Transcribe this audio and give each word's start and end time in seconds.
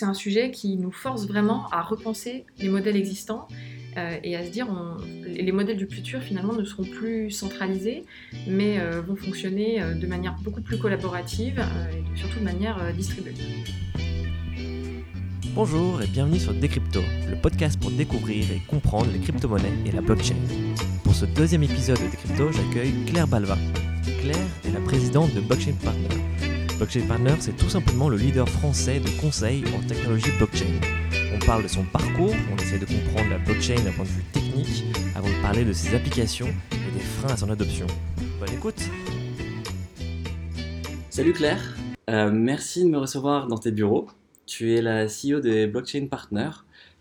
c'est 0.00 0.06
un 0.06 0.14
sujet 0.14 0.50
qui 0.50 0.78
nous 0.78 0.90
force 0.90 1.26
vraiment 1.26 1.68
à 1.72 1.82
repenser 1.82 2.46
les 2.58 2.70
modèles 2.70 2.96
existants 2.96 3.46
euh, 3.98 4.16
et 4.24 4.34
à 4.34 4.46
se 4.46 4.50
dire 4.50 4.66
on, 4.70 4.96
les 5.26 5.52
modèles 5.52 5.76
du 5.76 5.86
futur 5.86 6.22
finalement 6.22 6.54
ne 6.54 6.64
seront 6.64 6.84
plus 6.84 7.30
centralisés 7.30 8.04
mais 8.46 8.80
euh, 8.80 9.02
vont 9.02 9.14
fonctionner 9.14 9.82
euh, 9.82 9.92
de 9.92 10.06
manière 10.06 10.36
beaucoup 10.42 10.62
plus 10.62 10.78
collaborative 10.78 11.62
et 11.92 12.18
surtout 12.18 12.38
de 12.38 12.44
manière 12.44 12.94
distribuée. 12.94 13.34
Bonjour 15.54 16.00
et 16.00 16.06
bienvenue 16.06 16.38
sur 16.38 16.54
Decrypto, 16.54 17.00
le 17.28 17.36
podcast 17.36 17.78
pour 17.78 17.90
découvrir 17.90 18.50
et 18.52 18.62
comprendre 18.68 19.10
les 19.12 19.18
crypto-monnaies 19.18 19.74
et 19.84 19.92
la 19.92 20.00
blockchain. 20.00 20.36
Pour 21.04 21.14
ce 21.14 21.26
deuxième 21.26 21.64
épisode 21.64 21.98
de 21.98 22.04
Decrypto, 22.04 22.52
j'accueille 22.52 22.94
Claire 23.04 23.28
Balva. 23.28 23.58
Claire 24.22 24.48
est 24.64 24.72
la 24.72 24.80
présidente 24.80 25.34
de 25.34 25.40
Blockchain 25.40 25.74
Partner. 25.84 26.39
Blockchain 26.80 27.06
Partner, 27.06 27.34
c'est 27.40 27.54
tout 27.58 27.68
simplement 27.68 28.08
le 28.08 28.16
leader 28.16 28.48
français 28.48 29.00
de 29.00 29.20
conseil 29.20 29.62
en 29.76 29.86
technologie 29.86 30.30
blockchain. 30.38 30.80
On 31.34 31.38
parle 31.44 31.62
de 31.62 31.68
son 31.68 31.84
parcours, 31.84 32.32
on 32.50 32.56
essaie 32.56 32.78
de 32.78 32.86
comprendre 32.86 33.28
la 33.28 33.36
blockchain 33.36 33.74
d'un 33.84 33.92
point 33.92 34.06
de 34.06 34.08
vue 34.08 34.24
technique 34.32 34.84
avant 35.14 35.28
de 35.28 35.42
parler 35.42 35.66
de 35.66 35.74
ses 35.74 35.94
applications 35.94 36.48
et 36.72 36.98
des 36.98 37.04
freins 37.04 37.34
à 37.34 37.36
son 37.36 37.50
adoption. 37.50 37.86
Bonne 38.38 38.54
écoute 38.54 38.82
Salut 41.10 41.34
Claire, 41.34 41.76
euh, 42.08 42.30
merci 42.32 42.82
de 42.82 42.88
me 42.88 42.96
recevoir 42.96 43.46
dans 43.46 43.58
tes 43.58 43.72
bureaux. 43.72 44.08
Tu 44.46 44.74
es 44.74 44.80
la 44.80 45.04
CEO 45.04 45.40
des 45.40 45.66
Blockchain 45.66 46.06
Partner. 46.10 46.48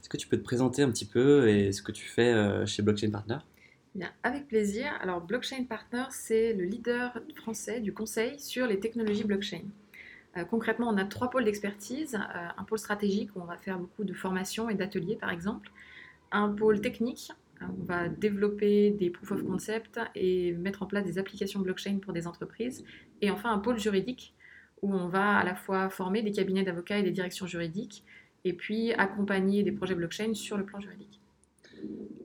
Est-ce 0.01 0.09
que 0.09 0.17
tu 0.17 0.27
peux 0.27 0.35
te 0.35 0.43
présenter 0.43 0.83
un 0.83 0.91
petit 0.91 1.05
peu 1.05 1.47
et 1.47 1.71
ce 1.71 1.81
que 1.81 1.93
tu 1.93 2.03
fais 2.03 2.33
euh, 2.33 2.65
chez 2.65 2.81
Blockchain 2.81 3.11
Partner? 3.11 3.37
Bien, 3.95 4.11
avec 4.21 4.47
plaisir. 4.47 4.91
Alors, 5.01 5.19
Blockchain 5.19 5.63
Partner, 5.63 6.03
c'est 6.11 6.53
le 6.53 6.63
leader 6.63 7.19
français 7.35 7.79
du 7.79 7.91
conseil 7.91 8.39
sur 8.39 8.67
les 8.67 8.79
technologies 8.79 9.23
blockchain. 9.23 9.63
Euh, 10.37 10.45
concrètement, 10.45 10.89
on 10.89 10.97
a 10.97 11.05
trois 11.05 11.29
pôles 11.31 11.43
d'expertise. 11.43 12.15
Euh, 12.15 12.47
un 12.55 12.63
pôle 12.63 12.77
stratégique 12.77 13.31
où 13.35 13.41
on 13.41 13.45
va 13.45 13.57
faire 13.57 13.79
beaucoup 13.79 14.03
de 14.03 14.13
formations 14.13 14.69
et 14.69 14.75
d'ateliers, 14.75 15.15
par 15.15 15.31
exemple. 15.31 15.71
Un 16.31 16.49
pôle 16.49 16.81
technique, 16.81 17.31
où 17.61 17.65
on 17.81 17.85
va 17.85 18.09
développer 18.09 18.91
des 18.91 19.09
proof 19.09 19.31
of 19.31 19.43
concept 19.43 19.99
et 20.13 20.51
mettre 20.53 20.83
en 20.83 20.85
place 20.85 21.03
des 21.03 21.17
applications 21.17 21.59
blockchain 21.59 21.97
pour 21.99 22.13
des 22.13 22.27
entreprises. 22.27 22.85
Et 23.21 23.31
enfin, 23.31 23.51
un 23.51 23.59
pôle 23.59 23.79
juridique, 23.79 24.35
où 24.83 24.93
on 24.93 25.07
va 25.07 25.37
à 25.37 25.43
la 25.43 25.55
fois 25.55 25.89
former 25.89 26.21
des 26.21 26.31
cabinets 26.31 26.63
d'avocats 26.63 26.99
et 26.99 27.03
des 27.03 27.11
directions 27.11 27.47
juridiques, 27.47 28.03
et 28.45 28.53
puis 28.53 28.93
accompagner 28.93 29.63
des 29.63 29.71
projets 29.71 29.95
blockchain 29.95 30.35
sur 30.35 30.57
le 30.57 30.63
plan 30.63 30.79
juridique. 30.79 31.19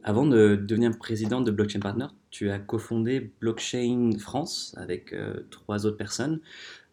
Avant 0.07 0.27
de 0.27 0.55
devenir 0.57 0.97
présidente 0.99 1.47
de 1.47 1.51
Blockchain 1.51 1.81
Partner, 1.81 2.09
tu 2.31 2.51
as 2.51 2.59
cofondé 2.59 3.33
Blockchain 3.41 4.11
France 4.19 4.75
avec 4.77 5.15
euh, 5.15 5.47
trois 5.51 5.87
autres 5.87 5.97
personnes. 5.97 6.41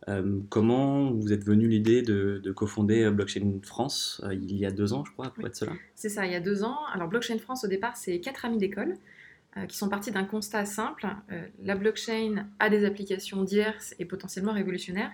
Euh, 0.08 0.40
comment 0.48 1.12
vous 1.12 1.34
êtes 1.34 1.44
venu 1.44 1.68
l'idée 1.68 2.02
de, 2.04 2.42
cofonder 2.56 3.04
euh, 3.04 3.12
Blockchain 3.12 3.60
France 3.64 4.24
il 4.32 4.56
y 4.56 4.66
a 4.66 4.72
deux 4.72 4.94
ans, 4.94 5.04
je 5.04 5.12
crois, 5.12 5.30
pour 5.34 5.46
être 5.46 5.58
cela? 5.58 5.74
C'est 5.94 6.08
ça, 6.08 6.26
il 6.26 6.32
y 6.32 6.36
a 6.36 6.40
deux 6.40 6.64
ans. 6.64 6.78
Alors 6.94 7.10
Blockchain 7.10 7.38
France, 7.38 7.66
au 7.66 7.68
départ, 7.68 7.98
c'est 7.98 8.22
quatre 8.22 8.46
amis 8.46 8.58
d'école 8.58 8.96
qui 9.68 9.76
sont 9.76 9.90
partis 9.90 10.12
d'un 10.12 10.24
constat 10.24 10.64
simple. 10.64 11.06
la 11.62 11.76
blockchain 11.76 12.48
a 12.60 12.70
des 12.70 12.86
applications 12.86 13.44
diverses 13.44 13.94
et 14.00 14.06
potentiellement 14.06 14.54
révolutionnaires. 14.54 15.12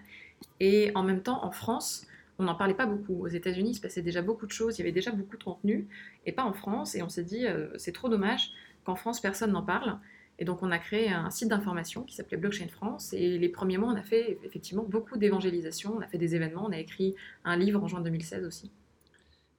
Et 0.59 0.92
en 0.94 1.02
même 1.02 1.23
temps, 1.23 1.44
en 1.44 1.50
France, 1.50 2.06
on 2.39 2.43
n'en 2.43 2.55
parlait 2.55 2.73
pas 2.73 2.85
beaucoup. 2.85 3.23
Aux 3.23 3.27
États-Unis, 3.27 3.71
il 3.71 3.75
se 3.75 3.81
passait 3.81 4.02
déjà 4.02 4.21
beaucoup 4.21 4.45
de 4.45 4.52
choses, 4.52 4.77
il 4.77 4.80
y 4.80 4.83
avait 4.83 4.91
déjà 4.91 5.11
beaucoup 5.11 5.38
de 5.38 5.43
contenu, 5.43 5.88
et 6.25 6.31
pas 6.31 6.44
en 6.44 6.53
France. 6.53 6.95
Et 6.95 7.02
on 7.02 7.09
s'est 7.09 7.23
dit, 7.23 7.45
euh, 7.47 7.67
c'est 7.77 7.91
trop 7.91 8.09
dommage 8.09 8.52
qu'en 8.83 8.95
France, 8.95 9.19
personne 9.19 9.52
n'en 9.52 9.63
parle. 9.63 9.97
Et 10.39 10.45
donc, 10.45 10.61
on 10.61 10.71
a 10.71 10.77
créé 10.77 11.09
un 11.09 11.31
site 11.31 11.49
d'information 11.49 12.03
qui 12.03 12.16
s'appelait 12.16 12.38
Blockchain 12.38 12.67
France. 12.67 13.11
Et 13.13 13.39
les 13.39 13.49
premiers 13.49 13.77
mois, 13.77 13.91
on 13.91 13.95
a 13.95 14.03
fait 14.03 14.38
effectivement 14.44 14.83
beaucoup 14.83 15.17
d'évangélisation, 15.17 15.95
on 15.97 16.02
a 16.02 16.07
fait 16.07 16.19
des 16.19 16.35
événements, 16.35 16.66
on 16.66 16.71
a 16.71 16.77
écrit 16.77 17.16
un 17.44 17.57
livre 17.57 17.83
en 17.83 17.88
juin 17.88 18.02
2016 18.02 18.45
aussi. 18.45 18.72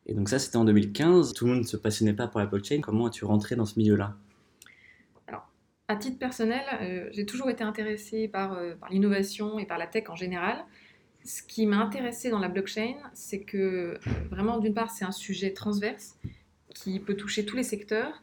Et 0.07 0.15
donc, 0.15 0.29
ça, 0.29 0.39
c'était 0.39 0.57
en 0.57 0.65
2015. 0.65 1.35
Tout 1.35 1.47
le 1.47 1.53
monde 1.53 1.63
ne 1.63 1.67
se 1.67 1.77
passionnait 1.77 2.13
pas 2.13 2.29
pour 2.29 2.39
la 2.39 2.47
blockchain. 2.47 2.81
Comment 2.81 3.07
as-tu 3.07 3.25
rentré 3.25 3.57
dans 3.57 3.67
ce 3.67 3.77
milieu-là? 3.79 4.15
Alors, 5.27 5.49
à 5.89 5.97
titre 5.97 6.19
personnel, 6.19 6.63
euh, 6.81 7.09
j'ai 7.11 7.27
toujours 7.27 7.51
été 7.51 7.65
intéressée 7.65 8.29
par, 8.29 8.53
euh, 8.53 8.77
par 8.77 8.89
l'innovation 8.89 9.59
et 9.59 9.67
par 9.67 9.79
la 9.79 9.89
tech 9.89 10.05
en 10.09 10.17
général 10.17 10.65
ce 11.29 11.43
qui 11.43 11.67
m'a 11.67 11.77
intéressé 11.77 12.31
dans 12.31 12.39
la 12.39 12.49
blockchain, 12.49 12.95
c'est 13.13 13.41
que 13.43 13.59
euh, 13.59 13.99
vraiment, 14.31 14.59
d'une 14.59 14.73
part, 14.73 14.91
c'est 14.91 15.05
un 15.05 15.13
sujet 15.13 15.53
transverse 15.53 16.17
qui 16.75 16.99
peut 17.01 17.15
toucher 17.15 17.45
tous 17.45 17.57
les 17.57 17.63
secteurs, 17.63 18.19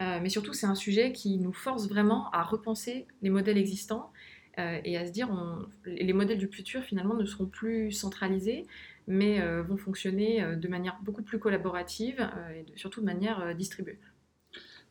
euh, 0.00 0.20
mais 0.22 0.30
surtout, 0.30 0.54
c'est 0.54 0.66
un 0.66 0.74
sujet 0.74 1.12
qui 1.12 1.36
nous 1.36 1.52
force 1.52 1.86
vraiment 1.86 2.30
à 2.30 2.42
repenser 2.42 3.06
les 3.20 3.28
modèles 3.28 3.58
existants 3.58 4.10
euh, 4.58 4.80
et 4.84 4.96
à 4.96 5.06
se 5.06 5.12
dire, 5.12 5.28
on, 5.30 5.66
les 5.84 6.14
modèles 6.14 6.38
du 6.38 6.48
futur, 6.48 6.82
finalement, 6.82 7.14
ne 7.14 7.26
seront 7.26 7.44
plus 7.44 7.92
centralisés, 7.92 8.66
mais 9.06 9.40
vont 9.62 9.76
fonctionner 9.76 10.44
de 10.56 10.66
manière 10.66 10.98
beaucoup 11.00 11.22
plus 11.22 11.38
collaborative 11.38 12.28
et 12.56 12.76
surtout 12.76 13.00
de 13.00 13.06
manière 13.06 13.54
distribuée. 13.54 14.00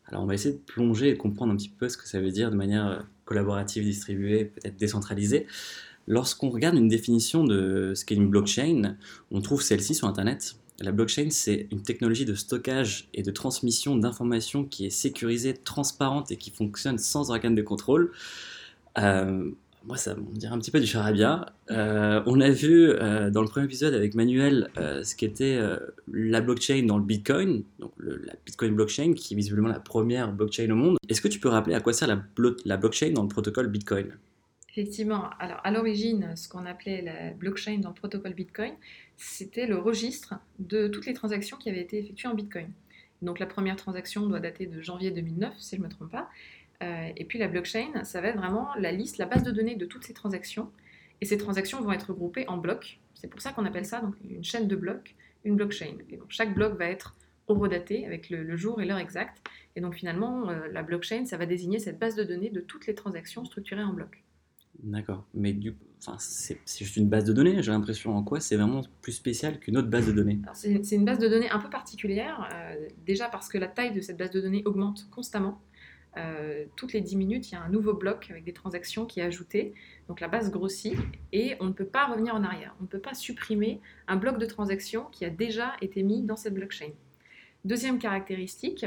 Alors, 0.05 0.23
on 0.23 0.25
va 0.25 0.35
essayer 0.35 0.55
de 0.55 0.61
plonger 0.61 1.09
et 1.09 1.17
comprendre 1.17 1.51
un 1.51 1.57
petit 1.57 1.67
peu 1.67 1.89
ce 1.89 1.97
que 1.97 2.07
ça 2.07 2.21
veut 2.21 2.31
dire 2.31 2.49
de 2.49 2.55
manière 2.55 3.05
collaborative, 3.25 3.83
distribuée, 3.83 4.45
peut-être 4.45 4.77
décentralisée. 4.77 5.47
Lorsqu'on 6.07 6.49
regarde 6.49 6.75
une 6.75 6.87
définition 6.87 7.43
de 7.43 7.93
ce 7.95 8.05
qu'est 8.05 8.15
une 8.15 8.29
blockchain, 8.29 8.95
on 9.31 9.41
trouve 9.41 9.61
celle-ci 9.61 9.95
sur 9.95 10.07
Internet. 10.07 10.55
La 10.79 10.91
blockchain, 10.91 11.29
c'est 11.29 11.67
une 11.71 11.81
technologie 11.81 12.25
de 12.25 12.35
stockage 12.35 13.07
et 13.13 13.23
de 13.23 13.31
transmission 13.31 13.95
d'informations 13.95 14.65
qui 14.65 14.85
est 14.85 14.89
sécurisée, 14.89 15.53
transparente 15.53 16.31
et 16.31 16.35
qui 16.35 16.51
fonctionne 16.51 16.97
sans 16.97 17.31
organe 17.31 17.55
de 17.55 17.61
contrôle. 17.61 18.11
Euh, 18.97 19.51
moi, 19.85 19.97
ça 19.97 20.15
me 20.15 20.35
dirait 20.35 20.53
un 20.53 20.59
petit 20.59 20.71
peu 20.71 20.79
du 20.79 20.87
charabia. 20.87 21.53
Euh, 21.71 22.21
on 22.25 22.41
a 22.41 22.49
vu 22.49 22.89
euh, 22.89 23.29
dans 23.29 23.41
le 23.41 23.47
premier 23.47 23.65
épisode 23.65 23.93
avec 23.93 24.15
Manuel 24.15 24.69
ce 24.75 25.15
qu'était 25.15 25.59
la 26.11 26.41
blockchain 26.41 26.83
dans 26.85 26.97
le 26.97 27.03
Bitcoin, 27.03 27.63
donc 27.79 27.91
la 27.99 28.33
Bitcoin 28.45 28.75
blockchain, 28.75 29.13
qui 29.13 29.33
est 29.33 29.37
visiblement 29.37 29.69
la 29.69 29.79
première 29.79 30.33
blockchain 30.33 30.69
au 30.71 30.75
monde. 30.75 30.97
Est-ce 31.07 31.21
que 31.21 31.27
tu 31.29 31.39
peux 31.39 31.49
rappeler 31.49 31.75
à 31.75 31.79
quoi 31.79 31.93
sert 31.93 32.07
la 32.07 32.77
blockchain 32.77 33.11
dans 33.11 33.23
le 33.23 33.29
protocole 33.29 33.67
Bitcoin? 33.67 34.07
Effectivement. 34.77 35.29
Alors, 35.39 35.61
à 35.63 35.71
l'origine, 35.71 36.35
ce 36.35 36.49
qu'on 36.49 36.65
appelait 36.65 37.01
la 37.01 37.31
blockchain 37.31 37.77
dans 37.77 37.89
le 37.89 37.95
protocole 37.95 38.33
Bitcoin, 38.33 38.73
c'était 39.15 39.67
le 39.67 39.77
registre 39.77 40.35
de 40.59 40.89
toutes 40.89 41.05
les 41.05 41.13
transactions 41.13 41.55
qui 41.55 41.69
avaient 41.69 41.79
été 41.79 41.97
effectuées 41.97 42.27
en 42.27 42.33
Bitcoin. 42.33 42.69
Donc, 43.21 43.39
la 43.39 43.45
première 43.45 43.77
transaction 43.77 44.27
doit 44.27 44.41
dater 44.41 44.65
de 44.65 44.81
janvier 44.81 45.11
2009, 45.11 45.53
si 45.59 45.77
je 45.77 45.81
ne 45.81 45.87
me 45.87 45.89
trompe 45.89 46.11
pas. 46.11 46.29
Euh, 46.83 47.07
et 47.15 47.23
puis, 47.23 47.39
la 47.39 47.47
blockchain, 47.47 48.03
ça 48.03 48.19
va 48.19 48.27
être 48.27 48.37
vraiment 48.37 48.67
la 48.77 48.91
liste, 48.91 49.17
la 49.17 49.25
base 49.25 49.43
de 49.43 49.51
données 49.51 49.77
de 49.77 49.85
toutes 49.85 50.03
ces 50.03 50.13
transactions. 50.13 50.69
Et 51.21 51.25
ces 51.25 51.37
transactions 51.37 51.79
vont 51.79 51.93
être 51.93 52.09
regroupées 52.09 52.45
en 52.49 52.57
blocs. 52.57 52.99
C'est 53.13 53.29
pour 53.29 53.39
ça 53.39 53.53
qu'on 53.53 53.63
appelle 53.63 53.85
ça 53.85 54.01
une 54.29 54.43
chaîne 54.43 54.67
de 54.67 54.75
blocs, 54.75 55.15
une 55.45 55.55
blockchain. 55.55 55.95
Et 56.09 56.19
chaque 56.27 56.53
bloc 56.53 56.77
va 56.77 56.87
être 56.87 57.15
horodaté 57.47 58.05
avec 58.05 58.29
le, 58.29 58.57
jour 58.57 58.81
et 58.81 58.85
l'heure 58.85 58.97
exacte. 58.97 59.41
Et 59.77 59.79
donc, 59.79 59.95
finalement, 59.95 60.49
euh, 60.49 60.67
la 60.73 60.83
blockchain, 60.83 61.25
ça 61.25 61.37
va 61.37 61.45
désigner 61.45 61.79
cette 61.79 61.97
base 61.97 62.15
de 62.15 62.25
données 62.25 62.49
de 62.49 62.59
toutes 62.59 62.87
les 62.87 62.93
transactions 62.93 63.45
structurées 63.45 63.81
en 63.81 63.93
blocs. 63.93 64.24
D'accord. 64.85 65.25
Mais 65.33 65.51
du, 65.51 65.75
enfin, 65.99 66.15
c'est 66.19 66.59
juste 66.77 66.95
une 66.95 67.09
base 67.09 67.25
de 67.25 67.33
données, 67.33 67.63
j'ai 67.63 67.71
l'impression. 67.71 68.15
En 68.15 68.23
quoi 68.23 68.39
c'est 68.39 68.55
vraiment 68.55 68.81
plus 69.01 69.13
spécial 69.13 69.59
qu'une 69.59 69.77
autre 69.77 69.89
base 69.89 70.05
de 70.05 70.11
données 70.11 70.39
C'est 70.53 70.95
une 70.95 71.05
base 71.05 71.17
de 71.17 71.27
données 71.27 71.49
un 71.49 71.57
peu 71.57 71.71
particulière, 71.71 72.47
euh, 72.53 72.87
déjà 73.03 73.27
parce 73.27 73.49
que 73.49 73.57
la 73.57 73.67
taille 73.67 73.93
de 73.93 74.01
cette 74.01 74.17
base 74.17 74.29
de 74.29 74.39
données 74.39 74.61
augmente 74.65 75.09
constamment. 75.09 75.59
Euh, 76.17 76.65
toutes 76.75 76.93
les 76.93 77.01
10 77.01 77.17
minutes, 77.17 77.51
il 77.51 77.55
y 77.55 77.57
a 77.57 77.61
un 77.61 77.69
nouveau 77.69 77.93
bloc 77.93 78.27
avec 78.29 78.43
des 78.43 78.53
transactions 78.53 79.05
qui 79.05 79.19
est 79.19 79.23
ajouté. 79.23 79.73
Donc 80.07 80.19
la 80.19 80.27
base 80.27 80.51
grossit 80.51 80.95
et 81.33 81.55
on 81.59 81.65
ne 81.65 81.73
peut 81.73 81.85
pas 81.85 82.05
revenir 82.05 82.35
en 82.35 82.43
arrière. 82.43 82.75
On 82.79 82.83
ne 82.83 82.87
peut 82.87 82.99
pas 82.99 83.15
supprimer 83.15 83.81
un 84.07 84.15
bloc 84.17 84.37
de 84.37 84.45
transactions 84.45 85.07
qui 85.11 85.25
a 85.25 85.31
déjà 85.31 85.73
été 85.81 86.03
mis 86.03 86.21
dans 86.21 86.37
cette 86.37 86.53
blockchain. 86.53 86.91
Deuxième 87.65 87.97
caractéristique, 87.97 88.85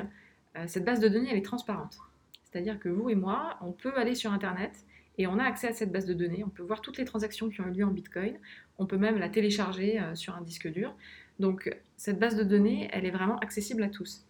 euh, 0.56 0.64
cette 0.68 0.84
base 0.84 1.00
de 1.00 1.08
données, 1.08 1.28
elle 1.30 1.38
est 1.38 1.44
transparente. 1.44 1.98
C'est-à-dire 2.44 2.78
que 2.78 2.88
vous 2.88 3.10
et 3.10 3.16
moi, 3.16 3.58
on 3.60 3.72
peut 3.72 3.94
aller 3.96 4.14
sur 4.14 4.32
Internet 4.32 4.86
et 5.18 5.26
on 5.26 5.38
a 5.38 5.44
accès 5.44 5.68
à 5.68 5.72
cette 5.72 5.92
base 5.92 6.06
de 6.06 6.14
données. 6.14 6.44
On 6.44 6.48
peut 6.48 6.62
voir 6.62 6.80
toutes 6.80 6.96
les 6.96 7.04
transactions 7.04 7.50
qui 7.50 7.60
ont 7.60 7.66
eu 7.66 7.72
lieu 7.72 7.84
en 7.84 7.90
Bitcoin. 7.90 8.38
On 8.78 8.86
peut 8.86 8.96
même 8.96 9.18
la 9.18 9.28
télécharger 9.28 10.00
euh, 10.00 10.14
sur 10.14 10.36
un 10.36 10.40
disque 10.40 10.68
dur. 10.68 10.94
Donc 11.40 11.76
cette 11.96 12.18
base 12.18 12.36
de 12.36 12.44
données, 12.44 12.88
elle 12.92 13.04
est 13.04 13.10
vraiment 13.10 13.38
accessible 13.40 13.82
à 13.82 13.88
tous. 13.88 14.24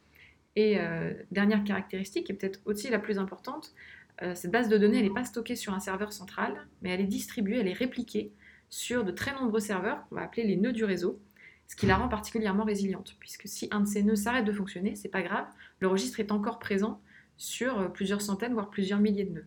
Et 0.57 0.81
euh, 0.81 1.13
dernière 1.31 1.63
caractéristique, 1.63 2.31
et 2.31 2.35
peut-être 2.35 2.61
aussi 2.65 2.89
la 2.89 2.99
plus 2.99 3.19
importante, 3.19 3.75
euh, 4.23 4.35
cette 4.35 4.51
base 4.51 4.69
de 4.69 4.79
données, 4.79 4.99
elle 4.99 5.05
n'est 5.05 5.15
pas 5.15 5.25
stockée 5.25 5.55
sur 5.55 5.75
un 5.75 5.81
serveur 5.81 6.13
central, 6.13 6.67
mais 6.83 6.91
elle 6.91 7.01
est 7.01 7.05
distribuée, 7.05 7.59
elle 7.59 7.69
est 7.69 7.75
répliquée 7.75 8.33
sur 8.71 9.05
de 9.05 9.13
très 9.13 9.33
nombreux 9.33 9.61
serveurs 9.61 10.07
qu'on 10.09 10.17
va 10.17 10.23
appeler 10.23 10.45
les 10.45 10.57
nœuds 10.57 10.73
du 10.73 10.85
réseau, 10.85 11.21
ce 11.69 11.77
qui 11.77 11.87
la 11.87 11.97
rend 11.97 12.09
particulièrement 12.09 12.65
résiliente, 12.65 13.17
puisque 13.21 13.47
si 13.47 13.69
un 13.71 13.81
de 13.81 13.87
ces 13.87 14.03
nœuds 14.03 14.17
s'arrête 14.17 14.47
de 14.47 14.53
fonctionner, 14.53 14.97
c'est 14.97 15.09
pas 15.09 15.23
grave, 15.23 15.47
le 15.81 15.87
registre 15.87 16.19
est 16.19 16.33
encore 16.33 16.59
présent 16.59 17.01
sur 17.37 17.93
plusieurs 17.93 18.23
centaines, 18.23 18.55
voire 18.55 18.71
plusieurs 18.71 18.99
milliers 18.99 19.25
de 19.25 19.35
nœuds. 19.35 19.47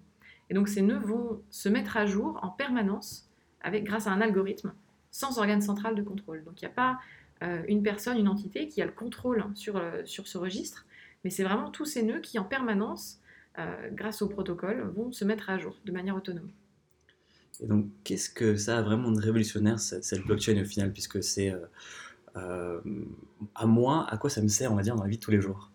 Et 0.52 0.54
donc 0.54 0.68
ces 0.68 0.82
nœuds 0.82 1.00
vont 1.00 1.42
se 1.50 1.70
mettre 1.70 1.96
à 1.96 2.06
jour 2.06 2.38
en 2.44 2.50
permanence 2.50 3.30
avec, 3.62 3.86
grâce 3.86 4.06
à 4.06 4.12
un 4.12 4.20
algorithme 4.20 4.74
sans 5.10 5.40
organe 5.40 5.62
central 5.62 5.96
de 5.96 6.04
contrôle. 6.04 6.44
Donc 6.44 6.62
il 6.62 6.66
n'y 6.66 6.72
a 6.72 6.76
pas 6.76 7.00
euh, 7.42 7.64
une 7.70 7.82
personne, 7.82 8.18
une 8.18 8.28
entité 8.28 8.68
qui 8.68 8.82
a 8.82 8.86
le 8.86 8.92
contrôle 8.92 9.46
sur, 9.56 9.78
euh, 9.78 10.02
sur 10.04 10.28
ce 10.28 10.38
registre, 10.38 10.86
mais 11.24 11.30
c'est 11.30 11.46
vraiment 11.46 11.72
tous 11.72 11.86
ces 11.86 12.04
nœuds 12.04 12.20
qui 12.20 12.38
en 12.38 12.44
permanence, 12.44 13.22
euh, 13.60 13.90
grâce 13.94 14.22
au 14.22 14.28
protocole, 14.28 14.92
vont 14.94 15.14
se 15.14 15.24
mettre 15.24 15.50
à 15.50 15.58
jour 15.58 15.80
de 15.86 15.92
manière 15.94 16.18
autonome. 16.18 16.52
Et 17.62 17.66
donc 17.66 17.86
qu'est-ce 18.04 18.30
que 18.30 18.58
ça 18.58 18.80
a 18.80 18.82
vraiment 18.82 19.10
de 19.10 19.22
révolutionnaire, 19.22 19.80
cette 19.80 20.26
blockchain 20.26 20.62
au 20.62 20.66
final, 20.66 20.92
puisque 20.92 21.24
c'est 21.24 21.56
à 22.36 23.66
moi, 23.66 24.06
à 24.10 24.18
quoi 24.18 24.30
ça 24.30 24.42
me 24.42 24.50
sert, 24.50 24.74
on 24.74 24.76
va 24.76 24.82
dire, 24.82 24.96
dans 24.96 25.04
la 25.04 25.10
vie 25.10 25.18
de 25.18 25.22
tous 25.22 25.32
les 25.32 25.40
jours? 25.40 25.72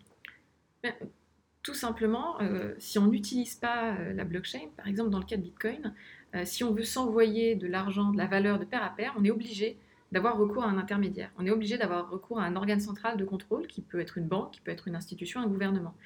Tout 1.66 1.74
simplement, 1.74 2.38
si 2.78 2.96
on 2.96 3.08
n'utilise 3.08 3.56
pas 3.56 3.98
la 4.14 4.22
blockchain, 4.22 4.68
par 4.76 4.86
exemple 4.86 5.10
dans 5.10 5.18
le 5.18 5.24
cas 5.24 5.36
de 5.36 5.42
Bitcoin, 5.42 5.92
si 6.44 6.62
on 6.62 6.72
veut 6.72 6.84
s'envoyer 6.84 7.56
de 7.56 7.66
l'argent, 7.66 8.12
de 8.12 8.16
la 8.16 8.28
valeur 8.28 8.60
de 8.60 8.64
pair 8.64 8.84
à 8.84 8.90
pair, 8.90 9.12
on 9.18 9.24
est 9.24 9.32
obligé 9.32 9.76
d'avoir 10.12 10.38
recours 10.38 10.62
à 10.62 10.68
un 10.68 10.78
intermédiaire. 10.78 11.32
On 11.38 11.44
est 11.44 11.50
obligé 11.50 11.76
d'avoir 11.76 12.08
recours 12.08 12.38
à 12.38 12.44
un 12.44 12.54
organe 12.54 12.78
central 12.78 13.16
de 13.16 13.24
contrôle 13.24 13.66
qui 13.66 13.82
peut 13.82 13.98
être 13.98 14.16
une 14.16 14.28
banque, 14.28 14.52
qui 14.52 14.60
peut 14.60 14.70
être 14.70 14.86
une 14.86 14.94
institution, 14.94 15.40
un 15.40 15.48
gouvernement. 15.48 15.96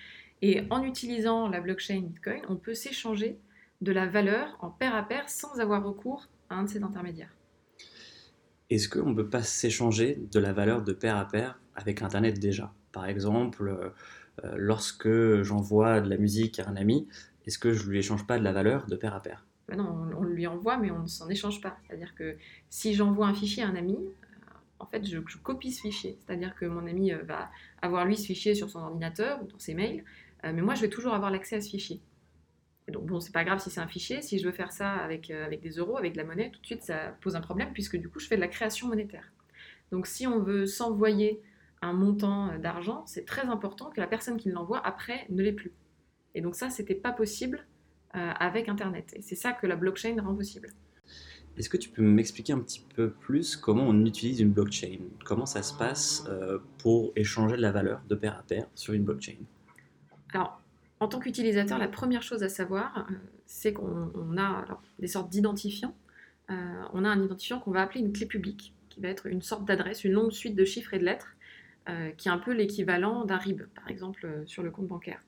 Et 0.41 0.63
en 0.71 0.83
utilisant 0.83 1.47
la 1.47 1.61
blockchain 1.61 2.01
Bitcoin, 2.01 2.41
on 2.49 2.57
peut 2.57 2.73
s'échanger 2.73 3.39
de 3.83 3.93
la 3.93 4.07
valeur 4.07 4.57
en 4.61 4.71
pair 4.71 4.95
à 4.95 5.03
pair 5.03 5.29
sans 5.29 5.61
avoir 5.61 5.85
recours 5.85 6.29
à 6.49 6.55
un 6.55 6.63
de 6.63 6.71
ces 6.71 6.83
intermédiaires. 6.83 7.37
Est-ce 8.71 8.89
qu'on 8.89 9.11
ne 9.11 9.15
peut 9.15 9.29
pas 9.29 9.43
s'échanger 9.43 10.23
de 10.33 10.41
la 10.41 10.55
valeur 10.55 10.81
de 10.81 10.95
pair 10.95 11.19
à 11.19 11.29
pair 11.29 11.61
avec 11.75 12.01
Internet 12.01 12.39
déjà? 12.39 12.73
Par 12.93 13.05
exemple, 13.05 13.69
euh, 13.69 13.91
lorsque 14.57 15.43
j'envoie 15.43 16.01
de 16.01 16.09
la 16.09 16.17
musique 16.17 16.59
à 16.59 16.69
un 16.69 16.77
ami, 16.77 17.07
est-ce 17.47 17.59
que 17.59 17.73
je 17.73 17.89
lui 17.89 17.99
échange 17.99 18.27
pas 18.27 18.39
de 18.39 18.45
la 18.45 18.53
valeur 18.53 18.87
de 18.87 18.97
pair 18.97 19.15
à 19.15 19.21
pair? 19.21 19.45
Ben 19.69 19.77
non, 19.77 20.11
on, 20.17 20.25
lui 20.25 20.49
envoie, 20.49 20.77
mais 20.77 20.91
on 20.91 21.03
ne 21.03 21.07
s'en 21.07 21.29
échange 21.29 21.61
pas. 21.61 21.79
C'est-à-dire 21.87 22.15
que 22.17 22.37
si 22.69 22.95
j'envoie 22.95 23.27
un 23.27 23.35
fichier 23.35 23.63
à 23.63 23.69
un 23.69 23.77
ami, 23.77 23.95
euh, 23.95 24.53
en 24.81 24.87
fait, 24.87 25.07
je, 25.07 25.19
copie 25.39 25.71
ce 25.71 25.83
fichier. 25.83 26.19
C'est-à-dire 26.21 26.57
que 26.57 26.67
mon 26.67 26.87
ami 26.89 27.13
euh, 27.13 27.23
va 27.23 27.51
avoir 27.81 28.05
lui 28.05 28.17
ce 28.17 28.27
fichier 28.27 28.57
sur 28.57 28.69
son 28.69 28.81
ordinateur 28.81 29.41
ou 29.43 29.47
dans 29.47 29.59
ses 29.61 29.75
mails, 29.75 30.05
euh, 30.45 30.53
mais 30.53 30.63
moi, 30.63 30.75
je 30.75 30.81
vais 30.81 30.89
toujours 30.89 31.15
avoir 31.15 31.31
l'accès 31.31 31.57
à 31.57 31.61
ce 31.61 31.71
fichier. 31.71 32.01
donc, 32.89 33.07
bon, 33.07 33.21
c'est 33.21 33.33
pas 33.33 33.45
grave 33.45 33.61
si 33.61 33.71
c'est 33.71 33.81
un 33.81 33.87
fichier. 33.87 34.23
Si 34.23 34.41
je 34.41 34.45
veux 34.45 34.53
faire 34.53 34.73
ça 34.73 34.91
avec, 34.91 35.31
avec 35.31 35.61
des 35.61 35.71
euros, 35.79 35.97
avec 35.97 36.15
de 36.15 36.19
la 36.19 36.25
monnaie, 36.25 36.51
tout 36.51 36.61
de 36.61 36.67
suite, 36.67 36.83
ça 36.83 37.17
pose 37.21 37.37
un 37.37 37.41
problème 37.41 37.73
puisque 37.73 37.97
du 37.97 38.09
coup, 38.09 38.19
je 38.19 38.27
fais 38.27 38.37
de 38.37 38.41
la 38.41 38.49
création 38.49 38.89
monétaire. 38.89 39.33
Donc, 39.93 40.09
si 40.09 40.27
on 40.27 40.41
veut 40.41 40.67
s'envoyer 40.67 41.41
un 41.83 41.93
montant 41.93 42.59
d'argent, 42.59 43.05
c'est 43.07 43.25
très 43.25 43.47
important 43.47 43.91
que 43.91 44.01
la 44.01 44.07
personne 44.07 44.37
qui 44.37 44.51
l'envoie 44.51 44.85
après 44.87 45.27
ne 45.31 45.43
l'ait 45.43 45.53
plus. 45.53 45.73
Et 46.35 46.41
donc, 46.41 46.55
ça, 46.55 46.71
c'était 46.71 46.95
pas 46.95 47.13
possible 47.13 47.67
euh, 48.17 48.33
avec 48.41 48.69
Internet. 48.69 49.13
Et 49.15 49.23
c'est 49.23 49.37
ça 49.37 49.53
que 49.53 49.69
la 49.69 49.77
blockchain 49.77 50.17
rend 50.21 50.35
possible. 50.35 50.71
Est-ce 51.57 51.69
que 51.69 51.77
tu 51.77 51.91
peux 51.91 52.03
m'expliquer 52.03 52.53
un 52.53 52.61
petit 52.61 52.85
peu 52.97 53.11
plus 53.11 53.57
comment 53.57 53.85
on 53.85 54.05
utilise 54.05 54.41
une 54.41 54.51
blockchain? 54.51 54.99
Comment 55.25 55.47
ça 55.47 55.63
se 55.63 55.73
passe 55.75 56.25
euh, 56.29 56.59
pour 56.79 57.13
échanger 57.17 57.57
de 57.57 57.63
la 57.63 57.73
valeur 57.73 58.03
de 58.09 58.15
pair 58.15 58.37
à 58.37 58.43
pair 58.43 58.67
sur 58.75 58.95
une 58.95 59.05
blockchain? 59.05 59.37
Alors, 60.33 60.61
en 61.01 61.09
tant 61.09 61.19
qu'utilisateur, 61.19 61.79
la 61.79 61.89
première 61.89 62.23
chose 62.23 62.43
à 62.43 62.49
savoir, 62.49 63.07
euh, 63.11 63.15
c'est 63.47 63.73
qu'on 63.73 64.37
a 64.39 64.65
des 64.99 65.09
sortes 65.09 65.31
d'identifiants. 65.31 65.95
on 66.49 67.05
a 67.05 67.09
un 67.09 67.23
identifiant 67.23 67.61
qu'on 67.61 67.71
va 67.71 67.83
appeler 67.83 68.01
une 68.01 68.13
clé 68.13 68.27
publique, 68.27 68.75
qui 68.89 69.01
va 69.01 69.09
être 69.09 69.27
une 69.27 69.43
sorte 69.43 69.65
d'adresse, 69.65 70.05
une 70.05 70.13
longue 70.13 70.33
suite 70.33 70.57
de 70.57 70.65
chiffres 70.65 70.95
et 70.95 70.99
de 70.99 71.05
lettres, 71.05 71.37
qui 72.17 72.29
est 72.29 72.31
un 72.31 72.39
peu 72.39 72.53
l'équivalent 72.53 73.25
d'un 73.25 73.37
RIB, 73.37 73.63
par 73.75 73.89
exemple, 73.89 74.43
sur 74.47 74.63
le 74.63 74.71
compte 74.71 74.87
bancaire. 74.87 75.21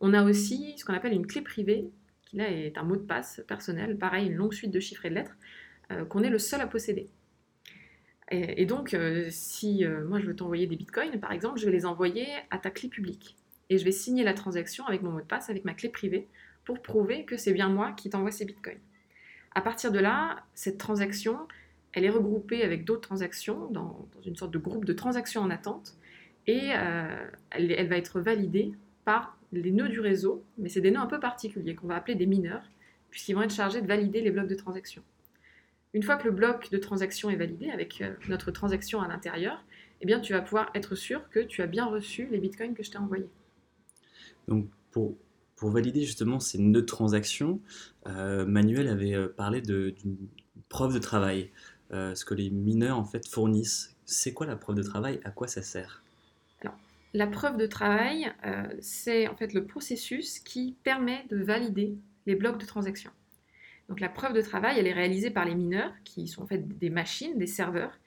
On 0.00 0.14
a 0.14 0.24
aussi 0.24 0.74
ce 0.78 0.84
qu'on 0.84 0.94
appelle 0.94 1.12
une 1.12 1.26
clé 1.26 1.42
privée, 1.42 1.90
qui 2.24 2.36
là 2.36 2.50
est 2.50 2.78
un 2.78 2.82
mot 2.82 2.96
de 2.96 3.02
passe 3.02 3.42
personnel, 3.46 3.98
pareil, 3.98 4.26
une 4.26 4.34
longue 4.34 4.54
suite 4.54 4.70
de 4.70 4.80
chiffres 4.80 5.04
et 5.06 5.10
de 5.10 5.14
lettres, 5.14 5.36
euh, 5.92 6.04
qu'on 6.04 6.22
est 6.22 6.30
le 6.30 6.38
seul 6.38 6.60
à 6.60 6.66
posséder. 6.66 7.08
Et, 8.32 8.64
donc, 8.64 8.94
euh, 8.94 9.26
si 9.30 9.84
euh, 9.84 10.06
moi 10.06 10.20
je 10.20 10.26
veux 10.26 10.36
t'envoyer 10.36 10.68
des 10.68 10.76
bitcoins, 10.76 11.18
par 11.18 11.32
exemple, 11.32 11.58
je 11.58 11.66
vais 11.66 11.72
les 11.72 11.84
envoyer 11.84 12.28
à 12.50 12.58
ta 12.58 12.70
clé 12.70 12.88
publique. 12.88 13.36
Et 13.70 13.78
je 13.78 13.84
vais 13.84 13.90
signer 13.90 14.22
la 14.22 14.34
transaction 14.34 14.86
avec 14.86 15.02
mon 15.02 15.10
mot 15.10 15.20
de 15.20 15.26
passe, 15.26 15.50
avec 15.50 15.64
ma 15.64 15.74
clé 15.74 15.88
privée, 15.88 16.28
pour 16.64 16.80
prouver 16.80 17.24
que 17.24 17.36
c'est 17.36 17.52
bien 17.52 17.68
moi 17.68 17.90
qui 17.90 18.08
t'envoie 18.08 18.30
ces 18.30 18.44
bitcoins. 18.44 18.78
À 19.56 19.60
partir 19.60 19.90
de 19.90 19.98
là, 19.98 20.44
cette 20.54 20.78
transaction, 20.78 21.40
elle 21.92 22.04
est 22.04 22.10
regroupée 22.10 22.62
avec 22.62 22.84
d'autres 22.84 23.00
transactions 23.00 23.70
dans, 23.70 24.08
une 24.24 24.36
sorte 24.36 24.52
de 24.52 24.58
groupe 24.58 24.84
de 24.84 24.92
transactions 24.92 25.42
en 25.42 25.50
attente, 25.50 25.96
et 26.46 26.68
elle, 27.50 27.72
elle 27.72 27.88
va 27.88 27.96
être 27.96 28.20
validée 28.20 28.72
par 29.04 29.38
les 29.52 29.72
nœuds 29.72 29.88
du 29.88 30.00
réseau, 30.00 30.44
mais 30.58 30.68
c'est 30.68 30.80
des 30.80 30.90
nœuds 30.90 31.00
un 31.00 31.06
peu 31.06 31.20
particuliers 31.20 31.74
qu'on 31.74 31.86
va 31.86 31.96
appeler 31.96 32.14
des 32.14 32.26
mineurs, 32.26 32.64
puisqu'ils 33.10 33.34
vont 33.34 33.42
être 33.42 33.54
chargés 33.54 33.82
de 33.82 33.86
valider 33.86 34.20
les 34.20 34.30
blocs 34.30 34.48
de 34.48 34.54
transaction. 34.54 35.02
Une 35.92 36.02
fois 36.02 36.16
que 36.16 36.24
le 36.24 36.30
bloc 36.30 36.70
de 36.70 36.78
transaction 36.78 37.30
est 37.30 37.36
validé 37.36 37.70
avec 37.70 38.00
euh, 38.00 38.14
notre 38.28 38.52
transaction 38.52 39.00
à 39.00 39.08
l'intérieur, 39.08 39.64
eh 40.00 40.06
bien, 40.06 40.20
tu 40.20 40.32
vas 40.32 40.40
pouvoir 40.40 40.70
être 40.74 40.94
sûr 40.94 41.28
que 41.30 41.40
tu 41.40 41.62
as 41.62 41.66
bien 41.66 41.84
reçu 41.86 42.28
les 42.30 42.38
bitcoins 42.38 42.74
que 42.74 42.82
je 42.82 42.90
t'ai 42.90 42.98
envoyés. 42.98 43.28
Donc, 44.48 44.68
pour, 44.90 45.16
valider 45.62 46.00
justement 46.00 46.40
ces 46.40 46.58
nœuds 46.58 46.80
de 46.80 46.86
transaction, 46.86 47.60
euh, 48.06 48.46
Manuel 48.46 48.88
avait 48.88 49.14
euh, 49.14 49.28
parlé 49.28 49.60
d'une 49.60 50.16
preuve 50.70 50.94
de 50.94 50.98
travail, 50.98 51.50
ce 51.90 52.24
que 52.24 52.34
les 52.34 52.50
mineurs 52.50 52.98
en 52.98 53.04
fait 53.04 53.28
fournissent. 53.28 53.94
C'est 54.04 54.32
quoi 54.32 54.46
la 54.46 54.56
preuve 54.56 54.76
de 54.76 54.82
travail? 54.82 55.20
À 55.24 55.30
quoi 55.30 55.46
ça 55.48 55.62
sert? 55.62 56.02
La 57.12 57.26
preuve 57.26 57.56
de 57.56 57.66
travail, 57.66 58.32
euh, 58.46 58.68
c'est 58.80 59.26
en 59.26 59.34
fait 59.34 59.52
le 59.52 59.64
processus 59.66 60.38
qui 60.38 60.76
permet 60.84 61.24
de 61.28 61.42
valider 61.42 61.96
les 62.26 62.36
blocs 62.36 62.58
de 62.58 62.66
transaction. 62.66 63.10
Donc 63.88 63.98
la 63.98 64.08
preuve 64.08 64.32
de 64.32 64.40
travail, 64.40 64.78
elle 64.78 64.86
est 64.86 64.92
réalisée 64.92 65.30
par 65.30 65.44
les 65.44 65.56
mineurs, 65.56 65.92
qui 66.04 66.28
sont 66.28 66.42
en 66.42 66.46
fait 66.46 66.78
des 66.78 66.90
machines, 66.90 67.36
des 67.36 67.48
serveurs, 67.48 67.98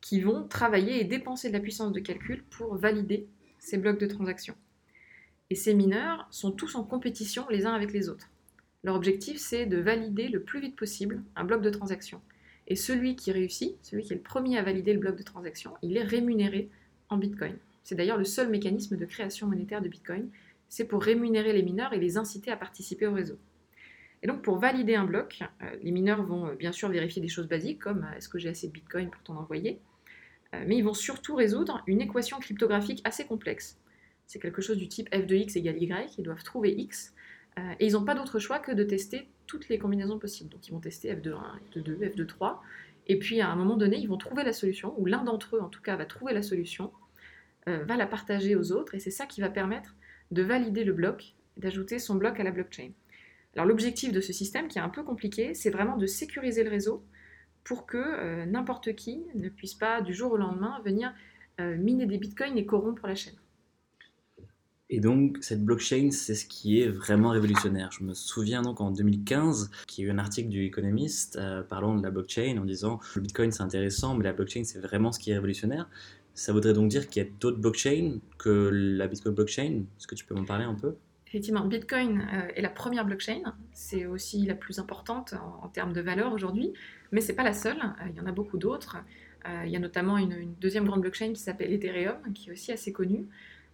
qui 0.00 0.22
vont 0.22 0.48
travailler 0.48 0.98
et 0.98 1.04
dépenser 1.04 1.48
de 1.48 1.52
la 1.52 1.60
puissance 1.60 1.92
de 1.92 2.00
calcul 2.00 2.44
pour 2.44 2.76
valider 2.76 3.26
ces 3.58 3.76
blocs 3.76 4.00
de 4.00 4.06
transaction. 4.06 4.54
Et 5.50 5.54
ces 5.54 5.74
mineurs 5.74 6.26
sont 6.30 6.50
tous 6.50 6.76
en 6.76 6.84
compétition 6.84 7.46
les 7.50 7.66
uns 7.66 7.74
avec 7.74 7.92
les 7.92 8.08
autres. 8.08 8.30
Leur 8.84 8.94
objectif, 8.94 9.36
c'est 9.38 9.66
de 9.66 9.76
valider 9.76 10.28
le 10.28 10.42
plus 10.42 10.60
vite 10.60 10.76
possible 10.76 11.22
un 11.34 11.44
bloc 11.44 11.60
de 11.60 11.70
transaction. 11.70 12.22
Et 12.68 12.76
celui 12.76 13.16
qui 13.16 13.32
réussit, 13.32 13.76
celui 13.82 14.02
qui 14.02 14.12
est 14.12 14.16
le 14.16 14.22
premier 14.22 14.58
à 14.58 14.62
valider 14.62 14.92
le 14.92 14.98
bloc 14.98 15.16
de 15.16 15.22
transaction, 15.22 15.74
il 15.82 15.96
est 15.96 16.02
rémunéré 16.02 16.68
en 17.08 17.16
Bitcoin. 17.16 17.56
C'est 17.84 17.94
d'ailleurs 17.94 18.18
le 18.18 18.24
seul 18.24 18.48
mécanisme 18.48 18.96
de 18.96 19.04
création 19.04 19.46
monétaire 19.46 19.80
de 19.80 19.88
Bitcoin. 19.88 20.28
C'est 20.68 20.86
pour 20.86 21.02
rémunérer 21.02 21.52
les 21.52 21.62
mineurs 21.62 21.92
et 21.92 22.00
les 22.00 22.16
inciter 22.16 22.50
à 22.50 22.56
participer 22.56 23.06
au 23.06 23.12
réseau. 23.12 23.38
Et 24.22 24.26
donc 24.26 24.42
pour 24.42 24.58
valider 24.58 24.94
un 24.94 25.04
bloc, 25.04 25.40
euh, 25.62 25.76
les 25.82 25.90
mineurs 25.90 26.22
vont 26.22 26.48
euh, 26.48 26.54
bien 26.54 26.72
sûr 26.72 26.88
vérifier 26.88 27.22
des 27.22 27.28
choses 27.28 27.48
basiques 27.48 27.78
comme 27.78 28.04
euh, 28.04 28.16
est-ce 28.16 28.28
que 28.28 28.38
j'ai 28.38 28.48
assez 28.48 28.66
de 28.66 28.72
Bitcoin 28.72 29.10
pour 29.10 29.22
t'en 29.22 29.36
envoyer, 29.36 29.80
mais 30.66 30.78
ils 30.78 30.82
vont 30.82 30.94
surtout 30.94 31.34
résoudre 31.34 31.82
une 31.86 32.00
équation 32.00 32.38
cryptographique 32.38 33.02
assez 33.04 33.26
complexe. 33.26 33.78
C'est 34.26 34.40
quelque 34.40 34.62
chose 34.62 34.78
du 34.78 34.88
type 34.88 35.06
f 35.14 35.26
de 35.26 35.34
x 35.34 35.54
égale 35.56 35.76
y, 35.76 36.14
ils 36.16 36.22
doivent 36.24 36.42
trouver 36.42 36.72
x, 36.72 37.12
et 37.78 37.86
ils 37.86 37.92
n'ont 37.92 38.04
pas 38.04 38.14
d'autre 38.14 38.38
choix 38.38 38.58
que 38.58 38.72
de 38.72 38.82
tester 38.82 39.28
toutes 39.46 39.68
les 39.68 39.78
combinaisons 39.78 40.18
possibles. 40.18 40.50
Donc 40.50 40.66
ils 40.68 40.72
vont 40.72 40.80
tester 40.80 41.14
f 41.14 41.22
de 41.22 41.32
1, 41.32 41.36
f 41.36 41.74
de 41.74 41.80
2, 41.80 42.10
f 42.10 42.16
de 42.16 42.24
3, 42.24 42.62
et 43.06 43.18
puis 43.18 43.40
à 43.40 43.48
un 43.48 43.56
moment 43.56 43.76
donné, 43.76 43.98
ils 43.98 44.08
vont 44.08 44.16
trouver 44.16 44.44
la 44.44 44.52
solution, 44.52 44.94
ou 44.98 45.06
l'un 45.06 45.24
d'entre 45.24 45.56
eux 45.56 45.60
en 45.60 45.68
tout 45.68 45.82
cas 45.82 45.96
va 45.96 46.06
trouver 46.06 46.34
la 46.34 46.42
solution, 46.42 46.92
euh, 47.68 47.84
va 47.84 47.96
la 47.96 48.06
partager 48.06 48.54
aux 48.54 48.72
autres 48.72 48.94
et 48.94 49.00
c'est 49.00 49.10
ça 49.10 49.26
qui 49.26 49.40
va 49.40 49.48
permettre 49.48 49.94
de 50.30 50.42
valider 50.42 50.84
le 50.84 50.92
bloc 50.92 51.34
d'ajouter 51.56 51.98
son 51.98 52.16
bloc 52.16 52.38
à 52.38 52.44
la 52.44 52.50
blockchain. 52.50 52.90
Alors 53.54 53.66
l'objectif 53.66 54.12
de 54.12 54.20
ce 54.20 54.32
système, 54.32 54.68
qui 54.68 54.78
est 54.78 54.82
un 54.82 54.88
peu 54.88 55.02
compliqué, 55.02 55.54
c'est 55.54 55.70
vraiment 55.70 55.96
de 55.96 56.06
sécuriser 56.06 56.62
le 56.62 56.70
réseau 56.70 57.02
pour 57.64 57.86
que 57.86 57.96
euh, 57.96 58.46
n'importe 58.46 58.94
qui 58.94 59.24
ne 59.34 59.48
puisse 59.48 59.74
pas 59.74 60.02
du 60.02 60.14
jour 60.14 60.32
au 60.32 60.36
lendemain 60.36 60.80
venir 60.84 61.12
euh, 61.60 61.76
miner 61.76 62.06
des 62.06 62.18
bitcoins 62.18 62.56
et 62.58 62.66
corrompre 62.66 63.06
la 63.06 63.14
chaîne. 63.14 63.34
Et 64.88 65.00
donc, 65.00 65.38
cette 65.40 65.64
blockchain, 65.64 66.10
c'est 66.12 66.36
ce 66.36 66.46
qui 66.46 66.80
est 66.80 66.88
vraiment 66.88 67.30
révolutionnaire. 67.30 67.90
Je 67.90 68.04
me 68.04 68.14
souviens 68.14 68.62
donc 68.62 68.80
en 68.80 68.92
2015 68.92 69.70
qu'il 69.88 70.04
y 70.04 70.06
a 70.06 70.10
eu 70.10 70.14
un 70.14 70.18
article 70.18 70.48
du 70.48 70.64
Economist 70.64 71.40
parlant 71.68 71.96
de 71.96 72.02
la 72.02 72.10
blockchain 72.10 72.56
en 72.58 72.64
disant 72.64 73.00
le 73.16 73.22
bitcoin 73.22 73.50
c'est 73.50 73.64
intéressant, 73.64 74.14
mais 74.14 74.22
la 74.22 74.32
blockchain 74.32 74.62
c'est 74.64 74.78
vraiment 74.78 75.10
ce 75.10 75.18
qui 75.18 75.32
est 75.32 75.34
révolutionnaire. 75.34 75.88
Ça 76.36 76.52
voudrait 76.52 76.74
donc 76.74 76.88
dire 76.88 77.08
qu'il 77.08 77.22
y 77.22 77.26
a 77.26 77.28
d'autres 77.40 77.56
blockchains 77.56 78.18
que 78.36 78.70
la 78.70 79.08
Bitcoin 79.08 79.34
blockchain? 79.34 79.84
Est-ce 79.98 80.06
que 80.06 80.14
tu 80.14 80.26
peux 80.26 80.34
m'en 80.34 80.44
parler 80.44 80.64
un 80.64 80.74
peu? 80.74 80.96
Effectivement, 81.26 81.64
Bitcoin 81.64 82.20
euh, 82.20 82.48
est 82.54 82.60
la 82.60 82.68
première 82.68 83.06
blockchain. 83.06 83.40
C'est 83.72 84.04
aussi 84.04 84.44
la 84.44 84.54
plus 84.54 84.78
importante 84.78 85.34
en, 85.62 85.68
termes 85.68 85.94
de 85.94 86.02
valeur 86.02 86.34
aujourd'hui, 86.34 86.74
mais 87.10 87.22
c'est 87.22 87.32
pas 87.32 87.42
la 87.42 87.54
seule. 87.54 87.78
Euh, 87.78 88.08
il 88.10 88.16
y 88.16 88.20
en 88.20 88.26
a 88.26 88.32
beaucoup 88.32 88.58
d'autres. 88.58 88.98
Euh, 89.48 89.62
il 89.64 89.72
y 89.72 89.76
a 89.76 89.78
notamment 89.78 90.18
une, 90.18 90.54
deuxième 90.60 90.84
grande 90.84 91.00
blockchain 91.00 91.32
qui 91.32 91.40
s'appelle 91.40 91.72
Ethereum, 91.72 92.18
qui 92.34 92.50
est 92.50 92.52
aussi 92.52 92.70
assez 92.70 92.92
connue. 92.92 93.26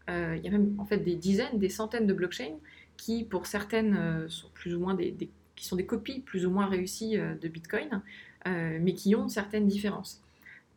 Il 0.09 0.41
y 0.43 0.49
a 0.49 0.51
même 0.51 0.75
en 0.79 0.85
fait 0.85 0.99
des 0.99 1.15
dizaines, 1.15 1.59
des 1.59 1.69
centaines 1.69 2.07
de 2.07 2.13
blockchains 2.13 2.57
qui, 2.97 3.25
pour 3.25 3.47
certaines, 3.47 4.29
sont 4.29 4.49
plus 4.53 4.75
ou 4.75 4.81
moins 4.81 4.95
des, 4.95 5.15
qui 5.57 5.67
sont 5.67 5.77
des 5.77 5.87
copies 5.87 6.21
plus 6.21 6.45
ou 6.47 6.51
moins 6.51 6.67
réussies 6.67 7.17
de 7.17 7.49
Bitcoin, 7.49 8.03
mais 8.47 8.95
qui 8.95 9.15
ont 9.15 9.29
certaines 9.29 9.67
différences. 9.67 10.23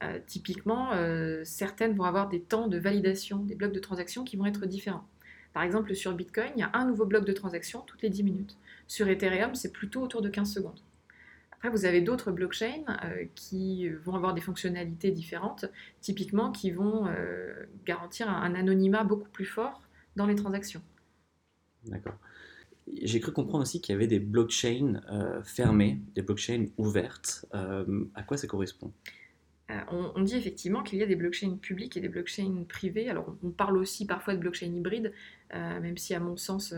Euh, 0.04 0.20
typiquement, 0.26 0.92
euh, 0.94 1.42
certaines 1.46 1.94
vont 1.94 2.04
avoir 2.04 2.28
des 2.28 2.42
temps 2.42 2.68
de 2.68 2.78
validation 2.78 3.40
des 3.40 3.56
blocs 3.56 3.72
de 3.72 3.80
transaction 3.80 4.24
qui 4.26 4.36
vont 4.36 4.46
être 4.46 4.66
différents. 4.66 5.08
Par 5.54 5.64
exemple, 5.64 5.96
sur 5.96 6.14
Bitcoin, 6.14 6.52
il 6.58 6.60
y 6.60 6.64
a 6.64 6.72
un 6.74 6.86
nouveau 6.86 7.06
bloc 7.06 7.26
de 7.26 7.32
transaction 7.32 7.82
toutes 7.88 8.02
les 8.02 8.10
10 8.10 8.24
minutes. 8.24 8.58
Sur 8.88 9.08
Ethereum, 9.08 9.56
c'est 9.56 9.72
plutôt 9.72 10.02
autour 10.02 10.22
de 10.22 10.30
15 10.30 10.52
secondes. 10.54 10.80
Vous 11.70 11.86
avez 11.86 12.02
d'autres 12.02 12.32
blockchains 12.32 12.84
euh, 13.04 13.26
qui 13.36 13.90
vont 13.90 14.16
avoir 14.16 14.34
des 14.34 14.42
fonctionnalités 14.42 15.12
différentes, 15.12 15.66
typiquement 16.02 16.52
qui 16.52 16.72
vont 16.72 17.08
garantir 17.86 18.30
un, 18.30 18.56
anonymat 18.56 19.04
beaucoup 19.04 19.30
plus 19.30 19.46
fort 19.46 19.82
dans 20.16 20.26
les 20.26 20.36
transactions. 20.36 20.82
D'accord. 21.86 22.18
J'ai 23.02 23.20
cru 23.20 23.32
comprendre 23.32 23.64
aussi 23.64 23.82
qu'il 23.82 23.94
y 23.94 23.96
avait 23.96 24.08
des 24.08 24.20
blockchains 24.20 25.02
fermées, 25.44 26.00
des 26.16 26.22
blockchains 26.22 26.68
ouvertes. 26.78 27.46
à 27.52 28.24
quoi 28.24 28.38
ça 28.38 28.48
correspond? 28.48 28.92
On, 29.92 30.22
dit 30.22 30.36
effectivement 30.36 30.84
qu'il 30.84 31.00
y 31.00 31.04
a 31.04 31.06
des 31.06 31.16
blockchains 31.16 31.58
publiques 31.58 31.98
et 31.98 32.00
des 32.00 32.10
blockchains 32.10 32.66
privées. 32.70 33.10
Alors, 33.10 33.36
on 33.44 33.50
parle 33.50 33.78
aussi 33.78 34.06
parfois 34.06 34.36
de 34.36 34.40
blockchain 34.40 34.68
hybride, 34.68 35.12
même 35.54 35.98
si 35.98 36.14
à 36.14 36.20
mon 36.20 36.38
sens, 36.38 36.74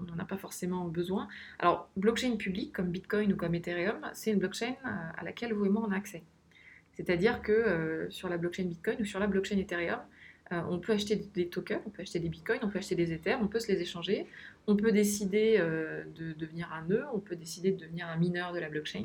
on 0.00 0.04
n'en 0.04 0.18
a 0.18 0.24
pas 0.24 0.36
forcément 0.36 0.84
besoin. 0.86 1.26
Alors, 1.58 1.90
blockchain 1.96 2.36
publique 2.36 2.72
comme 2.72 2.90
Bitcoin 2.90 3.32
ou 3.32 3.36
comme 3.36 3.54
Ethereum, 3.54 4.00
c'est 4.12 4.30
une 4.30 4.38
blockchain 4.38 4.74
à 4.84 5.24
laquelle 5.24 5.52
vous 5.52 5.66
et 5.66 5.68
moi 5.68 5.84
on 5.88 5.90
a 5.90 5.96
accès. 5.96 6.22
C'est-à-dire 6.92 7.42
que 7.42 8.06
sur 8.10 8.28
la 8.28 8.36
blockchain 8.36 8.64
Bitcoin 8.64 8.98
ou 9.00 9.04
sur 9.04 9.18
la 9.18 9.26
blockchain 9.26 9.58
Ethereum, 9.58 9.98
euh, 10.52 10.60
on 10.68 10.78
peut 10.78 10.92
acheter 10.92 11.16
des 11.16 11.48
tokens, 11.48 11.80
on 11.86 11.90
peut 11.90 12.02
acheter 12.02 12.18
des 12.18 12.28
bitcoins, 12.28 12.58
on 12.62 12.68
peut 12.68 12.78
acheter 12.78 12.96
des 12.96 13.12
ethers, 13.12 13.38
on 13.40 13.46
peut 13.46 13.60
se 13.60 13.70
les 13.70 13.80
échanger. 13.80 14.26
On 14.66 14.76
peut 14.76 14.90
décider 14.90 15.56
euh, 15.58 16.02
de 16.16 16.32
devenir 16.32 16.72
un 16.72 16.82
nœud, 16.86 17.04
on 17.14 17.20
peut 17.20 17.36
décider 17.36 17.70
de 17.70 17.78
devenir 17.78 18.08
un 18.08 18.16
mineur 18.16 18.52
de 18.52 18.58
la 18.58 18.68
blockchain. 18.68 19.04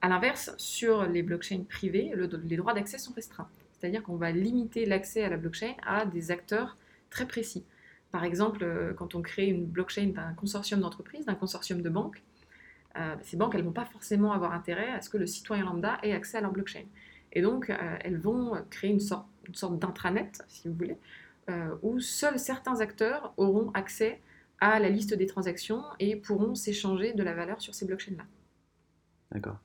A 0.00 0.08
l'inverse, 0.08 0.54
sur 0.58 1.06
les 1.06 1.22
blockchains 1.22 1.64
privées, 1.68 2.12
les 2.44 2.56
droits 2.56 2.74
d'accès 2.74 2.98
sont 2.98 3.12
restreints. 3.12 3.48
C'est-à-dire 3.72 4.02
qu'on 4.02 4.16
va 4.16 4.30
limiter 4.32 4.86
l'accès 4.86 5.22
à 5.22 5.28
la 5.28 5.36
blockchain 5.36 5.74
à 5.86 6.06
des 6.06 6.30
acteurs 6.30 6.76
très 7.10 7.26
précis. 7.26 7.64
Par 8.10 8.24
exemple, 8.24 8.64
euh, 8.64 8.92
quand 8.94 9.14
on 9.14 9.22
crée 9.22 9.46
une 9.46 9.66
blockchain 9.66 10.08
d'un 10.14 10.32
consortium 10.34 10.80
d'entreprises, 10.80 11.26
d'un 11.26 11.34
consortium 11.34 11.82
de 11.82 11.88
banques, 11.88 12.22
ces 13.22 13.36
banques, 13.36 13.54
elles 13.54 13.60
ne 13.60 13.66
vont 13.66 13.72
pas 13.72 13.84
forcément 13.84 14.32
avoir 14.32 14.52
intérêt 14.52 14.88
à 14.88 15.00
ce 15.00 15.08
que 15.08 15.18
le 15.18 15.26
citoyen 15.26 15.64
lambda 15.64 15.98
ait 16.02 16.12
accès 16.12 16.38
à 16.38 16.40
leur 16.40 16.50
blockchain. 16.50 16.82
Et 17.32 17.42
donc, 17.42 17.72
elles 18.00 18.18
vont 18.18 18.54
créer 18.70 18.90
une 18.90 18.98
sorte 18.98 19.78
d'intranet, 19.78 20.42
si 20.48 20.66
vous 20.66 20.74
voulez, 20.74 20.96
euh, 21.48 21.74
où 21.82 21.98
seuls 21.98 22.38
certains 22.38 22.80
acteurs 22.80 23.32
auront 23.38 23.70
accès 23.70 24.20
à 24.60 24.78
la 24.80 24.90
liste 24.90 25.14
des 25.14 25.26
transactions 25.26 25.82
et 25.98 26.16
pourront 26.16 26.54
s'échanger 26.54 27.14
de 27.14 27.22
la 27.22 27.32
valeur 27.32 27.60
sur 27.62 27.74
ces 27.74 27.86
blockchains-là. 27.86 28.24
D'accord. 29.30 29.58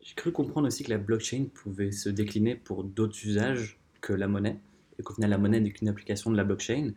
J'ai 0.00 0.14
cru 0.14 0.32
comprendre 0.32 0.66
aussi 0.66 0.84
que 0.84 0.90
la 0.90 0.98
blockchain 0.98 1.46
pouvait 1.52 1.92
se 1.92 2.08
décliner 2.08 2.54
pour 2.54 2.84
d'autres 2.84 3.18
usages 3.24 3.78
que 4.00 4.12
la 4.12 4.28
monnaie, 4.28 4.58
et 4.98 5.02
qu'au 5.02 5.14
final 5.14 5.30
la 5.30 5.38
monnaie 5.38 5.60
n'est 5.60 5.70
qu'une 5.70 5.88
application 5.88 6.30
de 6.30 6.36
la 6.36 6.44
blockchain. 6.44 6.92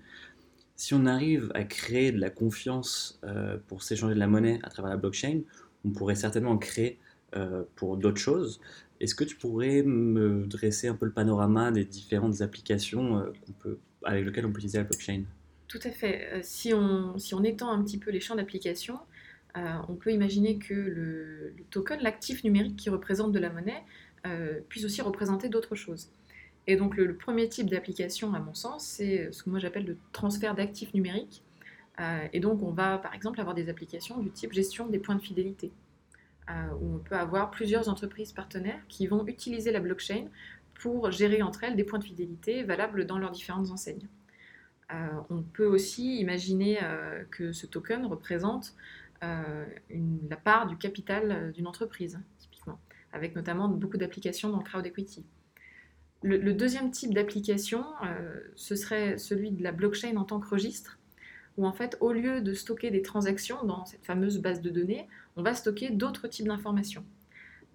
Si 0.76 0.94
on 0.94 1.06
arrive 1.06 1.52
à 1.54 1.64
créer 1.64 2.12
de 2.12 2.20
la 2.20 2.30
confiance 2.30 3.20
euh, 3.24 3.58
pour 3.68 3.84
s'échanger 3.84 4.16
de 4.16 4.20
la 4.20 4.28
monnaie 4.28 4.60
à 4.64 4.70
travers 4.70 4.92
la 4.92 4.98
blockchain, 4.98 5.42
on 5.86 5.90
pourrait 5.90 6.16
certainement 6.16 6.58
créer 6.58 7.00
euh, 7.36 7.64
pour 7.76 7.98
d'autres 7.98 8.20
choses. 8.20 8.60
Est-ce 9.00 9.16
que 9.16 9.24
tu 9.24 9.36
pourrais 9.36 9.82
me 9.82 10.46
dresser 10.46 10.88
un 10.88 10.96
peu 10.96 11.06
le 11.06 11.12
panorama 11.12 11.72
des 11.72 11.86
différentes 11.86 12.42
applications 12.42 13.18
euh, 13.18 13.32
peut, 13.60 13.80
avec 14.04 14.26
lesquelles 14.26 14.46
on 14.46 14.52
peut 14.52 14.60
utiliser 14.60 14.78
la 14.78 14.84
blockchain? 14.84 15.24
Tout 15.68 15.80
à 15.84 15.90
fait. 15.90 16.28
Euh, 16.34 16.40
si 16.44 16.74
on 16.74 17.44
étend 17.44 17.72
un 17.72 17.82
petit 17.84 17.98
peu 17.98 18.12
les 18.12 18.20
champs 18.20 18.36
d'application, 18.36 19.00
on 19.56 19.96
peut 19.96 20.12
imaginer 20.12 20.58
que 20.58 20.74
le, 20.74 21.54
token, 21.72 22.00
l'actif 22.02 22.44
numérique 22.44 22.78
qui 22.78 22.90
représente 22.90 23.32
de 23.32 23.40
la 23.40 23.50
monnaie, 23.50 23.84
puisse 24.70 24.86
aussi 24.86 25.02
représenter 25.02 25.50
d'autres 25.50 25.76
choses. 25.76 26.10
Et 26.68 26.76
donc 26.76 26.96
le, 26.96 27.16
premier 27.16 27.50
type 27.50 27.70
d'application, 27.70 28.34
à 28.34 28.40
mon 28.40 28.54
sens, 28.54 28.86
c'est 28.86 29.32
ce 29.32 29.44
que 29.44 29.50
moi 29.50 29.60
j'appelle 29.60 29.86
le 29.86 29.98
transfert 30.14 30.56
d'actifs 30.56 30.94
numériques. 30.94 31.44
et 32.32 32.40
donc 32.40 32.64
on 32.64 32.72
va 32.72 32.98
par 32.98 33.14
exemple 33.14 33.42
avoir 33.42 33.56
des 33.56 33.68
applications 33.68 34.20
du 34.20 34.32
type 34.32 34.54
gestion 34.54 34.88
des 34.88 35.00
points 35.00 35.16
de 35.16 35.22
fidélité. 35.22 35.72
Euh, 36.52 36.74
où 36.82 36.96
on 36.96 36.98
peut 36.98 37.16
avoir 37.16 37.52
plusieurs 37.52 37.88
entreprises 37.88 38.34
partenaires 38.34 38.80
qui 38.90 39.06
vont 39.06 39.26
utiliser 39.28 39.72
la 39.72 39.80
blockchain 39.80 40.26
pour 40.74 41.12
gérer 41.12 41.44
entre 41.44 41.64
elles 41.64 41.76
des 41.76 41.84
points 41.84 42.00
de 42.00 42.04
fidélité 42.04 42.64
valables 42.64 43.06
dans 43.06 43.20
leurs 43.20 43.32
différentes 43.32 43.70
enseignes. 43.70 44.08
Euh, 44.92 44.96
on 45.30 45.44
peut 45.44 45.68
aussi 45.68 46.20
imaginer 46.20 46.80
euh, 46.82 47.24
que 47.30 47.54
ce 47.54 47.68
token 47.68 48.06
représente 48.06 48.74
la 49.22 50.36
part 50.36 50.68
du 50.68 50.78
capital 50.78 51.52
d'une 51.54 51.68
entreprise, 51.68 52.20
typiquement, 52.40 52.80
avec 53.14 53.36
notamment 53.36 53.68
beaucoup 53.68 53.98
d'applications 53.98 54.50
dans 54.50 54.58
le 54.58 54.64
crowd 54.64 54.86
equity. 54.86 55.24
Le, 56.24 56.54
deuxième 56.54 56.92
type 56.92 57.14
d'application, 57.14 57.84
ce 58.56 58.76
serait 58.76 59.18
celui 59.18 59.52
de 59.52 59.64
la 59.64 59.72
blockchain 59.72 60.18
en 60.18 60.24
tant 60.24 60.40
que 60.40 60.48
registre, 60.48 61.00
où 61.58 61.66
en 61.66 61.74
fait, 61.74 61.98
au 62.00 62.12
lieu 62.12 62.42
de 62.42 62.54
stocker 62.54 62.92
des 62.92 63.02
transactions 63.02 63.64
dans 63.64 63.86
cette 63.86 64.06
fameuse 64.06 64.40
base 64.40 64.62
de 64.62 64.70
données, 64.70 65.08
on 65.36 65.44
va 65.44 65.54
stocker 65.54 65.90
d'autres 65.90 66.28
types 66.28 66.48
d'informations. 66.48 67.04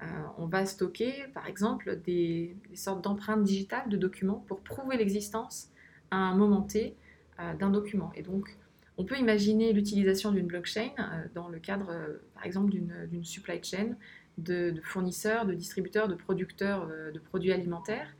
Euh, 0.03 0.05
on 0.39 0.47
va 0.47 0.67
stocker, 0.67 1.25
par 1.33 1.47
exemple, 1.47 2.01
des, 2.05 2.57
sortes 2.75 3.03
d'empreintes 3.03 3.45
digitales 3.45 3.89
de 3.89 3.97
documents 3.97 4.45
pour 4.47 4.61
prouver 4.61 4.97
l'existence 4.97 5.71
à 6.11 6.17
un 6.17 6.35
moment 6.35 6.63
T 6.63 6.95
euh, 7.41 7.55
d'un 7.55 7.71
document. 7.71 8.13
Et 8.15 8.23
donc, 8.23 8.57
on 8.97 9.05
peut 9.05 9.19
imaginer 9.19 9.73
l'utilisation 9.73 10.33
d'une 10.33 10.47
blockchain 10.47 10.91
euh, 10.99 11.27
dans 11.35 11.49
le 11.49 11.59
cadre, 11.59 11.93
par 12.35 12.45
exemple, 12.45 12.71
d'une 12.71 13.25
supply 13.25 13.63
chain 13.63 13.97
de, 14.39 14.75
fournisseurs, 14.85 15.47
de 15.47 15.55
distributeurs, 15.55 16.09
de 16.09 16.15
producteurs 16.15 16.89
de 16.89 17.19
produits 17.19 17.53
alimentaires 17.53 18.15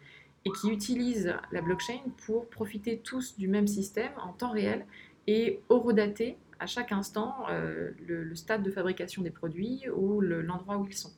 et 0.45 0.51
qui 0.51 0.71
utilisent 0.71 1.35
la 1.51 1.61
blockchain 1.61 2.01
pour 2.25 2.49
profiter 2.49 2.99
tous 2.99 3.37
du 3.37 3.49
même 3.49 3.67
système 3.67 4.13
en 4.19 4.33
temps 4.33 4.53
réel 4.53 4.87
et 5.27 5.61
horodater 5.69 6.39
à 6.59 6.67
chaque 6.67 6.93
instant 6.93 7.47
euh, 7.51 7.91
le, 8.07 8.35
stade 8.35 8.63
de 8.63 8.71
fabrication 8.71 9.23
des 9.23 9.31
produits 9.31 9.85
ou 9.95 10.21
l'endroit 10.21 10.79
où 10.79 10.87
ils 10.87 10.97
sont. 10.97 11.13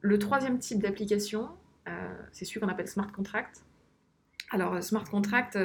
Le 0.00 0.18
troisième 0.18 0.58
type 0.58 0.80
d'application, 0.80 1.48
euh, 1.88 2.14
c'est 2.32 2.44
celui 2.44 2.60
qu'on 2.60 2.68
appelle 2.68 2.88
smart 2.88 3.10
contract. 3.10 3.64
Alors, 4.50 4.74
euh, 4.74 4.80
smart 4.80 5.04
contract, 5.04 5.58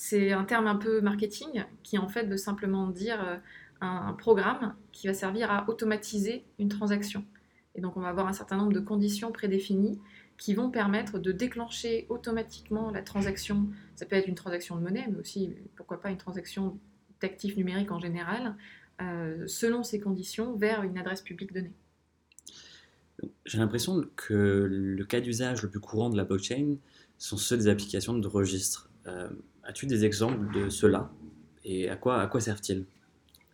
c'est 0.00 0.30
un 0.30 0.44
terme 0.44 0.68
un 0.68 0.76
peu 0.76 1.00
marketing 1.00 1.64
qui 1.82 1.98
en 1.98 2.06
fait 2.06 2.22
veut 2.22 2.36
simplement 2.36 2.86
dire 2.86 3.40
un, 3.80 4.12
programme 4.12 4.76
qui 4.92 5.08
va 5.08 5.12
servir 5.12 5.50
à 5.50 5.68
automatiser 5.68 6.44
une 6.60 6.68
transaction. 6.68 7.24
Et 7.74 7.80
donc, 7.80 7.96
on 7.96 8.00
va 8.00 8.08
avoir 8.08 8.28
un 8.28 8.32
certain 8.32 8.56
nombre 8.56 8.72
de 8.72 8.78
conditions 8.78 9.32
prédéfinies 9.32 9.98
qui 10.36 10.54
vont 10.54 10.70
permettre 10.70 11.18
de 11.18 11.32
déclencher 11.32 12.06
automatiquement 12.10 12.92
la 12.92 13.02
transaction. 13.02 13.66
Ça 13.96 14.06
peut 14.06 14.14
être 14.14 14.28
une 14.28 14.36
transaction 14.36 14.76
de 14.76 14.82
monnaie, 14.82 15.04
mais 15.10 15.18
aussi, 15.18 15.56
pourquoi 15.74 16.00
pas, 16.00 16.10
une 16.10 16.16
transaction 16.16 16.78
d'actifs 17.20 17.56
numériques 17.56 17.90
en 17.90 17.98
général, 17.98 18.54
euh, 19.02 19.48
selon 19.48 19.82
ces 19.82 19.98
conditions, 19.98 20.54
vers 20.54 20.84
une 20.84 20.96
adresse 20.96 21.22
publique 21.22 21.52
donnée. 21.52 21.72
J'ai 23.46 23.58
l'impression 23.58 24.04
que 24.14 24.68
le 24.70 25.04
cas 25.04 25.20
d'usage 25.20 25.62
le 25.62 25.68
plus 25.68 25.80
courant 25.80 26.08
de 26.08 26.16
la 26.16 26.22
blockchain 26.22 26.76
sont 27.18 27.36
ceux 27.36 27.56
des 27.56 27.66
applications 27.66 28.16
de 28.16 28.28
registre. 28.28 28.88
Euh, 29.08 29.28
as-tu 29.68 29.86
des 29.86 30.04
exemples 30.04 30.52
de 30.52 30.68
cela 30.68 31.10
et 31.64 31.88
à 31.88 31.96
quoi, 31.96 32.28
servent-ils? 32.40 32.84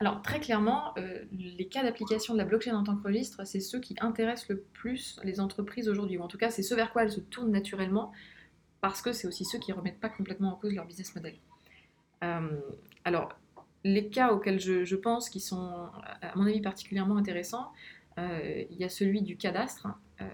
Alors 0.01 0.23
très 0.23 0.41
clairement, 0.41 0.93
euh, 0.99 1.25
les 1.33 1.67
cas 1.67 1.83
d'application 1.83 2.35
de 2.35 2.39
la 2.39 2.45
blockchain 2.45 2.77
en 2.77 2.85
tant 2.85 2.97
que 2.97 3.07
registre, 3.07 3.45
c'est 3.47 3.61
ceux 3.61 3.81
qui 3.81 3.95
intéressent 4.01 4.49
le 4.49 4.61
plus 4.73 5.19
les 5.23 5.41
entreprises 5.41 5.89
aujourd'hui, 5.89 6.19
ou 6.19 6.23
en 6.23 6.29
tout 6.29 6.39
cas 6.39 6.51
c'est 6.51 6.63
ceux 6.63 6.77
vers 6.77 6.93
quoi 6.93 7.05
elles 7.05 7.13
se 7.13 7.21
tournent 7.21 7.53
naturellement, 7.53 8.13
parce 8.81 9.03
que 9.03 9.13
c'est 9.13 9.27
aussi 9.27 9.45
ceux 9.45 9.59
qui 9.59 9.73
ne 9.73 9.77
remettent 9.77 10.01
pas 10.01 10.09
complètement 10.09 10.53
en 10.53 10.57
cause 10.57 10.75
leur 10.75 10.87
business 10.87 11.15
model. 11.15 11.35
alors 13.05 13.35
les 13.85 14.09
cas 14.09 14.33
auxquels 14.33 14.61
je, 14.61 14.97
pense 14.97 15.29
qui 15.29 15.41
sont, 15.41 15.91
à 16.23 16.35
mon 16.37 16.47
avis, 16.47 16.61
particulièrement 16.63 17.17
intéressants, 17.17 17.71
euh, 18.19 18.65
il 18.71 18.77
y 18.79 18.85
a 18.85 18.89
celui 18.89 19.23
du 19.23 19.37
cadastre, 19.37 19.89
euh, 20.21 20.25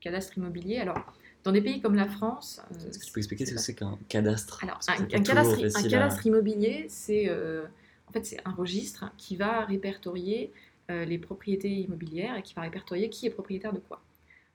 cadastre 0.00 0.36
immobilier. 0.36 0.78
Alors, 0.78 0.98
dans 1.44 1.52
des 1.52 1.60
pays 1.60 1.80
comme 1.80 1.94
la 1.94 2.08
France. 2.08 2.60
Euh, 2.70 2.88
Est-ce 2.88 2.98
que 2.98 3.04
tu 3.04 3.12
peux 3.12 3.18
expliquer 3.18 3.46
ce 3.46 3.54
que 3.54 3.60
c'est 3.60 3.74
qu'un 3.74 3.98
cadastre 4.08 4.62
Alors, 4.62 4.78
un, 4.88 5.04
cadastre, 5.04 6.26
immobilier, 6.26 6.86
c'est 6.88 7.30
en 7.30 8.12
fait, 8.12 8.40
un 8.44 8.52
registre 8.52 9.12
qui 9.16 9.36
va 9.36 9.64
répertorier 9.64 10.52
les 10.88 11.18
propriétés 11.18 11.70
immobilières 11.70 12.36
et 12.36 12.42
qui 12.42 12.54
va 12.54 12.62
répertorier 12.62 13.08
qui 13.08 13.26
est 13.26 13.30
propriétaire 13.30 13.72
de 13.72 13.78
quoi. 13.78 14.02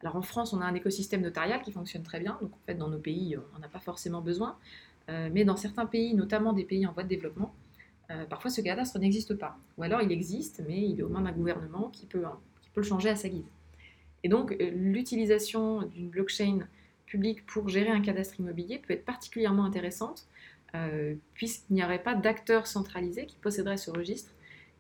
Alors 0.02 0.16
en 0.16 0.22
France, 0.22 0.54
on 0.54 0.62
a 0.62 0.66
un 0.66 0.76
écosystème 0.76 1.22
notarial 1.22 1.62
qui 1.64 1.72
fonctionne 1.72 2.04
très 2.04 2.20
bien, 2.20 2.38
donc 2.42 2.54
en 2.54 2.60
fait 2.68 2.76
dans 2.76 2.90
nos 2.90 3.00
pays, 3.00 3.36
on 3.36 3.58
n'en 3.58 3.66
a 3.66 3.70
pas 3.70 3.80
forcément 3.80 4.22
besoin. 4.22 4.56
mais 5.08 5.46
dans 5.46 5.58
certains 5.58 5.88
pays, 5.88 6.14
notamment 6.14 6.54
des 6.54 6.66
pays 6.66 6.86
en 6.86 6.94
voie 6.94 7.04
de 7.04 7.10
développement, 7.10 7.54
euh, 8.10 8.26
parfois 8.26 8.50
ce 8.50 8.62
cadastre 8.62 9.00
n'existe 9.00 9.36
pas. 9.36 9.58
Ou 9.78 9.84
alors 9.84 10.02
il 10.02 10.12
existe, 10.12 10.64
mais 10.68 10.82
il 10.82 11.00
est 11.00 11.04
aux 11.04 11.10
mains 11.10 11.22
d'un 11.22 11.32
gouvernement 11.32 11.90
qui 11.90 12.06
peut, 12.06 12.26
hein, 12.26 12.40
qui 12.62 12.70
peut 12.70 12.82
le 12.82 12.88
changer 12.88 13.10
à 13.10 13.16
sa 13.16 13.28
guise. 13.28 13.50
Et 14.24 14.30
donc 14.30 14.54
euh, 14.54 14.70
l'utilisation 14.72 15.84
d'une 15.84 16.10
blockchain 16.10 16.60
publique 17.08 17.46
pour 17.46 17.70
gérer 17.70 17.90
un 17.90 18.02
cadastre 18.02 18.40
immobilier 18.40 18.80
peut 18.80 18.94
être 18.94 19.06
particulièrement 19.06 19.66
intéressante, 19.66 20.28
euh, 20.76 21.16
puisqu'il 21.34 21.74
n'y 21.74 21.84
aurait 21.84 22.04
pas 22.04 22.14
d'acteur 22.14 22.68
centralisé 22.68 23.26
qui 23.26 23.38
posséderait 23.38 23.78
ce 23.78 23.90
registre, 23.90 24.32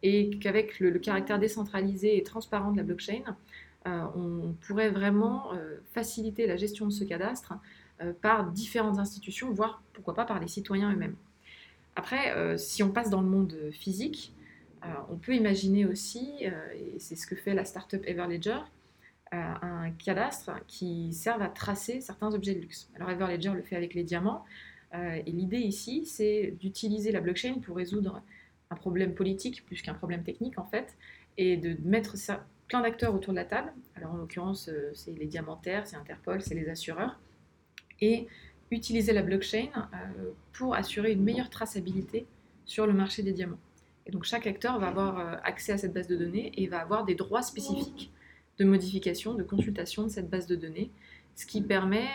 et 0.04 0.30
qu'avec 0.38 0.80
le, 0.80 0.92
caractère 1.00 1.40
décentralisé 1.40 2.18
et 2.18 2.24
transparent 2.24 2.72
de 2.72 2.78
la 2.78 2.84
blockchain, 2.84 3.36
on 3.86 4.54
pourrait 4.68 4.90
vraiment 4.90 5.54
faciliter 5.94 6.46
la 6.46 6.58
gestion 6.58 6.86
de 6.86 6.92
ce 6.92 7.06
cadastre 7.06 7.54
par 8.22 8.52
différentes 8.52 9.00
institutions, 9.00 9.50
voire 9.52 9.82
pourquoi 9.94 10.14
pas 10.14 10.26
par 10.26 10.40
les 10.40 10.48
citoyens 10.50 10.94
eux-mêmes. 10.94 11.16
Après, 11.98 12.32
euh, 12.34 12.58
si 12.58 12.84
on 12.84 12.92
passe 12.92 13.10
dans 13.10 13.22
le 13.22 13.28
monde 13.28 13.58
physique, 13.72 14.32
euh, 14.86 14.88
on 15.10 15.16
peut 15.16 15.34
imaginer 15.34 15.84
aussi, 15.88 16.30
euh, 16.44 16.52
et 16.76 17.00
c'est 17.00 17.16
ce 17.16 17.26
que 17.26 17.36
fait 17.36 17.56
la 17.56 17.66
startup 17.66 18.04
Everledger, 18.06 18.60
un 19.32 19.92
cadastre 19.92 20.52
qui 20.68 21.14
serve 21.14 21.42
à 21.42 21.50
tracer 21.50 22.02
certains 22.02 22.34
objets 22.34 22.56
de 22.56 22.62
luxe. 22.62 22.90
Alors 22.96 23.10
Everledger 23.10 23.54
le 23.54 23.62
fait 23.62 23.76
avec 23.76 23.94
les 23.94 24.04
diamants, 24.04 24.46
et 24.94 25.32
l'idée 25.32 25.60
ici, 25.60 26.06
c'est 26.06 26.56
d'utiliser 26.60 27.12
la 27.12 27.20
blockchain 27.20 27.56
pour 27.62 27.76
résoudre 27.76 28.22
un 28.70 28.76
problème 28.76 29.14
politique 29.14 29.66
plus 29.66 29.82
qu'un 29.82 29.94
problème 29.94 30.24
technique 30.24 30.58
en 30.58 30.66
fait, 30.66 30.96
et 31.38 31.58
de 31.58 31.78
mettre 31.84 32.18
ça 32.18 32.46
plein 32.68 32.82
d'acteurs 32.82 33.14
autour 33.14 33.34
de 33.34 33.38
la 33.38 33.46
table. 33.46 33.72
Alors 33.96 34.14
en 34.14 34.18
l'occurrence, 34.18 34.70
euh, 34.70 34.92
c'est 34.94 35.18
les 35.18 35.26
diamantaires, 35.26 35.88
c'est 35.88 35.96
Interpol, 35.96 36.42
c'est 36.42 36.56
les 36.56 36.70
assureurs. 36.70 37.20
Et 38.02 38.28
utiliser 38.70 39.14
la 39.14 39.24
blockchain 39.24 39.70
euh, 39.76 40.32
pour 40.54 40.76
assurer 40.76 41.14
une 41.14 41.24
meilleure 41.24 41.50
traçabilité 41.50 42.26
sur 42.66 42.86
le 42.86 42.94
marché 42.94 43.24
des 43.24 43.32
diamants. 43.32 43.60
Et 44.06 44.12
donc 44.12 44.24
chaque 44.24 44.46
acteur 44.46 44.80
va 44.80 44.88
avoir 44.88 45.20
euh, 45.20 45.36
accès 45.44 45.72
à 45.72 45.78
cette 45.78 45.94
base 45.94 46.08
de 46.08 46.18
données 46.18 46.52
et 46.58 46.68
va 46.68 46.80
avoir 46.80 47.06
des 47.06 47.16
droits 47.16 47.42
spécifiques 47.42 48.12
de 48.58 48.66
modification, 48.66 49.34
de 49.34 49.44
consultation 49.44 50.04
de 50.04 50.10
cette 50.10 50.30
base 50.30 50.48
de 50.48 50.56
données, 50.56 50.92
ce 51.36 51.46
qui 51.46 51.62
permet 51.62 52.08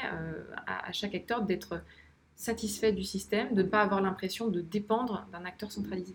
à, 0.66 0.88
à 0.88 0.92
chaque 0.92 1.14
acteur 1.14 1.42
d'être 1.42 1.80
satisfait 2.37 2.92
du 2.92 3.04
système, 3.04 3.54
de 3.54 3.62
ne 3.62 3.68
pas 3.68 3.82
avoir 3.82 4.00
l'impression 4.00 4.49
de 4.49 4.61
dépendre 4.61 5.26
d'un 5.32 5.44
acteur 5.44 5.70
centralisé. 5.70 6.14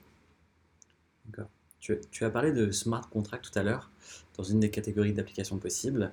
D'accord. 1.25 1.49
Tu, 1.79 1.97
tu, 2.11 2.25
as 2.25 2.29
parlé 2.29 2.51
de 2.51 2.71
smart 2.71 3.07
contract 3.09 3.49
tout 3.51 3.57
à 3.57 3.63
l'heure, 3.63 3.91
dans 4.35 4.43
une 4.43 4.59
des 4.59 4.69
catégories 4.69 5.13
d'applications 5.13 5.57
possibles. 5.57 6.11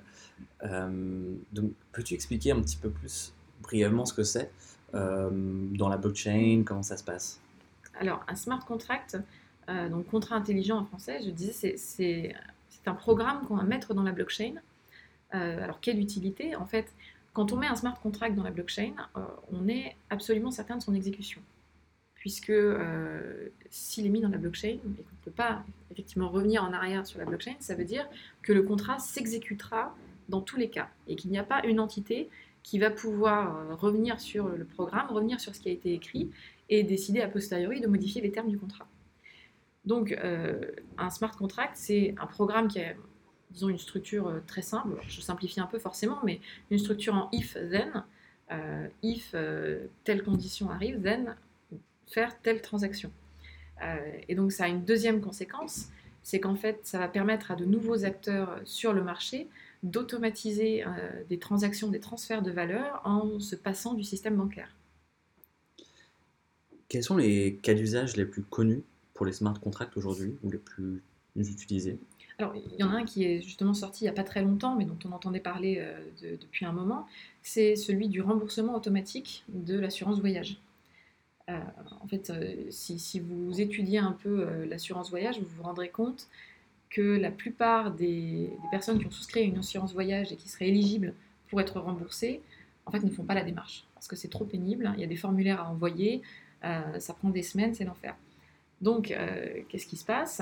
Euh, 0.63 1.35
donc, 1.51 1.71
peux-tu 1.91 2.13
expliquer 2.13 2.51
un 2.51 2.61
petit 2.61 2.77
peu 2.77 2.89
plus 2.89 3.33
brièvement 3.61 4.05
ce 4.05 4.13
que 4.13 4.23
c'est 4.23 4.51
euh, 4.93 5.29
dans 5.71 5.89
la 5.89 5.97
blockchain, 5.97 6.63
comment 6.65 6.83
ça 6.83 6.97
se 6.97 7.03
passe? 7.03 7.41
Alors, 7.99 8.23
un 8.27 8.35
smart 8.35 8.63
contract, 8.63 9.17
euh, 9.69 9.89
donc 9.89 10.05
contrat 10.07 10.35
intelligent 10.35 10.77
en 10.77 10.85
français, 10.85 11.19
je 11.25 11.31
disais, 11.31 11.75
c'est 11.77 12.35
un 12.87 12.93
programme 12.93 13.45
qu'on 13.45 13.55
va 13.55 13.63
mettre 13.63 13.93
dans 13.93 14.03
la 14.03 14.11
blockchain. 14.11 14.55
alors, 15.31 15.79
quelle 15.81 15.99
utilité? 15.99 16.55
En 16.55 16.65
fait, 16.65 16.93
quand 17.33 17.51
on 17.51 17.57
met 17.57 17.67
un 17.67 17.75
smart 17.75 17.99
contract 17.99 18.35
dans 18.35 18.43
la 18.43 18.51
blockchain, 18.51 18.93
on 19.51 19.67
est 19.67 19.95
absolument 20.09 20.51
certain 20.51 20.77
de 20.77 20.81
son 20.81 20.93
exécution 20.93 21.41
puisque 22.25 22.49
euh, 22.49 23.49
s'il 23.69 24.07
est 24.07 24.09
mis 24.09 24.19
dans 24.19 24.29
la 24.29 24.39
blockchain 24.39 24.69
et 24.69 24.79
qu'on 24.79 24.89
ne 24.89 25.23
peut 25.25 25.29
pas 25.29 25.63
effectivement 25.91 26.27
revenir 26.27 26.63
en 26.63 26.73
arrière 26.73 27.05
sur 27.05 27.19
la 27.19 27.25
blockchain, 27.25 27.53
ça 27.59 27.75
veut 27.75 27.83
dire 27.83 28.09
que 28.41 28.51
le 28.51 28.63
contrat 28.63 28.97
s'exécutera 28.97 29.95
dans 30.27 30.41
tous 30.41 30.57
les 30.57 30.71
cas 30.71 30.89
et 31.07 31.15
qu'il 31.15 31.29
n'y 31.29 31.37
a 31.37 31.43
pas 31.43 31.63
une 31.67 31.79
entité 31.79 32.27
qui 32.63 32.79
va 32.79 32.89
pouvoir 32.89 33.55
euh, 33.55 33.75
revenir 33.75 34.19
sur 34.19 34.47
le 34.47 34.65
programme, 34.65 35.05
revenir 35.11 35.39
sur 35.39 35.53
ce 35.53 35.59
qui 35.59 35.69
a 35.69 35.71
été 35.71 35.93
écrit 35.93 36.31
et 36.67 36.81
décider 36.81 37.21
a 37.21 37.27
posteriori 37.27 37.79
de 37.79 37.85
modifier 37.85 38.23
les 38.23 38.31
termes 38.31 38.49
du 38.49 38.57
contrat. 38.57 38.87
Donc 39.85 40.11
euh, 40.11 40.61
un 40.97 41.09
smart 41.09 41.35
contract, 41.35 41.73
c'est 41.75 42.15
un 42.19 42.27
programme 42.27 42.67
qui 42.67 42.79
a, 42.79 42.93
disons, 43.51 43.69
une 43.69 43.77
structure 43.77 44.41
très 44.47 44.61
simple, 44.61 44.99
je 45.07 45.21
simplifie 45.21 45.59
un 45.59 45.67
peu 45.67 45.79
forcément, 45.79 46.19
mais 46.23 46.41
une 46.71 46.79
structure 46.79 47.13
en 47.13 47.29
if-then. 47.31 48.03
if 49.03 49.35
telle 50.03 50.23
condition 50.23 50.69
arrive, 50.69 51.01
then 51.01 51.35
faire 52.07 52.39
telle 52.41 52.61
transaction. 52.61 53.11
Euh, 53.83 53.97
et 54.27 54.35
donc 54.35 54.51
ça 54.51 54.65
a 54.65 54.67
une 54.67 54.83
deuxième 54.85 55.21
conséquence, 55.21 55.89
c'est 56.23 56.39
qu'en 56.39 56.55
fait 56.55 56.79
ça 56.83 56.99
va 56.99 57.07
permettre 57.07 57.51
à 57.51 57.55
de 57.55 57.65
nouveaux 57.65 58.05
acteurs 58.05 58.59
sur 58.65 58.93
le 58.93 59.03
marché 59.03 59.47
d'automatiser 59.83 60.83
euh, 60.83 60.89
des 61.29 61.37
transactions, 61.37 61.89
des 61.89 61.99
transferts 61.99 62.41
de 62.41 62.51
valeur 62.51 63.01
en 63.03 63.39
se 63.39 63.55
passant 63.55 63.93
du 63.93 64.03
système 64.03 64.35
bancaire. 64.35 64.75
Quels 66.87 67.03
sont 67.03 67.17
les 67.17 67.59
cas 67.61 67.73
d'usage 67.73 68.15
les 68.15 68.25
plus 68.25 68.43
connus 68.43 68.83
pour 69.15 69.25
les 69.25 69.31
smart 69.31 69.59
contracts 69.59 69.97
aujourd'hui 69.97 70.37
ou 70.43 70.51
les 70.51 70.59
plus 70.59 71.01
utilisés 71.35 71.99
alors, 72.37 72.53
il 72.55 72.79
y 72.79 72.83
en 72.83 72.89
a 72.89 72.95
un 72.95 73.05
qui 73.05 73.23
est 73.23 73.41
justement 73.41 73.73
sorti 73.73 74.03
il 74.03 74.07
n'y 74.07 74.09
a 74.09 74.13
pas 74.13 74.23
très 74.23 74.41
longtemps, 74.41 74.75
mais 74.75 74.85
dont 74.85 74.97
on 75.05 75.11
entendait 75.13 75.39
parler 75.39 75.77
euh, 75.79 76.37
depuis 76.39 76.65
un 76.65 76.73
moment, 76.73 77.07
c'est 77.41 77.75
celui 77.75 78.09
du 78.09 78.21
remboursement 78.21 78.75
automatique 78.75 79.45
de 79.47 79.79
l'assurance 79.79 80.19
voyage. 80.19 80.59
Euh, 81.49 81.59
en 82.01 82.07
fait, 82.07 82.31
euh, 82.31 82.55
si, 82.71 83.19
vous 83.19 83.61
étudiez 83.61 83.99
un 83.99 84.11
peu 84.11 84.65
l'assurance 84.65 85.09
voyage, 85.09 85.39
vous 85.39 85.47
vous 85.57 85.63
rendrez 85.63 85.89
compte 85.89 86.27
que 86.89 87.17
la 87.17 87.31
plupart 87.31 87.91
des, 87.91 88.51
personnes 88.71 88.99
qui 88.99 89.05
ont 89.05 89.11
souscrit 89.11 89.41
à 89.41 89.43
une 89.43 89.57
assurance 89.57 89.93
voyage 89.93 90.31
et 90.31 90.35
qui 90.35 90.49
seraient 90.49 90.67
éligibles 90.67 91.13
pour 91.49 91.61
être 91.61 91.79
remboursées, 91.79 92.41
en 92.85 92.91
fait, 92.91 92.99
ne 92.99 93.09
font 93.09 93.23
pas 93.23 93.33
la 93.33 93.43
démarche 93.43 93.85
parce 93.93 94.07
que 94.07 94.15
c'est 94.15 94.27
trop 94.27 94.45
pénible. 94.45 94.91
Il 94.95 95.01
y 95.01 95.03
a 95.03 95.07
des 95.07 95.15
formulaires 95.15 95.61
à 95.61 95.69
envoyer, 95.69 96.21
ça 96.61 97.13
prend 97.13 97.29
des 97.29 97.43
semaines, 97.43 97.73
c'est 97.73 97.85
l'enfer. 97.85 98.15
Donc, 98.85 99.13
qu'est-ce 99.67 99.87
qui 99.87 99.97
se 99.97 100.05
passe? 100.05 100.41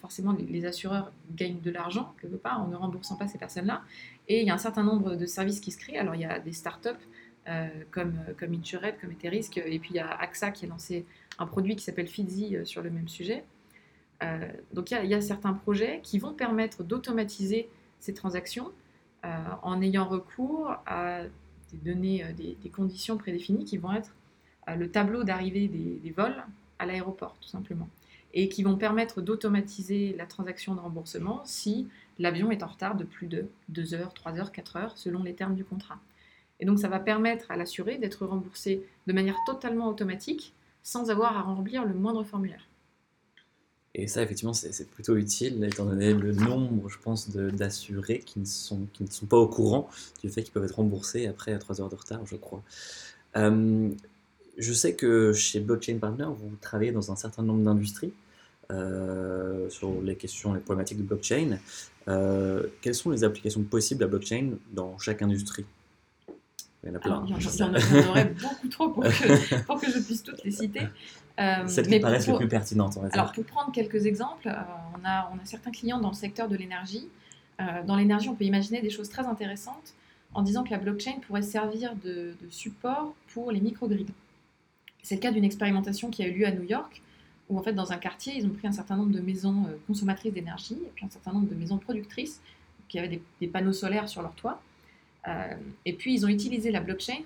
Forcément, 0.00 0.36
les, 0.38 0.66
assureurs 0.66 1.10
gagnent 1.34 1.60
de 1.60 1.70
l'argent, 1.70 2.14
quelque 2.20 2.36
part, 2.36 2.60
en 2.60 2.68
ne 2.68 2.76
remboursant 2.76 3.16
pas 3.16 3.26
ces 3.26 3.38
personnes-là. 3.38 3.82
Et 4.28 4.42
il 4.42 4.46
y 4.46 4.50
a 4.50 4.54
un 4.54 4.58
certain 4.58 4.84
nombre 4.84 5.16
de 5.16 5.26
services 5.26 5.58
qui 5.58 5.72
se 5.72 5.78
créent. 5.78 5.96
Alors, 5.96 6.14
il 6.14 6.20
y 6.20 6.26
a 6.26 6.38
des 6.38 6.52
startups 6.52 6.90
euh, 7.48 7.66
comme, 7.90 8.12
comme 8.38 8.60
comme 9.00 9.12
Eterisk. 9.12 9.56
Et 9.56 9.78
puis 9.78 9.90
il 9.90 9.96
y 9.96 10.00
a 10.00 10.10
AXA 10.20 10.50
qui 10.50 10.66
a 10.66 10.68
lancé 10.68 11.06
un 11.38 11.46
produit 11.46 11.76
qui 11.76 11.84
s'appelle 11.84 12.08
euh, 12.18 12.64
sur 12.66 12.82
le 12.82 12.90
même 12.90 13.08
sujet. 13.08 13.42
Euh, 14.22 14.38
donc 14.74 14.90
il 14.90 15.06
y, 15.06 15.14
a, 15.14 15.20
certains 15.22 15.54
projets 15.54 16.00
qui 16.02 16.18
vont 16.18 16.34
permettre 16.34 16.82
d'automatiser 16.82 17.70
ces 18.00 18.12
transactions 18.12 18.70
en 19.62 19.80
ayant 19.80 20.06
recours 20.06 20.74
à 20.86 21.22
des 21.72 21.78
données, 21.90 22.24
des, 22.36 22.70
conditions 22.70 23.16
prédéfinies 23.16 23.64
qui 23.64 23.76
vont 23.78 23.92
être 23.92 24.14
le 24.76 24.90
tableau 24.90 25.24
d'arrivée 25.24 25.68
des, 25.68 26.10
vols 26.10 26.44
à 26.78 26.86
l'aéroport, 26.86 27.36
tout 27.40 27.48
simplement. 27.48 27.88
Et 28.34 28.48
qui 28.48 28.62
vont 28.62 28.76
permettre 28.76 29.22
d'automatiser 29.22 30.14
la 30.16 30.26
transaction 30.26 30.74
de 30.74 30.80
remboursement 30.80 31.42
si 31.44 31.88
l'avion 32.18 32.50
est 32.50 32.62
en 32.62 32.66
retard 32.66 32.94
de 32.94 33.04
plus 33.04 33.26
de 33.26 33.46
2 33.70 33.94
heures, 33.94 34.12
3 34.12 34.38
heures, 34.38 34.52
4 34.52 34.76
heures, 34.76 34.98
selon 34.98 35.22
les 35.22 35.34
termes 35.34 35.54
du 35.54 35.64
contrat. 35.64 35.98
Et 36.60 36.66
donc 36.66 36.78
ça 36.78 36.88
va 36.88 36.98
permettre 36.98 37.50
à 37.50 37.56
l'assuré 37.56 37.98
d'être 37.98 38.26
remboursé 38.26 38.82
de 39.06 39.12
manière 39.12 39.36
totalement 39.46 39.88
automatique 39.88 40.52
sans 40.82 41.10
avoir 41.10 41.36
à 41.36 41.42
remplir 41.42 41.84
le 41.84 41.94
moindre 41.94 42.24
formulaire. 42.24 42.68
Et 43.94 44.06
ça, 44.06 44.22
effectivement, 44.22 44.52
c'est 44.52 44.88
plutôt 44.90 45.16
utile, 45.16 45.64
étant 45.64 45.86
donné 45.86 46.12
le 46.12 46.32
nombre, 46.32 46.88
je 46.88 46.98
pense, 46.98 47.30
d'assurés 47.30 48.20
qui, 48.20 48.38
ne 48.38 48.44
sont, 48.44 48.86
pas 49.28 49.38
au 49.38 49.48
courant 49.48 49.88
du 50.22 50.30
fait 50.30 50.42
qu'ils 50.42 50.52
peuvent 50.52 50.64
être 50.64 50.76
remboursés 50.76 51.26
après 51.26 51.58
3 51.58 51.80
heures 51.80 51.88
de 51.88 51.96
retard, 51.96 52.24
je 52.24 52.36
crois. 52.36 52.62
Euh, 53.36 53.90
je 54.58 54.72
sais 54.72 54.94
que 54.94 55.32
chez 55.32 55.60
Blockchain 55.60 55.98
Partner, 55.98 56.26
vous 56.26 56.56
travaillez 56.60 56.92
dans 56.92 57.10
un 57.10 57.16
certain 57.16 57.42
nombre 57.42 57.62
d'industries 57.62 58.12
euh, 58.70 59.68
sur 59.70 60.02
les 60.02 60.16
questions, 60.16 60.52
les 60.52 60.60
problématiques 60.60 60.98
de 60.98 61.04
blockchain. 61.04 61.58
Euh, 62.08 62.66
quelles 62.80 62.94
sont 62.94 63.10
les 63.10 63.24
applications 63.24 63.62
possibles 63.62 64.04
à 64.04 64.06
blockchain 64.06 64.52
dans 64.72 64.98
chaque 64.98 65.22
industrie? 65.22 65.64
Il 66.82 66.90
y 66.90 66.92
en 66.92 66.94
a 66.94 66.98
plein. 66.98 67.24
il, 67.26 67.30
y 67.30 67.62
en, 67.62 68.08
aurait 68.08 68.24
beaucoup 68.40 68.68
trop 68.68 68.88
pour 68.88 69.02
que, 69.04 69.10
je 69.90 69.98
puisse 69.98 70.22
toutes 70.22 70.42
les 70.44 70.50
citer. 70.50 70.88
Euh, 71.40 71.66
Celles 71.66 71.88
qui 71.88 72.00
paraissent 72.00 72.26
les 72.26 72.36
plus 72.36 72.48
pertinentes, 72.48 72.96
va 72.98 73.08
Alors, 73.12 73.32
pour 73.32 73.44
prendre 73.44 73.72
quelques 73.72 74.06
exemples, 74.06 74.48
euh, 74.48 74.54
on, 74.94 75.04
a, 75.04 75.30
on 75.32 75.36
a 75.36 75.44
certains 75.44 75.70
clients 75.70 76.00
dans 76.00 76.08
le 76.08 76.14
secteur 76.14 76.48
de 76.48 76.56
l'énergie. 76.56 77.08
Dans 77.88 77.96
l'énergie, 77.96 78.28
on 78.28 78.36
peut 78.36 78.44
imaginer 78.44 78.80
des 78.80 78.90
choses 78.90 79.08
très 79.08 79.26
intéressantes 79.26 79.92
en 80.32 80.42
disant 80.42 80.62
que 80.62 80.70
la 80.70 80.78
blockchain 80.78 81.18
pourrait 81.26 81.42
servir 81.42 81.94
de, 81.96 82.34
support 82.50 83.14
pour 83.34 83.50
les 83.50 83.60
microgrids. 83.60 84.06
C'est 85.08 85.14
le 85.14 85.22
cas 85.22 85.30
d'une 85.30 85.44
expérimentation 85.44 86.10
qui 86.10 86.22
a 86.22 86.26
eu 86.26 86.32
lieu 86.32 86.46
à 86.46 86.50
New 86.50 86.64
York, 86.64 87.00
où 87.48 87.58
en 87.58 87.62
fait, 87.62 87.72
dans 87.72 87.92
un 87.92 87.96
quartier, 87.96 88.34
ils 88.36 88.44
ont 88.44 88.50
pris 88.50 88.68
un 88.68 88.72
certain 88.72 88.94
nombre 88.94 89.10
de 89.10 89.20
maisons 89.20 89.64
consommatrices 89.86 90.34
d'énergie 90.34 90.74
et 90.74 90.90
puis 90.94 91.06
un 91.06 91.08
certain 91.08 91.32
nombre 91.32 91.48
de 91.48 91.54
maisons 91.54 91.78
productrices 91.78 92.42
qui 92.88 92.98
avaient 92.98 93.18
des 93.40 93.46
panneaux 93.48 93.72
solaires 93.72 94.06
sur 94.06 94.20
leur 94.20 94.34
toit. 94.34 94.60
Euh, 95.26 95.54
et 95.86 95.94
puis, 95.94 96.12
ils 96.12 96.26
ont 96.26 96.28
utilisé 96.28 96.70
la 96.70 96.80
blockchain 96.80 97.22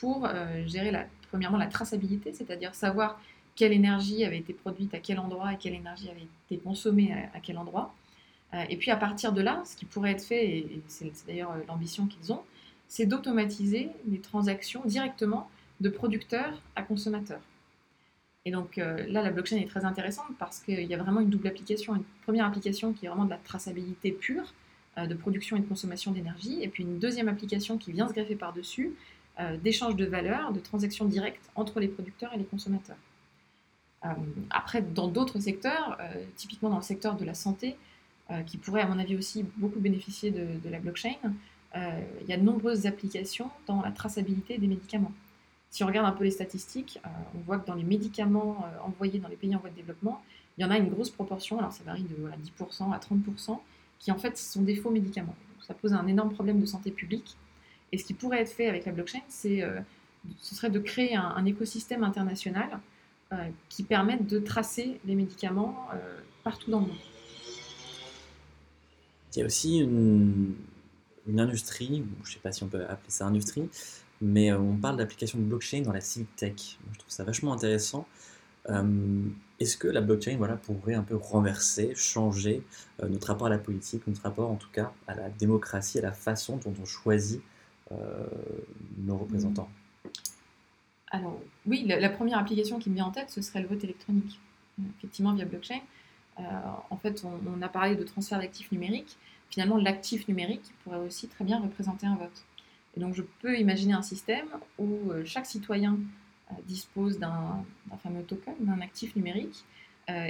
pour 0.00 0.26
euh, 0.26 0.66
gérer 0.66 0.90
premièrement 1.30 1.56
la 1.56 1.68
traçabilité, 1.68 2.32
c'est-à-dire 2.32 2.74
savoir 2.74 3.20
quelle 3.54 3.72
énergie 3.72 4.24
avait 4.24 4.38
été 4.38 4.52
produite 4.52 4.92
à 4.92 4.98
quel 4.98 5.20
endroit 5.20 5.52
et 5.52 5.56
quelle 5.56 5.74
énergie 5.74 6.10
avait 6.10 6.26
été 6.50 6.60
consommée 6.60 7.14
à, 7.32 7.38
quel 7.38 7.58
endroit. 7.58 7.94
Euh, 8.54 8.64
et 8.68 8.76
puis 8.76 8.90
à 8.90 8.96
partir 8.96 9.32
de 9.32 9.40
là, 9.40 9.62
ce 9.64 9.76
qui 9.76 9.84
pourrait 9.84 10.10
être 10.10 10.24
fait, 10.24 10.48
et 10.48 10.82
c'est 10.88 11.12
d'ailleurs 11.28 11.54
l'ambition 11.68 12.06
qu'ils 12.06 12.32
ont, 12.32 12.42
c'est 12.88 13.06
d'automatiser 13.06 13.90
les 14.08 14.18
transactions 14.18 14.82
directement 14.84 15.48
de 15.80 15.88
producteurs 15.88 16.60
à 16.76 16.82
consommateurs. 16.82 17.40
Et 18.46 18.50
donc 18.50 18.76
là, 18.76 19.22
la 19.22 19.30
blockchain 19.30 19.58
est 19.58 19.68
très 19.68 19.84
intéressante 19.84 20.32
parce 20.38 20.60
qu'il 20.60 20.82
y 20.82 20.94
a 20.94 20.96
vraiment 20.96 21.20
une 21.20 21.28
double 21.28 21.46
application. 21.46 21.94
Une 21.94 22.04
première 22.22 22.46
application 22.46 22.94
qui 22.94 23.04
est 23.04 23.08
vraiment 23.08 23.26
de 23.26 23.30
la 23.30 23.36
traçabilité 23.36 24.12
pure, 24.12 24.54
euh, 24.98 25.06
de 25.06 25.14
production 25.14 25.56
et 25.56 25.60
de 25.60 25.66
consommation 25.66 26.10
d'énergie, 26.10 26.62
et 26.62 26.68
puis 26.68 26.82
une 26.82 26.98
deuxième 26.98 27.28
application 27.28 27.78
qui 27.78 27.92
vient 27.92 28.08
se 28.08 28.12
greffer 28.12 28.34
par-dessus, 28.34 28.96
euh, 29.38 29.56
d'échange 29.56 29.94
de 29.94 30.04
valeur, 30.04 30.52
de 30.52 30.58
transactions 30.58 31.04
directes 31.04 31.48
entre 31.54 31.78
les 31.78 31.86
producteurs 31.86 32.34
et 32.34 32.38
les 32.38 32.44
consommateurs. 32.44 32.96
Euh, 34.04 34.08
après, 34.50 34.82
dans 34.82 35.06
d'autres 35.06 35.38
secteurs, 35.38 35.96
typiquement 36.34 36.70
dans 36.70 36.78
le 36.78 36.82
secteur 36.82 37.16
de 37.16 37.24
la 37.24 37.34
santé, 37.34 37.76
qui 38.46 38.58
pourrait 38.58 38.82
à 38.82 38.86
mon 38.86 38.98
avis 38.98 39.16
aussi 39.16 39.44
beaucoup 39.56 39.80
bénéficier 39.80 40.30
de 40.30 40.68
la 40.70 40.78
blockchain, 40.78 41.16
il 41.74 42.28
y 42.28 42.32
a 42.32 42.36
de 42.36 42.42
nombreuses 42.42 42.86
applications 42.86 43.50
dans 43.66 43.82
la 43.82 43.90
traçabilité 43.90 44.56
des 44.56 44.68
médicaments. 44.68 45.12
Si 45.70 45.84
on 45.84 45.86
regarde 45.86 46.06
un 46.06 46.12
peu 46.12 46.24
les 46.24 46.30
statistiques, 46.32 47.00
on 47.34 47.38
voit 47.40 47.58
que 47.58 47.66
dans 47.66 47.74
les 47.74 47.84
médicaments 47.84 48.66
envoyés 48.84 49.20
dans 49.20 49.28
les 49.28 49.36
pays 49.36 49.54
en 49.54 49.60
voie 49.60 49.70
de 49.70 49.76
développement, 49.76 50.20
il 50.58 50.62
y 50.62 50.64
en 50.64 50.70
a 50.70 50.76
une 50.76 50.90
grosse 50.90 51.10
proportion, 51.10 51.58
alors 51.58 51.72
ça 51.72 51.84
varie 51.84 52.02
de 52.02 52.16
10% 52.60 52.92
à 52.92 52.98
30%, 52.98 53.58
qui 53.98 54.10
en 54.10 54.18
fait 54.18 54.36
sont 54.36 54.62
des 54.62 54.76
faux 54.76 54.90
médicaments. 54.90 55.36
ça 55.62 55.74
pose 55.74 55.92
un 55.92 56.06
énorme 56.06 56.32
problème 56.32 56.60
de 56.60 56.66
santé 56.66 56.90
publique. 56.90 57.36
Et 57.92 57.98
ce 57.98 58.04
qui 58.04 58.14
pourrait 58.14 58.40
être 58.40 58.52
fait 58.52 58.66
avec 58.66 58.86
la 58.86 58.92
blockchain, 58.92 59.20
c'est, 59.28 59.62
euh, 59.62 59.80
ce 60.38 60.54
serait 60.54 60.70
de 60.70 60.78
créer 60.78 61.14
un, 61.16 61.44
écosystème 61.44 62.04
international 62.04 62.80
euh, 63.32 63.36
qui 63.68 63.82
permette 63.82 64.26
de 64.26 64.38
tracer 64.38 65.00
les 65.04 65.14
médicaments 65.14 65.86
euh, 65.94 66.18
partout 66.44 66.70
dans 66.70 66.80
le 66.80 66.86
monde. 66.86 66.96
Il 69.34 69.38
y 69.38 69.42
a 69.42 69.46
aussi 69.46 69.78
une 69.78 70.56
industrie, 71.38 72.04
je 72.24 72.28
ne 72.28 72.34
sais 72.34 72.40
pas 72.40 72.52
si 72.52 72.64
on 72.64 72.68
peut 72.68 72.84
appeler 72.84 73.10
ça 73.10 73.26
industrie, 73.26 73.68
mais 74.20 74.52
on 74.52 74.76
parle 74.76 74.96
d'application 74.96 75.38
de 75.38 75.44
blockchain 75.44 75.82
dans 75.82 75.92
la 75.92 76.00
civic 76.00 76.34
tech. 76.36 76.78
Je 76.92 76.98
trouve 76.98 77.10
ça 77.10 77.24
vachement 77.24 77.52
intéressant. 77.52 78.06
Est-ce 79.58 79.76
que 79.76 79.88
la 79.88 80.00
blockchain 80.00 80.36
voilà, 80.36 80.56
pourrait 80.56 80.94
un 80.94 81.02
peu 81.02 81.16
renverser, 81.16 81.94
changer 81.94 82.62
notre 83.02 83.28
rapport 83.28 83.46
à 83.46 83.50
la 83.50 83.58
politique, 83.58 84.06
notre 84.06 84.22
rapport 84.22 84.50
en 84.50 84.56
tout 84.56 84.68
cas 84.72 84.92
à 85.08 85.14
la 85.14 85.30
démocratie, 85.30 85.98
à 85.98 86.02
la 86.02 86.12
façon 86.12 86.58
dont 86.58 86.74
on 86.80 86.84
choisit 86.84 87.40
nos 88.98 89.16
représentants? 89.16 89.68
Alors 91.10 91.40
oui, 91.66 91.84
la, 91.86 92.08
première 92.08 92.38
application 92.38 92.78
qui 92.78 92.88
me 92.88 92.94
vient 92.94 93.06
en 93.06 93.10
tête, 93.10 93.30
ce 93.30 93.42
serait 93.42 93.60
le 93.60 93.68
vote 93.68 93.82
électronique, 93.82 94.38
effectivement 94.98 95.34
via 95.34 95.44
blockchain. 95.44 95.80
Euh, 96.38 96.42
en 96.88 96.96
fait, 96.96 97.24
on, 97.24 97.62
a 97.62 97.68
parlé 97.68 97.96
de 97.96 98.04
transfert 98.04 98.38
d'actifs 98.38 98.70
numériques. 98.70 99.16
Finalement, 99.50 99.76
l'actif 99.76 100.28
numérique 100.28 100.72
pourrait 100.84 100.98
aussi 100.98 101.26
très 101.26 101.44
bien 101.44 101.58
représenter 101.58 102.06
un 102.06 102.14
vote. 102.14 102.44
Et 102.96 103.00
donc, 103.00 103.14
je 103.14 103.22
peux 103.40 103.58
imaginer 103.58 103.94
un 103.94 104.02
système 104.02 104.46
où 104.78 105.10
euh, 105.10 105.24
chaque 105.24 105.46
citoyen 105.46 105.98
euh, 106.50 106.54
dispose 106.66 107.18
d'un 107.18 107.64
fameux 108.02 108.22
token, 108.22 108.54
d'un 108.60 108.80
actif 108.80 109.14
numérique, 109.16 109.64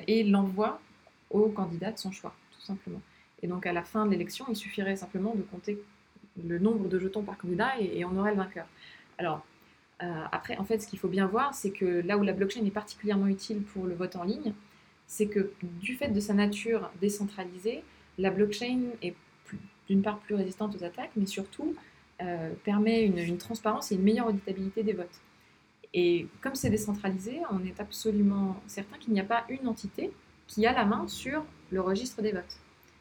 et 0.06 0.24
l'envoie 0.24 0.78
au 1.30 1.48
candidat 1.48 1.90
de 1.90 1.98
son 1.98 2.12
choix, 2.12 2.34
tout 2.52 2.60
simplement. 2.60 3.00
Et 3.42 3.46
donc, 3.46 3.64
à 3.64 3.72
la 3.72 3.82
fin 3.82 4.04
de 4.04 4.10
l'élection, 4.10 4.44
il 4.50 4.56
suffirait 4.56 4.96
simplement 4.96 5.34
de 5.34 5.40
compter 5.40 5.80
le 6.42 6.58
nombre 6.58 6.88
de 6.88 6.98
jetons 6.98 7.22
par 7.22 7.38
candidat 7.38 7.72
et, 7.80 8.04
on 8.04 8.16
aurait 8.16 8.32
le 8.32 8.36
vainqueur. 8.36 8.66
Alors, 9.18 9.44
euh, 10.02 10.24
après, 10.32 10.56
en 10.56 10.64
fait, 10.64 10.78
ce 10.78 10.86
qu'il 10.86 10.98
faut 10.98 11.08
bien 11.08 11.26
voir, 11.26 11.54
c'est 11.54 11.70
que 11.70 12.02
là 12.06 12.16
où 12.16 12.22
la 12.22 12.32
blockchain 12.32 12.64
est 12.64 12.70
particulièrement 12.70 13.26
utile 13.26 13.62
pour 13.62 13.86
le 13.86 13.94
vote 13.94 14.16
en 14.16 14.24
ligne, 14.24 14.52
c'est 15.06 15.26
que 15.26 15.52
du 15.62 15.96
fait 15.96 16.08
de 16.08 16.20
sa 16.20 16.34
nature 16.34 16.90
décentralisée, 17.00 17.82
la 18.18 18.30
blockchain 18.30 18.80
est 19.02 19.14
d'une 19.88 20.02
part 20.02 20.20
plus 20.20 20.36
résistante 20.36 20.76
aux 20.76 20.84
attaques, 20.84 21.10
mais 21.16 21.26
surtout 21.26 21.74
euh, 22.22 22.52
permet 22.64 23.04
une, 23.04 23.38
transparence 23.38 23.92
et 23.92 23.94
une 23.94 24.02
meilleure 24.02 24.26
auditabilité 24.26 24.82
des 24.82 24.92
votes. 24.92 25.20
Et 25.94 26.26
comme 26.40 26.54
c'est 26.54 26.70
décentralisé, 26.70 27.40
on 27.50 27.64
est 27.64 27.80
absolument 27.80 28.60
certain 28.66 28.98
qu'il 28.98 29.12
n'y 29.12 29.20
a 29.20 29.24
pas 29.24 29.44
une 29.48 29.66
entité 29.66 30.12
qui 30.46 30.66
a 30.66 30.72
la 30.72 30.84
main 30.84 31.08
sur 31.08 31.44
le 31.70 31.80
registre 31.80 32.20
des 32.22 32.32
votes. 32.32 32.58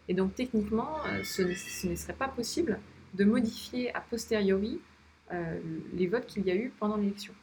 Et 0.08 0.14
donc 0.14 0.36
techniquement, 0.36 0.98
euh, 1.08 1.24
ce 1.24 1.42
ne 1.88 1.96
serait 1.96 2.14
pas 2.14 2.28
possible 2.30 2.80
de 3.14 3.26
modifier 3.26 3.94
a 3.94 4.02
posteriori 4.02 4.80
euh, 5.32 5.60
les 5.94 6.08
votes 6.08 6.26
qu'il 6.26 6.46
y 6.46 6.52
a 6.52 6.56
eu 6.56 6.72
pendant 6.80 6.98
l'élection. 6.98 7.34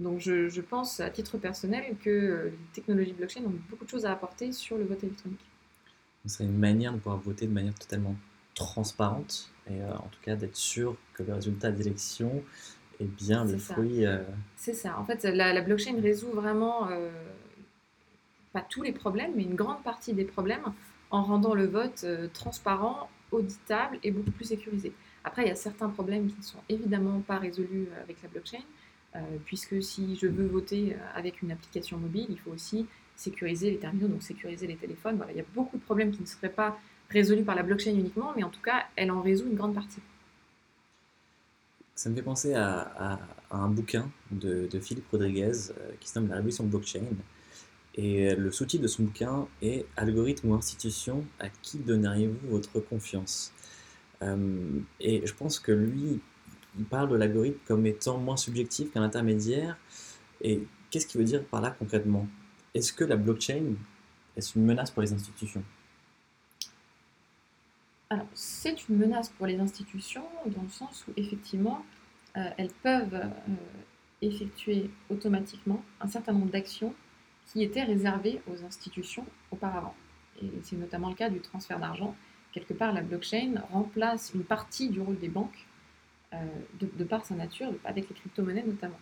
Donc 0.00 0.18
je, 0.18 0.60
pense 0.60 0.98
à 1.00 1.10
titre 1.10 1.38
personnel 1.38 1.96
que 2.02 2.50
les 2.50 2.72
technologies 2.72 3.12
blockchain 3.12 3.42
ont 3.44 3.54
beaucoup 3.70 3.84
de 3.84 3.90
choses 3.90 4.04
à 4.04 4.12
apporter 4.12 4.50
sur 4.50 4.76
le 4.76 4.84
vote 4.84 5.04
électronique. 5.04 5.44
Ce 6.26 6.34
serait 6.34 6.44
une 6.44 6.58
manière 6.58 6.92
de 6.92 6.98
pouvoir 6.98 7.18
voter 7.18 7.46
de 7.46 7.52
manière 7.52 7.74
totalement 7.74 8.16
transparente 8.54 9.51
et 9.70 9.80
euh, 9.80 9.92
en 9.94 10.08
tout 10.08 10.20
cas 10.22 10.36
d'être 10.36 10.56
sûr 10.56 10.96
que 11.14 11.22
le 11.22 11.34
résultat 11.34 11.70
d'élection 11.70 12.42
est 13.00 13.04
bien 13.04 13.44
le 13.44 13.58
fruit. 13.58 14.04
C'est 14.56 14.74
ça. 14.74 14.98
En 14.98 15.04
fait, 15.04 15.24
la, 15.24 15.60
blockchain 15.60 16.00
résout 16.00 16.30
vraiment 16.30 16.88
pas 18.52 18.60
tous 18.60 18.82
les 18.82 18.92
problèmes, 18.92 19.32
mais 19.34 19.42
une 19.42 19.54
grande 19.54 19.82
partie 19.82 20.12
des 20.12 20.24
problèmes 20.24 20.72
en 21.10 21.22
rendant 21.22 21.54
le 21.54 21.66
vote 21.66 22.06
transparent, 22.32 23.08
auditable 23.32 23.98
et 24.02 24.10
beaucoup 24.10 24.30
plus 24.30 24.44
sécurisé. 24.44 24.92
Après, 25.24 25.42
il 25.42 25.48
y 25.48 25.52
a 25.52 25.56
certains 25.56 25.88
problèmes 25.88 26.28
qui 26.28 26.38
ne 26.38 26.42
sont 26.42 26.58
évidemment 26.68 27.20
pas 27.20 27.38
résolus 27.38 27.88
euh, 27.90 28.02
avec 28.02 28.22
la 28.22 28.28
blockchain, 28.28 28.62
euh, 29.14 29.20
puisque 29.44 29.82
si 29.82 30.16
je 30.16 30.26
veux 30.26 30.46
voter 30.46 30.94
euh, 30.94 30.98
avec 31.14 31.42
une 31.42 31.52
application 31.52 31.96
mobile, 31.96 32.26
il 32.28 32.38
faut 32.38 32.50
aussi 32.50 32.86
sécuriser 33.14 33.70
les 33.70 33.78
terminaux, 33.78 34.08
donc 34.08 34.22
sécuriser 34.22 34.66
les 34.66 34.76
téléphones. 34.76 35.16
Voilà, 35.16 35.32
il 35.32 35.38
y 35.38 35.40
a 35.40 35.46
beaucoup 35.54 35.76
de 35.76 35.82
problèmes 35.82 36.10
qui 36.10 36.20
ne 36.20 36.26
seraient 36.26 36.48
pas 36.48 36.78
résolus 37.12 37.44
par 37.44 37.54
la 37.54 37.62
blockchain 37.62 37.92
uniquement, 37.92 38.32
mais 38.36 38.44
en 38.44 38.50
tout 38.50 38.60
cas, 38.60 38.86
elle 38.96 39.10
en 39.10 39.20
résout 39.22 39.46
une 39.46 39.56
grande 39.56 39.74
partie. 39.74 40.00
Ça 41.94 42.10
me 42.10 42.16
fait 42.16 42.22
penser 42.22 42.54
à, 42.54 43.18
un 43.50 43.68
bouquin 43.68 44.10
de, 44.30 44.68
Philippe 44.80 45.08
Rodriguez 45.10 45.52
qui 46.00 46.08
se 46.08 46.18
nomme 46.18 46.28
La 46.28 46.36
révolution 46.36 46.64
blockchain. 46.64 47.04
Et 47.94 48.34
le 48.34 48.50
sous-titre 48.50 48.82
de 48.82 48.88
son 48.88 49.04
bouquin 49.04 49.46
est 49.60 49.84
Algorithme 49.96 50.50
ou 50.50 50.54
institution, 50.54 51.24
à 51.38 51.48
qui 51.48 51.78
donneriez-vous 51.78 52.48
votre 52.48 52.80
confiance? 52.80 53.52
Euh, 54.22 54.80
et 55.00 55.26
je 55.26 55.34
pense 55.34 55.58
que 55.58 55.72
lui, 55.72 56.20
il 56.78 56.84
parle 56.84 57.10
de 57.10 57.16
l'algorithme 57.16 57.58
comme 57.66 57.84
étant 57.86 58.18
moins 58.18 58.36
subjectif 58.36 58.92
qu'un 58.92 59.02
intermédiaire. 59.02 59.76
Et 60.40 60.62
qu'est-ce 60.90 61.06
qu'il 61.06 61.20
veut 61.20 61.26
dire 61.26 61.44
par 61.44 61.60
là 61.60 61.70
concrètement? 61.78 62.26
Est-ce 62.74 62.92
que 62.92 63.04
la 63.04 63.16
blockchain 63.16 63.74
est 64.36 64.54
une 64.54 64.64
menace 64.64 64.90
pour 64.90 65.02
les 65.02 65.12
institutions? 65.12 65.62
Alors, 68.12 68.26
c'est 68.34 68.90
une 68.90 68.98
menace 68.98 69.30
pour 69.30 69.46
les 69.46 69.58
institutions 69.58 70.26
dans 70.44 70.60
le 70.60 70.68
sens 70.68 71.06
où 71.08 71.12
effectivement, 71.16 71.82
euh, 72.36 72.50
elles 72.58 72.72
peuvent 72.82 73.14
euh, 73.14 73.28
effectuer 74.20 74.90
automatiquement 75.08 75.82
un 75.98 76.08
certain 76.08 76.34
nombre 76.34 76.50
d'actions 76.50 76.92
qui 77.46 77.62
étaient 77.62 77.84
réservées 77.84 78.42
aux 78.48 78.66
institutions 78.66 79.24
auparavant. 79.50 79.94
Et 80.42 80.50
c'est 80.62 80.76
notamment 80.76 81.08
le 81.08 81.14
cas 81.14 81.30
du 81.30 81.40
transfert 81.40 81.80
d'argent 81.80 82.14
quelque 82.52 82.74
part, 82.74 82.92
la 82.92 83.00
blockchain 83.00 83.54
remplace 83.70 84.32
une 84.34 84.44
partie 84.44 84.90
du 84.90 85.00
rôle 85.00 85.18
des 85.18 85.30
banques, 85.30 85.66
euh, 86.34 86.36
de, 86.82 87.04
par 87.04 87.24
sa 87.24 87.34
nature, 87.34 87.72
avec 87.82 88.10
les 88.10 88.14
crypto-monnaies 88.14 88.64
notamment. 88.66 89.00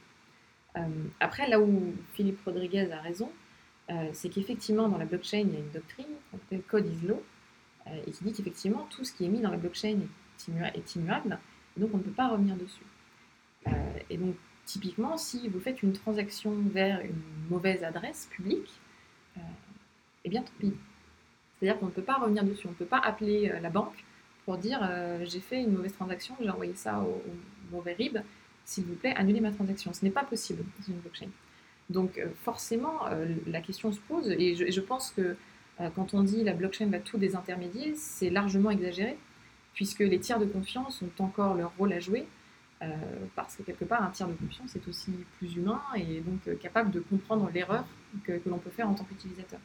Après, 1.19 1.49
là 1.49 1.59
où 1.59 1.93
Philippe 2.13 2.39
Rodriguez 2.45 2.93
a 2.93 3.01
raison, 3.01 3.29
c'est 4.13 4.29
qu'effectivement, 4.29 4.89
dans 4.89 4.99
la 4.99 5.05
blockchain, 5.05 5.39
il 5.39 5.53
y 5.53 5.57
a 5.57 5.59
une 5.59 5.73
doctrine 5.73 6.07
appelle 6.33 6.63
Code 6.63 6.87
is 6.87 7.09
Law, 7.09 7.21
et 7.87 8.11
qui 8.11 8.25
dit 8.25 8.33
qu'effectivement, 8.33 8.87
tout 8.91 9.05
ce 9.05 9.13
qui 9.13 9.25
est 9.25 9.29
mis 9.29 9.41
dans 9.41 9.51
la 9.51 9.57
blockchain 9.57 9.99
est, 10.75 10.97
immuable, 10.97 11.39
donc 11.77 11.91
on 11.93 11.99
ne 11.99 12.03
peut 12.03 12.11
pas 12.11 12.29
revenir 12.29 12.57
dessus. 12.57 12.85
et 14.09 14.17
donc, 14.17 14.35
typiquement, 14.65 15.17
si 15.17 15.49
vous 15.49 15.61
faites 15.61 15.83
une 15.83 15.93
transaction 15.93 16.55
vers 16.73 17.01
une 17.01 17.21
mauvaise 17.51 17.83
adresse 17.83 18.29
publique, 18.31 18.71
eh 20.25 20.29
bien, 20.29 20.43
tant 20.43 20.53
pis, 20.59 20.75
c'est-à-dire 21.61 21.79
qu'on 21.79 21.87
ne 21.87 21.91
peut 21.91 22.03
pas 22.03 22.19
revenir 22.19 22.43
dessus. 22.45 22.67
On 22.67 22.71
ne 22.71 22.75
peut 22.75 22.87
pas 22.87 22.99
appeler 22.99 23.51
euh, 23.51 23.61
la 23.61 23.71
banque 23.71 24.05
pour 24.45 24.57
dire 24.57 24.81
euh, 24.83 25.25
j'ai 25.25 25.41
fait 25.41 25.61
une 25.63 25.73
mauvaise 25.73 25.93
transaction, 25.93 26.35
j'ai 26.41 26.51
envoyé 26.51 26.75
ça 26.75 27.01
au, 27.01 27.23
mauvais 27.71 27.93
RIB, 27.93 28.19
s'il 28.65 28.85
vous 28.85 28.95
plaît, 28.95 29.15
annulez 29.15 29.41
ma 29.41 29.53
transaction. 29.53 29.93
Ce 29.93 30.05
n'est 30.05 30.11
pas 30.11 30.25
possible 30.25 30.65
dans 30.79 30.87
une 30.87 31.01
blockchain. 31.01 31.29
Donc 31.91 32.19
euh, 32.19 32.29
forcément, 32.45 33.01
la 33.47 33.61
question 33.61 33.93
se 33.93 34.01
pose, 34.01 34.31
et 34.31 34.55
je, 34.71 34.81
pense 34.81 35.11
que 35.11 35.37
quand 35.95 36.15
on 36.15 36.23
dit 36.23 36.45
la 36.45 36.53
blockchain 36.53 36.87
va 36.87 36.99
tout 36.99 37.19
désintermédier, 37.19 37.95
c'est 37.97 38.31
largement 38.31 38.71
exagéré, 38.71 39.17
puisque 39.75 40.01
les 40.01 40.19
tiers 40.19 40.39
de 40.39 40.47
confiance 40.47 41.03
ont 41.03 41.25
encore 41.25 41.55
leur 41.55 41.73
rôle 41.79 41.93
à 41.93 42.01
jouer, 42.01 42.27
parce 43.37 43.57
que 43.57 43.63
quelque 43.63 43.85
part, 43.85 44.03
un 44.03 44.11
tiers 44.11 44.29
de 44.29 44.35
confiance 44.35 44.75
est 44.77 44.89
aussi 44.89 45.13
plus 45.39 45.57
humain 45.57 45.81
et 45.97 46.21
donc 46.21 46.59
capable 46.59 46.91
de 46.91 47.01
comprendre 47.01 47.51
l'erreur 47.53 47.85
que 48.25 48.41
l'on 48.47 48.59
peut 48.59 48.71
faire 48.71 48.89
en 48.89 48.95
tant 48.95 49.05
qu'utilisateur. 49.05 49.61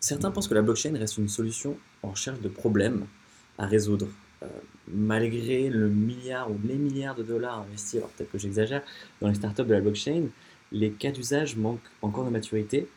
Certains 0.00 0.30
pensent 0.30 0.48
que 0.48 0.54
la 0.54 0.62
blockchain 0.62 0.96
reste 0.96 1.18
une 1.18 1.28
solution 1.28 1.76
en 2.02 2.10
recherche 2.10 2.40
de 2.40 2.48
problèmes 2.48 3.06
à 3.58 3.66
résoudre. 3.66 4.08
Euh, 4.42 4.46
malgré 4.88 5.68
le 5.68 5.90
milliard 5.90 6.50
ou 6.50 6.58
les 6.64 6.76
milliards 6.76 7.14
de 7.14 7.22
dollars 7.22 7.60
investis, 7.60 7.96
alors 7.96 8.08
peut-être 8.08 8.32
que 8.32 8.38
j'exagère, 8.38 8.82
dans 9.20 9.28
les 9.28 9.34
startups 9.34 9.64
de 9.64 9.74
la 9.74 9.82
blockchain, 9.82 10.28
les 10.72 10.90
cas 10.90 11.10
d'usage 11.10 11.56
manquent 11.56 11.90
encore 12.00 12.24
de 12.24 12.30
maturité. 12.30 12.88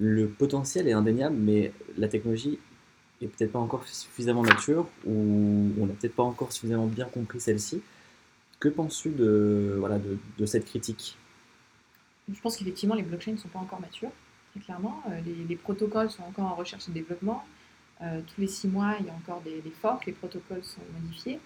Le 0.00 0.28
potentiel 0.28 0.88
est 0.88 0.92
indéniable, 0.92 1.36
mais 1.36 1.72
la 1.98 2.08
technologie 2.08 2.58
est 3.20 3.26
peut-être 3.26 3.52
pas 3.52 3.58
encore 3.58 3.86
suffisamment 3.86 4.42
mature 4.42 4.88
ou 5.06 5.70
on 5.78 5.86
n'a 5.86 5.92
peut-être 5.92 6.14
pas 6.14 6.22
encore 6.22 6.52
suffisamment 6.52 6.86
bien 6.86 7.04
compris 7.04 7.38
celle-ci. 7.38 7.82
Que 8.58 8.70
penses-tu 8.70 9.10
de, 9.10 9.76
voilà, 9.78 9.98
de, 9.98 10.46
cette 10.46 10.64
critique? 10.64 11.18
Je 12.32 12.40
pense 12.40 12.56
qu'effectivement, 12.56 12.94
les 12.94 13.02
blockchains 13.02 13.32
ne 13.32 13.36
sont 13.36 13.48
pas 13.48 13.58
encore 13.58 13.80
matures 13.80 14.12
très 14.52 14.60
clairement. 14.60 15.02
Euh, 15.10 15.20
les, 15.48 15.56
protocoles 15.56 16.10
sont 16.10 16.22
encore 16.22 16.46
en 16.46 16.54
recherche 16.54 16.88
et 16.88 16.92
développement. 16.92 17.44
Euh, 18.02 18.20
tous 18.34 18.40
les 18.40 18.46
six 18.46 18.68
mois, 18.68 18.96
il 19.00 19.06
y 19.06 19.10
a 19.10 19.12
encore 19.12 19.42
des, 19.42 19.62
forks, 19.82 20.06
les 20.06 20.12
protocoles 20.12 20.64
sont 20.64 20.80
modifiés. 20.98 21.38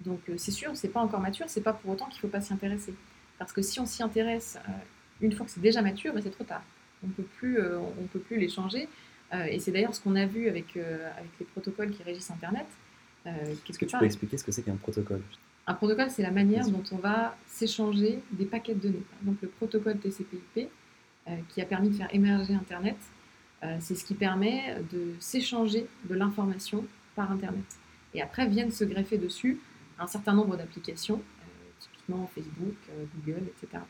Donc 0.00 0.20
euh, 0.28 0.34
c'est 0.36 0.50
sûr, 0.50 0.72
c'est 0.74 0.88
pas 0.88 1.00
encore 1.00 1.20
mature, 1.20 1.46
c'est 1.48 1.60
pas 1.60 1.72
pour 1.72 1.92
autant 1.92 2.06
qu'il 2.06 2.16
ne 2.16 2.20
faut 2.22 2.28
pas 2.28 2.40
s'y 2.40 2.52
intéresser. 2.52 2.94
Parce 3.38 3.52
que 3.52 3.62
si 3.62 3.78
on 3.78 3.86
s'y 3.86 4.02
intéresse 4.02 4.58
une 5.20 5.32
fois 5.32 5.46
que 5.46 5.52
c'est 5.52 5.60
déjà 5.60 5.82
mature, 5.82 6.12
ben, 6.12 6.22
c'est 6.22 6.30
trop 6.30 6.44
tard. 6.44 6.62
On 7.04 7.08
ne 7.08 7.12
peut 7.12 7.26
plus, 7.38 7.58
on 7.60 8.06
peut 8.12 8.20
plus 8.20 8.38
les 8.38 8.48
changer. 8.48 8.88
et 9.48 9.58
c'est 9.58 9.72
d'ailleurs 9.72 9.94
ce 9.94 10.00
qu'on 10.00 10.14
a 10.14 10.26
vu 10.26 10.48
avec, 10.48 10.76
avec 10.76 11.30
les 11.40 11.46
protocoles 11.46 11.90
qui 11.90 12.02
régissent 12.02 12.30
Internet. 12.30 12.66
Qu'est-ce 13.24 13.78
que 13.78 13.84
tu 13.84 13.96
peux 13.96 14.04
expliquer 14.04 14.38
ce 14.38 14.44
que 14.44 14.52
c'est 14.52 14.62
qu'un 14.62 14.76
protocole? 14.76 15.22
Un 15.66 15.74
protocole, 15.74 16.10
c'est 16.10 16.22
la 16.22 16.30
manière 16.30 16.68
dont 16.68 16.82
on 16.90 16.96
va 16.96 17.36
s'échanger 17.46 18.20
des 18.32 18.46
paquets 18.46 18.74
de 18.74 18.80
données. 18.80 19.02
Donc 19.22 19.36
le 19.42 19.48
protocole 19.48 19.98
TCP/IP, 19.98 20.68
euh, 21.28 21.36
qui 21.50 21.60
a 21.60 21.64
permis 21.64 21.88
de 21.88 21.94
faire 21.94 22.12
émerger 22.12 22.52
Internet. 22.52 22.96
Euh, 23.62 23.76
c'est 23.78 23.94
ce 23.94 24.04
qui 24.04 24.14
permet 24.14 24.76
de 24.92 25.14
s'échanger 25.20 25.86
de 26.10 26.14
l'information 26.16 26.84
par 27.14 27.30
Internet. 27.30 27.64
Et 28.12 28.20
après 28.20 28.48
viennent 28.48 28.72
se 28.72 28.82
greffer 28.82 29.18
dessus 29.18 29.60
un 30.00 30.08
certain 30.08 30.32
nombre 30.32 30.56
d'applications, 30.56 31.22
euh, 31.22 31.70
typiquement 31.78 32.28
Facebook, 32.34 32.74
Google, 33.14 33.42
etc. 33.46 33.84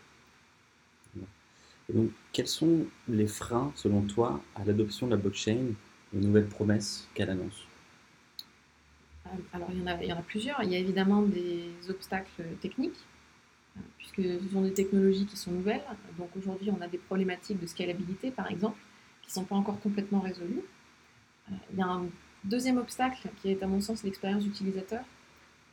Quels 2.33 2.47
sont 2.47 2.87
les 3.09 3.27
freins, 3.27 3.73
selon 3.75 4.03
toi, 4.03 4.41
à 4.55 4.65
l'adoption 4.65 5.07
de 5.07 5.13
la 5.13 5.19
blockchain, 5.19 5.75
les 6.13 6.21
nouvelles 6.21 6.47
promesses 6.47 7.09
qu'elle 7.15 7.31
annonce? 7.31 7.67
Alors 9.53 9.69
il 9.73 9.81
y, 9.81 10.13
en 10.13 10.19
a, 10.19 10.23
plusieurs. 10.23 10.63
Il 10.63 10.71
y 10.71 10.77
a 10.77 10.79
évidemment 10.79 11.23
des 11.23 11.71
obstacles 11.89 12.45
techniques, 12.61 12.99
puisque 13.99 14.23
ce 14.23 14.53
sont 14.53 14.63
des 14.63 14.73
technologies 14.73 15.27
qui 15.27 15.37
sont 15.37 15.51
nouvelles. 15.51 15.83
Donc 16.19 16.29
aujourd'hui, 16.37 16.71
on 16.71 16.81
a 16.83 16.89
des 16.89 16.99
problématiques 16.99 17.61
de 17.61 17.67
scalabilité, 17.67 18.31
par 18.31 18.51
exemple, 18.51 18.79
qui 19.23 19.31
ne 19.31 19.35
sont 19.35 19.45
pas 19.45 19.57
encore 19.57 19.81
complètement 19.81 20.21
résolues. 20.21 20.63
Il 21.73 21.79
y 21.79 21.83
a 21.83 21.87
un 21.87 22.07
deuxième 22.45 22.79
obstacle 22.79 23.29
qui 23.41 23.51
est, 23.51 23.63
à 23.63 23.67
mon 23.67 23.81
sens, 23.81 24.03
l'expérience 24.03 24.45
utilisateur. 24.45 25.03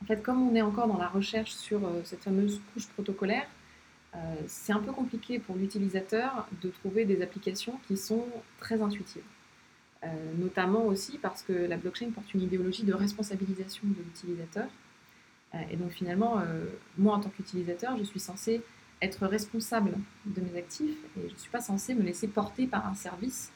En 0.02 0.06
fait, 0.06 0.22
comme 0.22 0.48
on 0.48 0.54
est 0.54 0.62
encore 0.62 0.88
dans 0.88 0.98
la 0.98 1.08
recherche 1.08 1.52
sur 1.52 1.80
cette 2.04 2.22
fameuse 2.22 2.60
couche 2.72 2.86
protocolaire, 2.88 3.46
c'est 4.46 4.72
un 4.72 4.80
peu 4.80 4.92
compliqué 4.92 5.38
pour 5.38 5.56
l'utilisateur 5.56 6.48
de 6.62 6.68
trouver 6.68 7.04
des 7.04 7.22
applications 7.22 7.78
qui 7.86 7.96
sont 7.96 8.26
très 8.58 8.82
intuitives. 8.82 9.22
Euh, 10.02 10.08
notamment 10.38 10.86
aussi 10.86 11.18
parce 11.18 11.42
que 11.42 11.52
la 11.52 11.76
blockchain 11.76 12.10
porte 12.10 12.32
une 12.32 12.40
idéologie 12.40 12.84
de 12.84 12.94
responsabilisation 12.94 13.82
de 13.84 14.02
l'utilisateur. 14.02 14.68
Euh, 15.54 15.58
et 15.70 15.76
donc 15.76 15.90
finalement, 15.90 16.38
euh, 16.38 16.64
moi 16.96 17.16
en 17.16 17.20
tant 17.20 17.28
qu'utilisateur, 17.28 17.98
je 17.98 18.04
suis 18.04 18.20
censé 18.20 18.62
être 19.02 19.26
responsable 19.26 19.92
de 20.24 20.40
mes 20.40 20.58
actifs 20.58 20.96
et 21.18 21.28
je 21.28 21.34
ne 21.34 21.38
suis 21.38 21.50
pas 21.50 21.60
censé 21.60 21.94
me 21.94 22.02
laisser 22.02 22.28
porter 22.28 22.66
par 22.66 22.86
un 22.86 22.94
service 22.94 23.52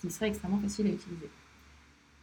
qui 0.00 0.10
serait 0.10 0.28
extrêmement 0.28 0.58
facile 0.58 0.88
à 0.88 0.90
utiliser. 0.90 1.30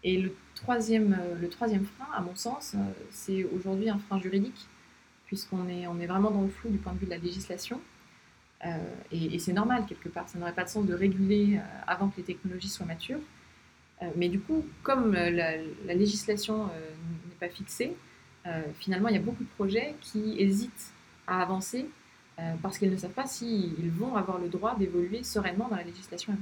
Et 0.03 0.19
le 0.19 0.35
troisième, 0.53 1.17
le 1.41 1.49
troisième 1.49 1.85
frein, 1.85 2.07
à 2.13 2.21
mon 2.21 2.35
sens, 2.35 2.75
c'est 3.09 3.43
aujourd'hui 3.45 3.89
un 3.89 3.97
frein 3.97 4.19
juridique, 4.19 4.67
puisqu'on 5.36 5.67
est, 5.69 5.84
est 5.84 6.08
vraiment 6.08 6.32
dans 6.32 6.41
le 6.41 6.50
flou 6.50 6.69
du 6.69 6.78
point 6.78 6.93
de 6.93 7.00
vue 7.00 7.06
de 7.06 7.12
la 7.12 7.17
législation. 7.17 7.80
et, 9.12 9.36
et 9.36 9.39
c'est 9.39 9.54
normal 9.54 9.86
quelque 9.88 10.10
part, 10.10 10.28
ça 10.28 10.39
n'aurait 10.39 10.54
pas 10.54 10.63
de 10.63 10.69
sens 10.69 10.86
de 10.86 10.93
réguler 10.93 11.60
avant 11.88 12.10
que 12.10 12.17
les 12.17 12.24
technologies 12.24 12.69
soient 12.69 12.86
matures. 12.86 13.19
Euh, 14.02 14.08
mais 14.15 14.30
du 14.30 14.39
coup, 14.39 14.65
comme 14.84 15.15
euh, 15.15 15.32
la, 15.32 15.93
législation 15.93 16.63
euh, 16.65 16.89
n'est 17.30 17.39
pas 17.39 17.50
fixée, 17.50 17.95
finalement, 18.76 19.10
il 19.10 19.15
y 19.15 19.17
a 19.17 19.21
beaucoup 19.21 19.43
de 19.43 19.50
projets 19.56 19.95
qui 20.02 20.36
hésitent 20.38 20.91
à 21.26 21.41
avancer 21.41 21.88
parce 22.62 22.78
qu'ils 22.78 22.91
ne 22.91 22.98
savent 22.98 23.10
pas 23.10 23.26
s'ils 23.26 23.89
vont 23.89 24.15
avoir 24.15 24.38
le 24.38 24.50
droit 24.50 24.76
d'évoluer 24.78 25.24
sereinement 25.24 25.67
dans 25.67 25.78
la 25.78 25.84
législation 25.84 26.32
à 26.32 26.36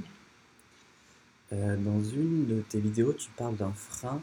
venir. 1.54 1.78
dans 1.78 2.04
une 2.04 2.46
de 2.46 2.60
tes 2.68 2.82
vidéos, 2.82 3.14
tu 3.14 3.30
parles 3.38 3.56
d'un 3.56 3.72
frein 3.72 4.22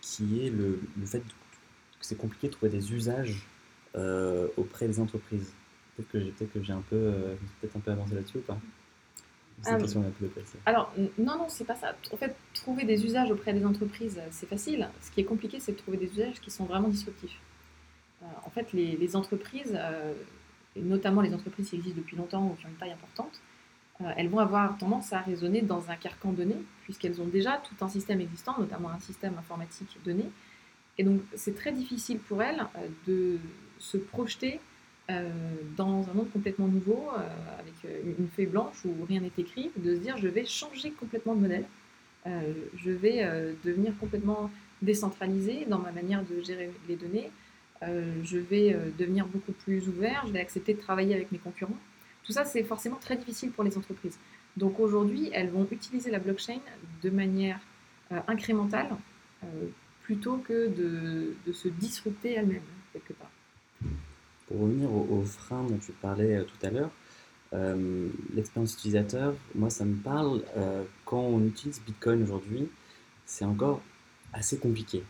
qui 0.00 0.44
est 0.44 0.50
le, 0.50 0.80
fait 1.06 1.20
que 1.20 1.32
c'est 2.02 2.16
compliqué 2.16 2.48
de 2.48 2.52
trouver 2.52 2.70
des 2.70 2.92
usages 2.92 3.46
auprès 4.56 4.86
des 4.86 5.00
entreprises. 5.00 5.52
Peut-être 5.96 6.52
que 6.52 6.62
j'ai 6.62 6.72
un 6.72 6.82
peu, 6.88 7.12
peut-être 7.60 7.76
un 7.76 7.80
peu 7.80 7.90
avancé 7.90 8.14
là-dessus 8.14 8.38
ou 8.38 8.42
pas? 8.42 8.58
Ah 9.64 9.78
alors, 10.66 10.92
non, 11.18 11.38
non, 11.38 11.46
c'est 11.48 11.64
pas 11.64 11.76
ça. 11.76 11.94
En 12.12 12.16
fait, 12.16 12.34
trouver 12.52 12.84
des 12.84 13.04
usages 13.04 13.30
auprès 13.30 13.52
des 13.52 13.64
entreprises, 13.64 14.20
c'est 14.30 14.48
facile. 14.48 14.88
Ce 15.00 15.10
qui 15.10 15.20
est 15.20 15.24
compliqué, 15.24 15.60
c'est 15.60 15.72
de 15.72 15.76
trouver 15.76 15.98
des 15.98 16.06
usages 16.06 16.40
qui 16.40 16.50
sont 16.50 16.64
vraiment 16.64 16.88
disruptifs. 16.88 17.38
Euh, 18.22 18.26
en 18.44 18.50
fait, 18.50 18.72
les, 18.72 19.16
entreprises, 19.16 19.76
euh, 19.76 20.14
et 20.76 20.80
notamment 20.80 21.20
les 21.20 21.34
entreprises 21.34 21.70
qui 21.70 21.76
existent 21.76 21.98
depuis 22.00 22.16
longtemps 22.16 22.46
ou 22.46 22.54
qui 22.54 22.66
ont 22.66 22.70
une 22.70 22.76
taille 22.76 22.92
importante, 22.92 23.40
euh, 24.00 24.12
elles 24.16 24.28
vont 24.28 24.38
avoir 24.38 24.76
tendance 24.78 25.12
à 25.12 25.20
raisonner 25.20 25.62
dans 25.62 25.90
un 25.90 25.96
carcan 25.96 26.32
donné, 26.32 26.56
puisqu'elles 26.84 27.20
ont 27.20 27.26
déjà 27.26 27.58
tout 27.58 27.84
un 27.84 27.88
système 27.88 28.20
existant, 28.20 28.58
notamment 28.58 28.90
un 28.90 29.00
système 29.00 29.36
informatique 29.38 29.96
donné. 30.04 30.24
Et 30.98 31.04
donc, 31.04 31.20
c'est 31.34 31.54
très 31.54 31.72
difficile 31.72 32.18
pour 32.18 32.42
elles 32.42 32.64
de 33.06 33.38
se 33.78 33.96
projeter 33.96 34.60
euh, 35.10 35.28
dans 35.76 36.08
un 36.08 36.14
monde 36.14 36.30
complètement 36.32 36.68
nouveau, 36.68 37.08
euh, 37.16 37.58
avec 37.58 37.74
euh, 37.84 38.14
une 38.18 38.28
feuille 38.28 38.46
blanche 38.46 38.76
où 38.84 39.04
rien 39.04 39.20
n'est 39.20 39.32
écrit, 39.36 39.72
de 39.76 39.96
se 39.96 40.00
dire 40.00 40.16
je 40.16 40.28
vais 40.28 40.44
changer 40.46 40.92
complètement 40.92 41.34
de 41.34 41.40
modèle, 41.40 41.64
je 42.24 42.92
vais 42.92 43.28
devenir 43.64 43.92
complètement 43.98 44.48
décentralisé 44.80 45.66
dans 45.66 45.80
ma 45.80 45.90
manière 45.90 46.22
de 46.22 46.40
gérer 46.40 46.70
les 46.88 46.94
données, 46.94 47.32
je 47.82 48.38
vais 48.38 48.76
devenir 48.96 49.26
beaucoup 49.26 49.50
plus 49.50 49.88
ouvert, 49.88 50.22
je 50.28 50.32
vais 50.32 50.38
accepter 50.38 50.74
de 50.74 50.78
travailler 50.78 51.16
avec 51.16 51.32
mes 51.32 51.38
concurrents. 51.38 51.76
Tout 52.22 52.30
ça, 52.30 52.44
c'est 52.44 52.62
forcément 52.62 52.98
très 53.00 53.16
difficile 53.16 53.50
pour 53.50 53.64
les 53.64 53.76
entreprises. 53.76 54.20
Donc 54.56 54.78
aujourd'hui, 54.78 55.30
elles 55.32 55.50
vont 55.50 55.66
utiliser 55.68 56.12
la 56.12 56.20
blockchain 56.20 56.60
de 57.02 57.10
manière 57.10 57.58
incrémentale 58.28 58.90
plutôt 60.02 60.38
que 60.38 60.68
de, 60.68 61.34
de 61.46 61.52
se 61.52 61.68
disrupter 61.68 62.32
elles-mêmes, 62.32 62.60
quelque 62.92 63.12
part. 63.12 63.30
Pour 64.46 64.60
revenir 64.60 64.92
au, 64.92 65.22
frein 65.22 65.64
dont 65.64 65.78
tu 65.78 65.92
parlais 65.92 66.36
euh, 66.36 66.44
tout 66.44 66.66
à 66.66 66.70
l'heure, 66.70 66.90
euh, 67.52 68.08
l'expérience 68.34 68.74
utilisateur, 68.74 69.34
moi 69.54 69.70
ça 69.70 69.84
me 69.84 69.94
parle, 69.94 70.42
euh, 70.56 70.84
quand 71.04 71.20
on 71.20 71.44
utilise 71.44 71.80
Bitcoin 71.84 72.22
aujourd'hui, 72.22 72.68
c'est 73.26 73.44
encore 73.44 73.80
assez 74.32 74.58
compliqué. 74.58 75.02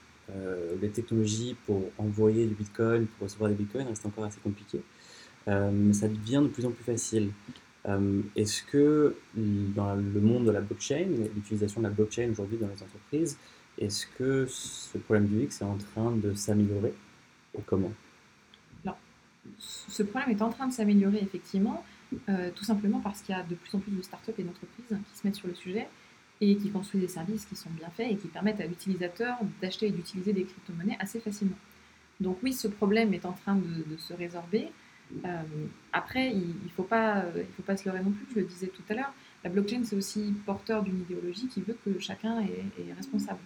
les 0.81 0.90
technologies 0.90 1.57
pour 1.66 1.90
envoyer 1.98 2.46
du 2.46 2.55
Bitcoin, 2.55 3.07
pour 3.07 3.26
recevoir 3.26 3.50
des 3.50 3.57
Bitcoins 3.57 3.87
restent 3.87 4.07
encore 4.07 4.24
assez 4.24 4.40
compliquées, 4.40 4.83
mais 5.46 5.92
ça 5.92 6.09
devient 6.09 6.40
de 6.42 6.48
plus 6.48 6.64
en 6.64 6.70
plus 6.70 6.85
facile. 6.85 7.31
Est-ce 8.37 8.62
que 8.64 9.14
dans 9.37 9.94
le 9.94 10.20
monde 10.20 10.46
de 10.46 10.50
la 10.50 10.61
blockchain, 10.61 11.07
l'utilisation 11.35 11.81
de 11.83 11.87
la 11.87 11.92
blockchain 11.92 12.31
aujourd'hui 12.31 12.59
dans 12.59 12.68
les 12.68 12.83
entreprises, 12.83 13.37
est-ce 13.79 14.07
que 14.07 14.47
ce 14.47 14.99
problème 14.99 15.27
du 15.27 15.43
X 15.45 15.63
est 15.63 15.65
en 15.65 15.77
train 15.77 16.13
de 16.13 16.35
s'améliorer 16.35 16.95
et 17.57 17.63
comment? 17.67 17.93
Ce 19.59 20.03
problème 20.03 20.31
est 20.31 20.43
en 20.43 20.51
train 20.51 20.69
de 20.69 20.73
s'améliorer 20.73 21.19
effectivement, 21.21 21.85
euh, 22.29 22.51
tout 22.55 22.65
simplement 22.65 23.01
parce 23.01 23.23
qu'il 23.23 23.35
y 23.35 23.39
a 23.39 23.43
de 23.43 23.57
plus 23.57 23.75
en 23.75 23.81
plus 23.81 23.91
de 23.91 24.03
startups 24.03 24.33
et 24.39 24.43
d'entreprises 24.45 24.87
qui 24.89 25.19
se 25.19 25.27
mettent 25.27 25.37
sur 25.37 25.49
le 25.49 25.55
sujet 25.55 25.89
et 26.41 26.57
qui 26.57 26.71
construisent 26.71 27.03
des 27.03 27.09
services 27.09 27.45
qui 27.47 27.57
sont 27.57 27.71
bien 27.71 27.89
faits 27.91 28.11
et 28.11 28.17
qui 28.17 28.29
permettent 28.29 28.61
à 28.61 28.67
l'utilisateur 28.67 29.37
d'acheter 29.61 29.89
et 29.89 29.91
d'utiliser 29.91 30.33
des 30.33 30.45
crypto-monnaies 30.45 30.97
assez 31.01 31.19
facilement. 31.19 31.57
Donc 32.21 32.39
oui, 32.43 32.53
ce 32.53 32.69
problème 32.69 33.15
est 33.15 33.25
en 33.25 33.33
train 33.33 33.57
de, 33.57 33.97
se 33.97 34.15
résorber. 34.15 34.69
Euh, 35.25 35.43
après, 35.93 36.31
il 36.31 36.49
ne 36.49 36.69
faut, 36.77 36.85
pas, 36.85 37.25
faut 37.57 37.63
pas 37.63 37.77
se 37.77 37.85
leurrer 37.85 38.03
non 38.03 38.13
plus, 38.13 38.27
je 38.35 38.41
le 38.41 38.47
disais 38.47 38.69
tout 38.69 38.83
à 38.89 38.95
l'heure, 38.95 39.13
la 39.45 39.51
blockchain 39.51 39.83
c'est 39.85 39.97
aussi 39.97 40.35
porteur 40.47 40.83
d'une 40.83 41.01
idéologie 41.01 41.49
qui 41.49 41.61
veut 41.61 41.77
que 41.85 41.99
chacun 41.99 42.41
est, 42.41 42.93
responsable. 42.97 43.41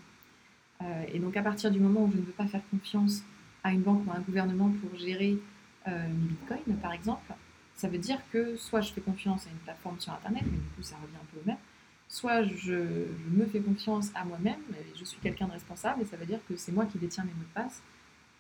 Euh, 0.82 1.04
et 1.12 1.18
donc 1.18 1.36
à 1.36 1.42
partir 1.42 1.70
du 1.70 1.80
moment 1.80 2.04
où 2.04 2.10
je 2.12 2.16
ne 2.18 2.22
veux 2.22 2.32
pas 2.32 2.46
faire 2.46 2.62
confiance 2.70 3.22
à 3.64 3.72
une 3.72 3.82
banque 3.82 4.06
ou 4.06 4.10
à 4.10 4.16
un 4.16 4.20
gouvernement 4.20 4.70
pour 4.70 4.98
gérer 4.98 5.38
euh, 5.88 6.08
mes 6.08 6.28
bitcoins, 6.28 6.76
par 6.82 6.92
exemple, 6.92 7.32
ça 7.74 7.88
veut 7.88 7.98
dire 7.98 8.18
que 8.32 8.56
soit 8.56 8.80
je 8.80 8.92
fais 8.92 9.00
confiance 9.00 9.46
à 9.46 9.50
une 9.50 9.58
plateforme 9.58 9.98
sur 10.00 10.12
Internet, 10.12 10.42
mais 10.44 10.58
du 10.58 10.68
coup 10.76 10.82
ça 10.82 10.96
revient 10.96 11.16
un 11.16 11.26
peu 11.32 11.40
au 11.40 11.46
même, 11.46 11.58
soit 12.08 12.42
je, 12.44 13.06
me 13.30 13.44
fais 13.46 13.60
confiance 13.60 14.10
à 14.14 14.24
moi-même, 14.24 14.60
je 14.98 15.04
suis 15.04 15.18
quelqu'un 15.20 15.46
de 15.46 15.52
responsable, 15.52 16.02
et 16.02 16.04
ça 16.04 16.16
veut 16.16 16.26
dire 16.26 16.40
que 16.48 16.56
c'est 16.56 16.72
moi 16.72 16.86
qui 16.86 16.98
détiens 16.98 17.24
mes 17.24 17.32
mots 17.32 17.40
de 17.40 17.62
passe, 17.62 17.82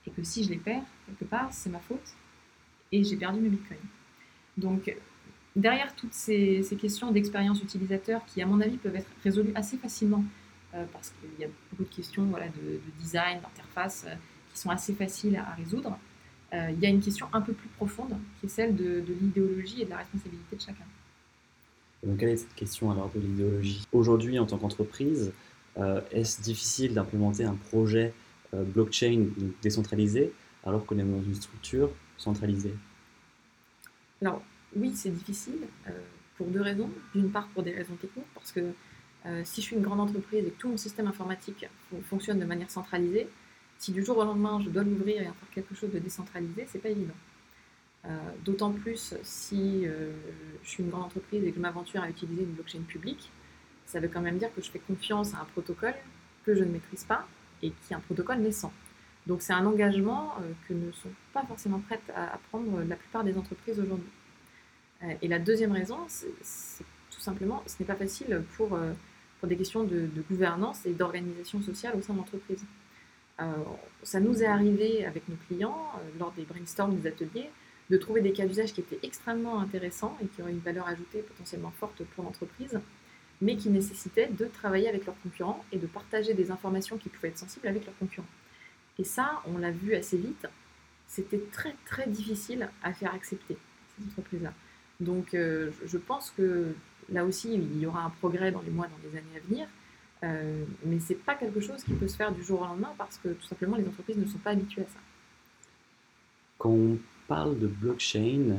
et 0.06 0.10
que 0.10 0.22
si 0.22 0.44
je 0.44 0.50
les 0.50 0.56
perds, 0.56 0.84
quelque 1.06 1.28
part, 1.28 1.48
c'est 1.52 1.70
ma 1.70 1.80
faute, 1.80 2.14
et 2.92 3.02
j'ai 3.02 3.16
perdu 3.16 3.40
mes 3.40 3.48
bitcoins. 3.48 3.78
Donc, 4.56 4.94
derrière 5.54 5.94
toutes 5.94 6.14
ces, 6.14 6.64
questions 6.80 7.10
d'expérience 7.10 7.62
utilisateur, 7.62 8.24
qui 8.26 8.40
à 8.40 8.46
mon 8.46 8.60
avis 8.60 8.76
peuvent 8.76 8.96
être 8.96 9.10
résolues 9.24 9.52
assez 9.54 9.76
facilement, 9.76 10.24
parce 10.92 11.10
qu'il 11.10 11.40
y 11.40 11.44
a 11.44 11.48
beaucoup 11.70 11.84
de 11.84 11.94
questions 11.94 12.24
voilà, 12.24 12.46
de, 12.48 12.80
design, 12.98 13.40
d'interface, 13.40 14.04
euh, 14.06 14.14
qui 14.52 14.60
sont 14.60 14.70
assez 14.70 14.94
faciles 14.94 15.36
à 15.36 15.54
résoudre, 15.54 15.98
euh, 16.54 16.70
il 16.72 16.80
y 16.80 16.86
a 16.86 16.88
une 16.88 17.00
question 17.00 17.26
un 17.32 17.40
peu 17.40 17.52
plus 17.52 17.68
profonde, 17.70 18.16
qui 18.38 18.46
est 18.46 18.48
celle 18.48 18.76
de, 18.76 19.02
l'idéologie 19.20 19.82
et 19.82 19.84
de 19.84 19.90
la 19.90 19.98
responsabilité 19.98 20.56
de 20.56 20.60
chacun. 20.60 20.84
donc, 22.04 22.18
quelle 22.18 22.30
est 22.30 22.36
cette 22.36 22.54
question 22.54 22.90
alors 22.90 23.10
de 23.14 23.20
l'idéologie? 23.20 23.84
Aujourd'hui, 23.92 24.38
en 24.38 24.46
tant 24.46 24.58
qu'entreprise, 24.58 25.32
euh, 25.78 26.00
est-ce 26.12 26.40
difficile 26.40 26.94
d'implémenter 26.94 27.44
un 27.44 27.54
projet 27.54 28.14
euh, 28.54 28.62
blockchain 28.62 29.26
décentralisé 29.60 30.32
alors 30.64 30.86
qu'on 30.86 30.98
est 30.98 31.04
dans 31.04 31.22
une 31.22 31.34
structure 31.34 31.90
centralisée? 32.16 32.74
Alors, 34.22 34.42
oui, 34.74 34.92
c'est 34.94 35.10
difficile 35.10 35.58
pour 36.36 36.46
deux 36.46 36.62
raisons. 36.62 36.90
D'une 37.14 37.30
part, 37.30 37.48
pour 37.48 37.62
des 37.62 37.72
raisons 37.72 37.94
techniques, 37.96 38.26
parce 38.34 38.52
que 38.52 38.72
si 39.44 39.60
je 39.60 39.66
suis 39.66 39.76
une 39.76 39.82
grande 39.82 40.00
entreprise 40.00 40.44
et 40.46 40.50
que 40.50 40.58
tout 40.58 40.68
mon 40.68 40.76
système 40.76 41.06
informatique 41.06 41.66
fonctionne 42.04 42.38
de 42.38 42.44
manière 42.44 42.70
centralisée, 42.70 43.28
si 43.78 43.92
du 43.92 44.04
jour 44.04 44.18
au 44.18 44.24
lendemain 44.24 44.60
je 44.62 44.70
dois 44.70 44.82
l'ouvrir 44.82 45.22
et 45.22 45.28
en 45.28 45.32
faire 45.32 45.50
quelque 45.52 45.74
chose 45.74 45.90
de 45.90 45.98
décentralisé, 45.98 46.66
c'est 46.68 46.78
pas 46.78 46.90
évident. 46.90 47.14
Euh, 48.08 48.08
d'autant 48.44 48.70
plus 48.70 49.14
si 49.22 49.82
euh, 49.84 50.12
je 50.62 50.68
suis 50.68 50.82
une 50.82 50.90
grande 50.90 51.04
entreprise 51.04 51.42
et 51.44 51.50
que 51.50 51.56
je 51.56 51.60
m'aventure 51.60 52.02
à 52.02 52.08
utiliser 52.08 52.42
une 52.42 52.52
blockchain 52.52 52.82
publique, 52.82 53.30
ça 53.84 53.98
veut 53.98 54.08
quand 54.08 54.20
même 54.20 54.38
dire 54.38 54.54
que 54.54 54.62
je 54.62 54.70
fais 54.70 54.78
confiance 54.78 55.34
à 55.34 55.38
un 55.38 55.44
protocole 55.44 55.94
que 56.44 56.54
je 56.54 56.62
ne 56.62 56.70
maîtrise 56.70 57.04
pas 57.04 57.26
et 57.62 57.70
qui 57.70 57.92
est 57.92 57.96
un 57.96 58.00
protocole 58.00 58.38
naissant. 58.38 58.72
Donc 59.26 59.42
c'est 59.42 59.54
un 59.54 59.66
engagement 59.66 60.34
euh, 60.40 60.52
que 60.68 60.74
ne 60.74 60.92
sont 60.92 61.10
pas 61.32 61.44
forcément 61.44 61.80
prêtes 61.80 62.12
à, 62.14 62.38
prendre 62.50 62.82
la 62.82 62.96
plupart 62.96 63.24
des 63.24 63.36
entreprises 63.36 63.80
aujourd'hui. 63.80 64.08
et 65.20 65.28
la 65.28 65.38
deuxième 65.38 65.72
raison, 65.72 65.98
c'est 66.08 66.84
tout 67.10 67.20
simplement, 67.20 67.62
ce 67.66 67.74
n'est 67.80 67.86
pas 67.86 67.96
facile 67.96 68.42
pour, 68.56 68.78
pour 69.38 69.48
des 69.48 69.56
questions 69.56 69.84
de, 69.84 70.08
gouvernance 70.28 70.86
et 70.86 70.92
d'organisation 70.92 71.60
sociale 71.62 71.94
au 71.96 72.02
sein 72.02 72.14
de 72.14 72.18
l'entreprise. 72.18 72.64
Euh, 73.40 73.44
ça 74.02 74.20
nous 74.20 74.42
est 74.42 74.46
arrivé 74.46 75.04
avec 75.04 75.28
nos 75.28 75.36
clients, 75.46 75.90
euh, 75.96 76.18
lors 76.18 76.32
des 76.32 76.44
brainstorms, 76.44 76.96
des 76.96 77.06
ateliers, 77.06 77.50
de 77.90 77.96
trouver 77.98 78.20
des 78.20 78.32
cas 78.32 78.46
d'usage 78.46 78.72
qui 78.72 78.80
étaient 78.80 78.98
extrêmement 79.02 79.60
intéressants 79.60 80.16
et 80.22 80.26
qui 80.26 80.42
auraient 80.42 80.52
une 80.52 80.58
valeur 80.60 80.88
ajoutée 80.88 81.20
potentiellement 81.20 81.72
forte 81.78 82.02
pour 82.14 82.24
l'entreprise, 82.24 82.80
mais 83.42 83.56
qui 83.56 83.68
nécessitaient 83.68 84.28
de 84.28 84.46
travailler 84.46 84.88
avec 84.88 85.04
leurs 85.04 85.20
concurrents 85.22 85.64
et 85.70 85.78
de 85.78 85.86
partager 85.86 86.34
des 86.34 86.50
informations 86.50 86.96
qui 86.96 87.10
pouvaient 87.10 87.28
être 87.28 87.38
sensibles 87.38 87.68
avec 87.68 87.84
leurs 87.84 87.96
concurrents. 87.98 88.26
Et 88.98 89.04
ça, 89.04 89.42
on 89.46 89.58
l'a 89.58 89.70
vu 89.70 89.94
assez 89.94 90.16
vite, 90.16 90.46
c'était 91.06 91.42
très 91.52 91.74
très 91.84 92.08
difficile 92.08 92.68
à 92.82 92.92
faire 92.92 93.14
accepter, 93.14 93.56
ces 93.98 94.04
entreprises-là. 94.06 94.52
Donc 95.00 95.34
euh, 95.34 95.70
je 95.84 95.98
pense 95.98 96.30
que 96.30 96.74
là 97.12 97.24
aussi, 97.24 97.54
il 97.54 97.78
y 97.78 97.86
aura 97.86 98.04
un 98.04 98.10
progrès 98.10 98.50
dans 98.50 98.62
les 98.62 98.70
mois, 98.70 98.86
dans 98.86 99.08
les 99.08 99.16
années 99.16 99.36
à 99.36 99.48
venir, 99.48 99.68
euh, 100.24 100.64
mais 100.84 100.98
ce 100.98 101.12
n'est 101.12 101.18
pas 101.18 101.34
quelque 101.34 101.60
chose 101.60 101.82
qui 101.84 101.92
peut 101.92 102.08
se 102.08 102.16
faire 102.16 102.32
du 102.32 102.42
jour 102.42 102.62
au 102.62 102.64
lendemain 102.64 102.92
parce 102.96 103.18
que 103.18 103.28
tout 103.28 103.46
simplement 103.46 103.76
les 103.76 103.86
entreprises 103.86 104.16
ne 104.16 104.26
sont 104.26 104.38
pas 104.38 104.50
habituées 104.50 104.82
à 104.82 104.86
ça. 104.86 105.00
Quand 106.58 106.70
on 106.70 106.98
parle 107.28 107.58
de 107.58 107.66
blockchain 107.66 108.56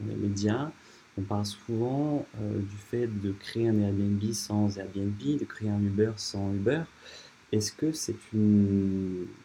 dans 0.00 0.06
les 0.06 0.14
médias, 0.14 0.70
on 1.18 1.22
parle 1.22 1.44
souvent 1.44 2.26
euh, 2.40 2.58
du 2.60 2.76
fait 2.76 3.06
de 3.06 3.32
créer 3.32 3.68
un 3.68 3.80
Airbnb 3.80 4.22
sans 4.32 4.78
Airbnb, 4.78 5.18
de 5.18 5.44
créer 5.44 5.68
un 5.68 5.80
Uber 5.80 6.12
sans 6.16 6.52
Uber. 6.52 6.82
Est-ce 7.52 7.72
que 7.72 7.90
c'est 7.90 8.14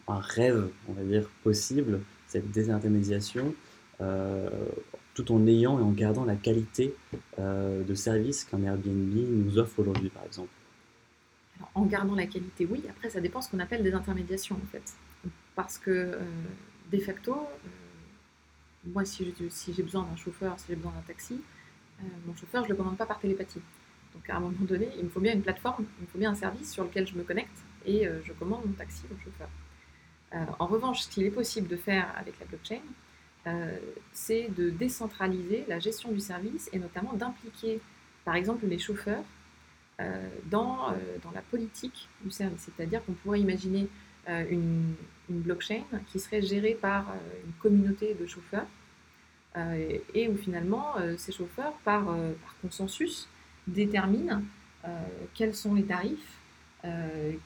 un 0.08 0.20
rêve, 0.20 0.70
on 0.88 0.94
va 0.94 1.04
dire, 1.04 1.28
possible, 1.44 2.02
cette 2.28 2.52
désintermédiation, 2.52 3.56
tout 4.00 5.32
en 5.32 5.48
ayant 5.48 5.80
et 5.80 5.82
en 5.82 5.92
gardant 5.92 6.26
la 6.26 6.36
qualité 6.36 6.94
euh, 7.40 7.84
de 7.84 7.94
service 7.94 8.44
qu'un 8.44 8.62
Airbnb 8.64 9.16
nous 9.16 9.58
offre 9.58 9.80
aujourd'hui, 9.80 10.10
par 10.10 10.24
exemple 10.26 10.50
En 11.74 11.86
gardant 11.86 12.16
la 12.16 12.26
qualité, 12.26 12.68
oui. 12.70 12.84
Après, 12.90 13.10
ça 13.10 13.22
dépend 13.22 13.42
ce 13.42 13.50
qu'on 13.50 13.60
appelle 13.60 13.84
des 13.84 13.94
intermédiations, 13.94 14.56
en 14.56 14.68
fait. 14.72 14.94
Parce 15.56 15.78
que, 15.78 16.20
de 16.92 16.98
facto, 17.00 17.48
moi, 18.86 19.06
si 19.06 19.34
j'ai 19.76 19.84
besoin 19.84 20.04
d'un 20.04 20.16
chauffeur, 20.16 20.60
si 20.60 20.66
j'ai 20.70 20.76
besoin 20.76 20.92
d'un 20.92 21.08
taxi, 21.08 21.42
euh, 22.02 22.08
mon 22.26 22.36
chauffeur, 22.36 22.64
je 22.64 22.70
ne 22.70 22.74
le 22.74 22.78
commande 22.78 22.98
pas 22.98 23.06
par 23.06 23.20
télépathie. 23.20 23.62
Donc 24.14 24.30
à 24.30 24.38
un 24.38 24.40
moment 24.40 24.54
donné, 24.62 24.90
il 24.98 25.06
me 25.06 25.10
faut 25.10 25.20
bien 25.20 25.34
une 25.34 25.42
plateforme, 25.42 25.86
il 26.00 26.04
me 26.04 26.08
faut 26.08 26.18
bien 26.18 26.32
un 26.32 26.36
service 26.36 26.72
sur 26.72 26.84
lequel 26.84 27.08
je 27.08 27.16
me 27.16 27.24
connecte 27.24 27.58
et 27.86 28.08
euh, 28.08 28.22
je 28.24 28.34
commande 28.34 28.66
mon 28.66 28.74
taxi 28.74 29.04
au 29.14 29.18
chauffeur. 29.24 29.50
Euh, 30.34 30.46
en 30.60 30.68
revanche, 30.68 31.02
ce 31.02 31.10
qu'il 31.10 31.24
est 31.24 31.32
possible 31.32 31.68
de 31.68 31.76
faire 31.76 32.14
avec 32.18 32.40
la 32.40 32.46
blockchain, 32.46 32.82
c'est 34.12 34.50
de 34.56 34.72
décentraliser 34.72 35.66
la 35.68 35.78
gestion 35.78 36.12
du 36.12 36.20
service 36.20 36.70
et 36.74 36.80
notamment 36.80 37.14
d'impliquer, 37.14 37.80
par 38.24 38.36
exemple, 38.36 38.66
les 38.66 38.80
chauffeurs 38.80 39.24
dans, 40.50 40.92
dans 41.24 41.32
la 41.32 41.42
politique 41.52 42.10
du 42.24 42.32
service. 42.32 42.68
C'est-à-dire 42.76 43.06
qu'on 43.06 43.14
pourrait 43.14 43.40
imaginer 43.40 43.88
une, 44.28 44.96
blockchain 45.30 45.84
qui 46.12 46.20
serait 46.20 46.42
gérée 46.42 46.78
par 46.80 47.14
une 47.46 47.54
communauté 47.62 48.16
de 48.16 48.26
chauffeurs 48.26 48.66
euh, 49.58 49.98
et 50.14 50.28
où 50.28 50.36
finalement 50.36 50.98
euh, 50.98 51.16
ces 51.18 51.32
chauffeurs, 51.32 51.74
par, 51.86 52.10
euh, 52.10 52.34
par 52.44 52.56
consensus, 52.62 53.28
déterminent 53.68 54.42
quels 55.34 55.56
sont 55.56 55.74
les 55.74 55.84
tarifs, 55.84 56.38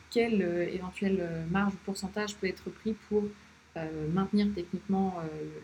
quelle 0.09 0.41
éventuelle 0.73 1.45
marge 1.49 1.73
ou 1.73 1.77
pourcentage 1.85 2.35
peut 2.35 2.47
être 2.47 2.69
pris 2.69 2.97
pour 3.07 3.23
maintenir 4.13 4.47
techniquement 4.53 5.15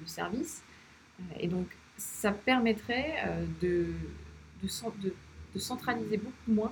le 0.02 0.08
service. 0.08 0.64
et 1.40 1.48
donc 1.48 1.68
ça 1.98 2.32
permettrait 2.32 3.16
de, 3.62 3.88
de, 4.62 5.14
de, 5.54 5.60
centraliser 5.60 6.18
beaucoup 6.18 6.52
moins, 6.52 6.72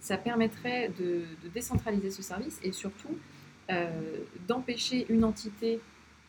ça 0.00 0.16
permettrait 0.16 0.90
de, 0.98 1.24
décentraliser 1.54 2.10
ce 2.10 2.22
service 2.22 2.58
et 2.62 2.72
surtout 2.72 3.16
d'empêcher 4.48 5.06
une 5.08 5.24
entité 5.24 5.80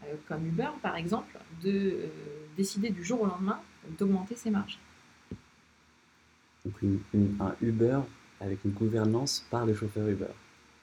euh, 0.04 0.16
comme 0.28 0.46
Uber 0.46 0.70
par 0.82 0.96
exemple, 0.96 1.38
de 1.64 1.72
euh, 1.72 2.08
décider 2.56 2.90
du 2.90 3.04
jour 3.04 3.22
au 3.22 3.26
lendemain 3.26 3.60
d'augmenter 3.98 4.36
ses 4.36 4.50
marges. 4.50 4.78
Donc 6.66 6.76
un 7.40 7.56
Uber 7.62 8.00
avec 8.42 8.60
une 8.66 8.72
gouvernance 8.72 9.46
par 9.50 9.66
les 9.66 9.74
chauffeurs 9.74 10.08
Uber. 10.08 10.26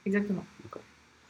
Exactement. 0.07 0.45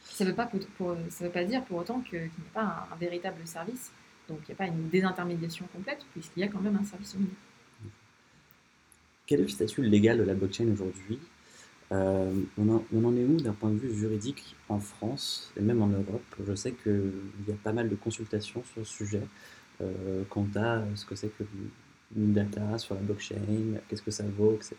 Ça 0.05 0.23
ne 0.23 0.29
veut, 0.29 0.35
pas 0.35 0.49
veut 0.49 1.29
pas 1.29 1.43
dire 1.43 1.63
pour 1.65 1.79
autant 1.79 1.99
qu'il 2.01 2.19
n'y 2.19 2.27
a 2.27 2.53
pas 2.53 2.87
un, 2.91 2.95
véritable 2.95 3.45
service, 3.45 3.91
donc 4.29 4.39
il 4.43 4.51
n'y 4.51 4.53
a 4.53 4.57
pas 4.57 4.67
une 4.67 4.87
désintermédiation 4.89 5.67
complète, 5.73 6.05
puisqu'il 6.13 6.41
y 6.41 6.43
a 6.43 6.47
quand 6.47 6.61
même 6.61 6.77
un 6.77 6.83
service 6.85 7.15
minimum. 7.15 7.35
Quel 9.25 9.39
est 9.39 9.43
le 9.43 9.49
statut 9.49 9.81
légal 9.81 10.19
de 10.19 10.23
la 10.23 10.35
blockchain 10.35 10.67
aujourd'hui? 10.71 11.19
Euh, 11.91 12.33
on, 12.57 12.69
en, 12.69 13.15
est 13.15 13.23
où 13.23 13.37
d'un 13.37 13.53
point 13.53 13.69
de 13.69 13.77
vue 13.77 13.93
juridique 13.93 14.55
en 14.69 14.79
France 14.79 15.51
et 15.57 15.61
même 15.61 15.81
en 15.81 15.87
Europe? 15.87 16.35
Je 16.47 16.55
sais 16.55 16.71
qu'il 16.71 17.11
y 17.47 17.51
a 17.51 17.55
pas 17.63 17.73
mal 17.73 17.89
de 17.89 17.95
consultations 17.95 18.63
sur 18.63 18.79
le 18.79 18.85
sujet 18.85 19.21
euh, 19.81 20.23
quant 20.29 20.47
à 20.55 20.83
ce 20.95 21.05
que 21.05 21.15
c'est 21.15 21.29
que 21.29 21.43
une 22.15 22.33
data 22.33 22.77
sur 22.77 22.95
la 22.95 23.01
blockchain, 23.01 23.79
qu'est-ce 23.87 24.01
que 24.01 24.11
ça 24.11 24.23
vaut, 24.37 24.53
etc. 24.53 24.75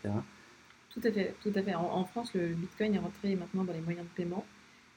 Tout 0.89 1.01
à 1.03 1.11
fait, 1.11 1.35
tout 1.43 1.51
à 1.53 1.61
fait. 1.61 1.75
En, 1.75 2.03
France, 2.05 2.33
le 2.33 2.47
Bitcoin 2.47 2.95
est 2.95 2.99
rentré 2.99 3.35
maintenant 3.35 3.63
dans 3.63 3.73
les 3.73 3.81
moyens 3.81 4.05
de 4.05 4.11
paiement. 4.15 4.45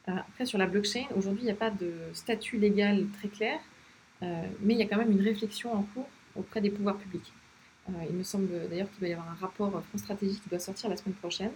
Euh, 0.08 0.12
après, 0.16 0.46
sur 0.46 0.58
la 0.58 0.66
blockchain, 0.66 1.04
aujourd'hui, 1.16 1.42
il 1.42 1.46
n'y 1.46 1.52
a 1.52 1.56
pas 1.56 1.70
de 1.70 1.92
statut 2.12 2.58
légal 2.58 3.06
très 3.18 3.28
clair, 3.28 3.58
mais 4.22 4.74
il 4.74 4.76
y 4.76 4.82
a 4.82 4.86
quand 4.86 4.98
même 4.98 5.12
une 5.12 5.22
réflexion 5.22 5.72
en 5.72 5.82
cours 5.82 6.08
auprès 6.36 6.60
des 6.60 6.70
pouvoirs 6.70 6.98
publics. 6.98 7.32
il 7.88 8.14
me 8.14 8.22
semble 8.22 8.68
d'ailleurs 8.68 8.90
qu'il 8.90 9.00
va 9.00 9.08
y 9.08 9.12
avoir 9.14 9.30
un 9.30 9.34
rapport 9.34 9.70
France 9.70 10.02
Stratégie 10.02 10.38
qui 10.38 10.50
doit 10.50 10.58
sortir 10.58 10.90
la 10.90 10.98
semaine 10.98 11.14
prochaine, 11.14 11.52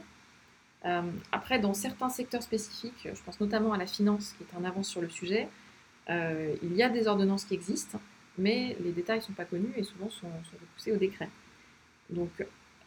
euh, 0.85 1.03
après, 1.33 1.59
dans 1.59 1.75
certains 1.75 2.11
secteurs 2.11 2.43
spécifiques, 2.43 3.09
je 3.13 3.23
pense 3.23 3.41
notamment 3.41 3.73
à 3.73 3.79
la 3.79 3.87
finance 3.87 4.35
qui 4.37 4.45
est 4.45 4.59
en 4.59 4.65
avance 4.65 4.89
sur 4.89 5.01
le 5.01 5.09
sujet, 5.09 5.49
euh, 6.11 6.55
il 6.63 6.75
y 6.75 6.83
a 6.83 6.91
des 6.91 7.07
ordonnances 7.07 7.45
qui 7.45 7.55
existent, 7.55 7.99
mais 8.37 8.77
les 8.81 8.93
détails 8.93 9.19
ne 9.19 9.23
sont 9.23 9.33
pas 9.33 9.47
connus 9.47 9.73
et 9.77 9.83
souvent 9.83 10.11
sont, 10.11 10.29
repoussés 10.61 10.93
au 10.93 10.97
décret. 10.97 11.31
Donc, 12.11 12.31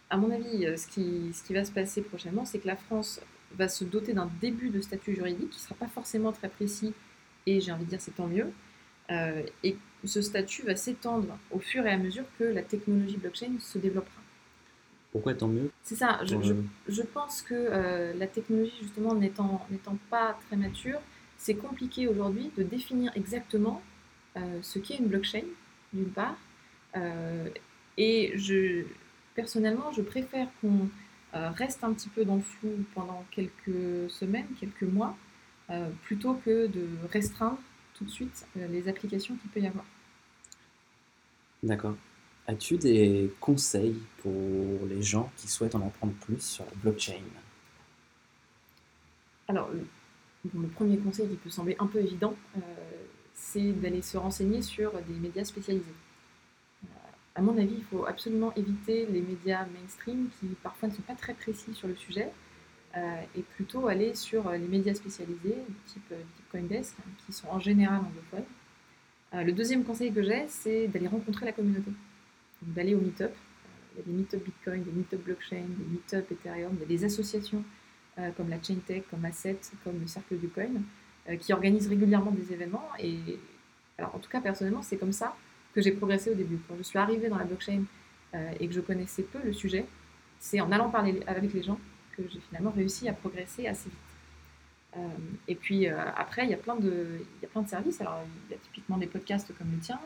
à 0.10 0.18
mon 0.18 0.30
avis, 0.30 0.66
euh, 0.66 0.78
ce 0.78 0.88
qui 0.88 1.54
va 1.54 1.66
se 1.66 1.72
passer 1.72 2.02
prochainement, 2.02 2.46
c'est 2.46 2.60
que 2.60 2.68
la 2.68 2.76
France 2.76 3.20
va 3.56 3.68
se 3.68 3.84
doter 3.84 4.14
d'un 4.14 4.30
début 4.42 4.70
de 4.70 4.82
statut 4.82 5.16
juridique 5.16 5.50
qui 5.50 5.58
ne 5.58 5.62
sera 5.62 5.76
pas 5.76 5.88
forcément 5.88 6.32
très 6.32 6.50
précis, 6.50 6.94
et 7.46 7.62
j'ai 7.62 7.72
envie 7.72 7.86
de 7.86 7.90
dire 7.90 8.02
c'est 8.02 8.16
tant 8.16 8.28
mieux. 8.28 8.52
et 9.64 9.78
ce 10.04 10.22
statut 10.22 10.64
va 10.64 10.76
s'étendre 10.76 11.38
au 11.52 11.60
fur 11.60 11.86
et 11.86 11.92
à 11.92 11.98
mesure 11.98 12.26
que 12.38 12.44
la 12.44 12.62
technologie 12.62 13.18
blockchain 13.18 13.60
se 13.60 13.78
développera. 13.78 14.22
Pourquoi 15.12 15.34
tant 15.34 15.48
mieux? 15.48 15.72
C'est 15.84 15.96
ça, 15.96 16.20
je, 16.24 16.36
je, 16.88 17.02
pense 17.02 17.42
que 17.42 17.56
euh, 17.56 18.14
la 18.14 18.28
technologie, 18.28 18.76
justement, 18.82 19.16
n'étant 19.16 19.98
pas 20.10 20.38
très 20.48 20.58
mature, 20.58 21.00
c'est 21.38 21.56
compliqué 21.56 22.08
aujourd'hui 22.08 22.52
de 22.58 22.64
définir 22.64 23.12
exactement 23.16 23.82
euh, 24.36 24.60
ce 24.62 24.80
qu'est 24.80 24.98
une 24.98 25.08
blockchain, 25.08 25.44
d'une 25.94 26.10
part. 26.10 26.38
Euh, 26.96 27.50
et 27.98 28.34
je, 28.36 28.84
personnellement, 29.34 29.92
je 29.92 30.02
préfère 30.02 30.48
qu'on 30.62 30.90
reste 31.34 31.84
un 31.84 31.94
petit 31.94 32.10
peu 32.10 32.26
dans 32.26 32.36
le 32.36 32.42
flou 32.42 32.70
pendant 32.96 33.24
quelques 33.32 34.10
semaines, 34.10 34.48
quelques 34.60 34.84
mois, 34.84 35.16
plutôt 36.04 36.36
que 36.36 36.68
de 36.68 36.88
restreindre 37.12 37.60
tout 37.94 38.06
de 38.06 38.10
suite 38.10 38.46
les 38.56 38.88
applications 38.88 39.36
qu'il 39.36 39.50
peut 39.52 39.60
y 39.60 39.68
avoir. 39.68 39.86
D'accord. 41.64 41.96
As-tu 42.48 42.78
des 42.78 43.30
conseils 43.42 43.98
pour 44.22 44.88
les 44.88 45.02
gens 45.02 45.30
qui 45.36 45.48
souhaitent 45.50 45.76
en 45.76 45.86
apprendre 45.86 46.14
plus 46.14 46.40
sur 46.40 46.64
la 46.64 46.72
blockchain? 46.82 47.22
Alors, 49.50 49.70
le, 50.54 50.68
premier 50.70 50.98
conseil 50.98 51.28
qui 51.28 51.36
peut 51.36 51.50
sembler 51.50 51.76
un 51.80 51.88
peu 51.88 52.00
évident, 52.00 52.36
euh, 52.56 52.60
c'est 53.34 53.72
d'aller 53.74 54.02
se 54.02 54.18
renseigner 54.18 54.62
sur 54.62 54.94
des 54.94 55.14
médias 55.16 55.44
spécialisés. 55.44 55.86
Euh, 57.38 57.40
à 57.40 57.42
mon 57.42 57.58
avis, 57.58 57.76
il 57.78 57.84
faut 57.84 58.06
absolument 58.06 58.54
éviter 58.56 59.06
les 59.06 59.22
médias 59.22 59.66
mainstream 59.66 60.30
qui 60.40 60.48
parfois 60.64 60.90
ne 60.90 60.94
sont 60.94 61.02
pas 61.02 61.16
très 61.16 61.34
précis 61.34 61.74
sur 61.74 61.88
le 61.88 61.96
sujet 61.96 62.32
euh, 62.96 63.22
et 63.36 63.42
plutôt 63.42 63.88
aller 63.88 64.16
sur 64.16 64.50
les 64.52 64.68
médias 64.68 64.94
spécialisés, 64.94 65.58
type, 65.86 66.10
type 66.10 66.50
Coindesk, 66.52 66.96
hein, 67.00 67.10
qui 67.26 67.34
sont 67.34 67.48
en 67.50 67.60
général 67.60 68.00
anglophones. 68.00 69.46
le 69.46 69.52
deuxième 69.52 69.84
conseil 69.84 70.12
que 70.12 70.24
j'ai, 70.24 70.48
c'est 70.48 70.88
d'aller 70.88 71.08
rencontrer 71.08 71.46
la 71.46 71.52
communauté 71.52 71.92
d'aller 72.62 72.96
au 72.96 73.00
meet-up. 73.00 73.34
Il 73.94 74.00
y 74.00 74.02
a 74.02 74.06
des 74.06 74.12
meet-up 74.12 74.44
Bitcoin, 74.44 74.84
des 74.84 74.92
meet-up 74.92 75.24
blockchain, 75.24 75.66
des 75.68 75.86
meet-up 75.86 76.32
Ethereum, 76.32 76.74
il 76.74 76.80
y 76.80 76.84
a 76.84 76.86
des 76.86 77.04
associations 77.06 77.64
euh, 78.20 78.30
comme 78.36 78.50
la 78.50 78.62
Chaintech, 78.62 79.10
comme 79.10 79.26
Asset, 79.26 79.60
comme 79.84 80.00
le 80.00 80.08
Cercle 80.08 80.38
du 80.38 80.50
Coin, 80.50 80.70
euh, 81.30 81.36
qui 81.36 81.54
organisent 81.54 81.88
régulièrement 81.88 82.32
des 82.32 82.54
événements. 82.54 82.90
En 84.00 84.20
tout 84.20 84.30
cas, 84.30 84.42
personnellement, 84.42 84.84
c'est 84.84 84.98
comme 84.98 85.12
ça 85.12 85.36
que 85.78 85.84
j'ai 85.84 85.92
progressé 85.92 86.32
au 86.32 86.34
début. 86.34 86.60
Quand 86.68 86.76
je 86.78 86.84
suis 86.84 86.98
arrivée 86.98 87.30
dans 87.30 87.38
la 87.38 87.46
blockchain 87.46 87.84
euh, 88.34 88.52
et 88.60 88.68
que 88.68 88.74
je 88.74 88.82
connaissais 88.82 89.24
peu 89.24 89.40
le 89.44 89.54
sujet, 89.54 89.86
c'est 90.40 90.60
en 90.60 90.72
allant 90.72 90.90
parler 90.90 91.20
avec 91.28 91.54
les 91.54 91.64
gens 91.64 91.80
que 92.16 92.24
j'ai 92.30 92.40
finalement 92.40 92.72
réussi 92.72 93.08
à 93.08 93.14
progresser 93.14 93.68
assez 93.68 93.90
vite. 93.90 95.00
et 95.48 95.56
puis 95.56 95.88
après, 95.88 96.46
il 96.46 96.50
y, 96.50 96.54
a 96.56 96.58
plein 96.58 96.76
de, 96.76 97.20
il 97.20 97.44
y 97.44 97.46
a 97.46 97.50
plein 97.50 97.62
de 97.62 97.70
services. 97.70 98.02
Alors, 98.02 98.20
il 98.48 98.54
y 98.54 98.56
a 98.56 98.58
typiquement 98.58 98.98
des 98.98 99.06
podcasts 99.06 99.56
comme 99.58 99.72
le 99.72 99.78
tien, 99.78 100.00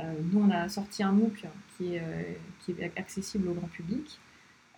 euh, 0.00 0.12
nous, 0.32 0.40
on 0.40 0.50
a 0.50 0.68
sorti 0.68 1.02
un 1.02 1.12
MOOC 1.12 1.44
qui 1.76 1.94
est, 1.94 2.00
euh, 2.00 2.22
qui 2.60 2.72
est 2.72 2.98
accessible 2.98 3.48
au 3.48 3.54
grand 3.54 3.68
public. 3.68 4.18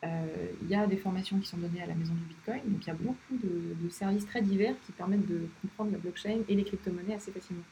Euh, 0.03 0.26
il 0.62 0.68
y 0.68 0.74
a 0.74 0.86
des 0.86 0.97
formations 0.97 1.38
qui 1.38 1.49
sont 1.49 1.57
données 1.57 1.82
à 1.82 1.86
la 1.86 1.95
Maison 1.95 2.12
du 2.12 2.24
Bitcoin, 2.24 2.61
donc 2.66 2.84
il 2.84 2.88
y 2.88 2.90
a 2.90 2.95
beaucoup 2.95 3.16
de, 3.32 3.88
services 3.88 4.26
très 4.26 4.42
divers 4.42 4.74
qui 4.84 4.92
permettent 4.92 5.26
de 5.26 5.47
comprendre 5.62 5.92
la 5.92 5.99
blockchain 5.99 6.40
et 6.49 6.55
les 6.55 6.64
crypto-monnaies 6.64 7.14
assez 7.14 7.30
facilement. 7.30 7.62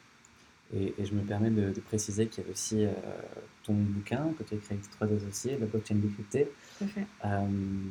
Et, 0.74 0.94
je 1.04 1.12
me 1.12 1.22
permets 1.22 1.50
de, 1.50 1.72
préciser 1.80 2.26
qu'il 2.26 2.44
y 2.44 2.46
a 2.46 2.50
aussi 2.50 2.86
ton 3.64 3.74
bouquin 3.74 4.28
que 4.38 4.44
tu 4.44 4.54
as 4.54 4.56
écrit 4.56 4.74
avec 4.74 4.90
trois 4.90 5.06
associés, 5.06 5.58
la 5.58 5.66
blockchain 5.66 5.96
décryptée, 5.96 6.48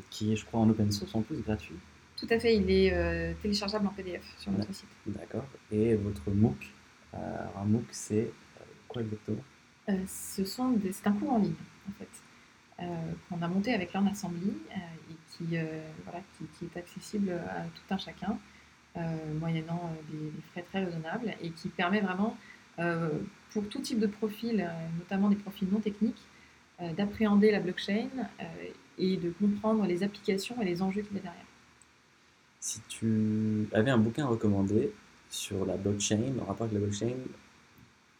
qui 0.09 0.33
est, 0.33 0.35
je 0.35 0.45
crois, 0.45 0.61
en 0.61 0.69
open 0.69 0.91
source 0.91 1.13
en 1.15 1.21
plus, 1.21 1.37
gratuit. 1.37 1.75
Tout 2.17 2.27
à 2.29 2.39
fait, 2.39 2.55
il 2.55 2.69
est 2.69 3.35
téléchargeable 3.41 3.87
en 3.87 3.91
PDF 3.91 4.23
sur 4.39 4.51
notre 4.51 4.73
site. 4.73 4.89
D'accord. 5.05 5.45
Et 5.71 5.95
votre 5.95 6.29
MOOC, 6.31 6.71
un 7.13 7.65
MOOC, 7.65 7.85
c'est 7.91 8.31
quoi 8.87 9.01
exactement? 9.01 9.43
Ce 10.07 10.43
sont 10.45 10.75
C'est 10.91 11.07
un 11.07 11.13
cours 11.13 11.33
en 11.33 11.37
ligne, 11.39 11.53
en 11.89 11.93
fait. 11.99 12.09
Euh, 12.81 12.85
qu'on 13.29 13.39
a 13.43 13.47
monté 13.47 13.73
avec 13.75 13.93
Learn 13.93 14.07
Assembly 14.07 14.49
euh, 14.49 15.11
et 15.11 15.15
qui, 15.29 15.55
euh, 15.55 15.63
voilà, 16.03 16.19
qui, 16.57 16.65
est 16.65 16.77
accessible 16.79 17.31
à 17.31 17.63
tout 17.63 17.93
un 17.93 17.97
chacun, 17.97 18.37
moyennant 19.39 19.93
des, 20.11 20.31
frais 20.51 20.63
très 20.63 20.83
raisonnables 20.83 21.33
et 21.41 21.51
qui 21.51 21.69
permet 21.69 22.01
vraiment, 22.01 22.35
pour 23.51 23.67
tout 23.69 23.79
type 23.79 23.99
de 23.99 24.07
profil, 24.07 24.69
notamment 24.97 25.29
des 25.29 25.35
profils 25.35 25.67
non 25.69 25.79
techniques, 25.79 26.21
d'appréhender 26.97 27.51
la 27.51 27.59
blockchain 27.59 28.09
et 28.97 29.17
de 29.17 29.31
comprendre 29.31 29.85
les 29.85 30.03
applications 30.03 30.61
et 30.61 30.65
les 30.65 30.81
enjeux 30.81 31.01
qu'il 31.01 31.17
y 31.17 31.19
a 31.19 31.23
derrière. 31.23 31.45
Si 32.59 32.79
tu 32.87 33.67
avais 33.73 33.91
un 33.91 33.97
bouquin 33.97 34.27
recommandé 34.27 34.91
sur 35.29 35.65
la 35.65 35.77
blockchain, 35.77 36.21
en 36.39 36.45
rapport 36.45 36.67
avec 36.67 36.73
la 36.73 36.79
blockchain, 36.79 37.15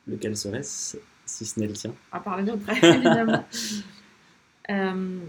lequel 0.07 0.35
serait-ce, 0.35 0.97
si 1.25 1.45
ce 1.45 1.59
n'est 1.59 1.67
le 1.67 1.73
tien 1.73 1.93
À 2.11 2.19
part 2.19 2.41
les 2.41 2.51
autres, 2.51 2.67
évidemment. 2.83 3.45
Euh, 4.69 5.19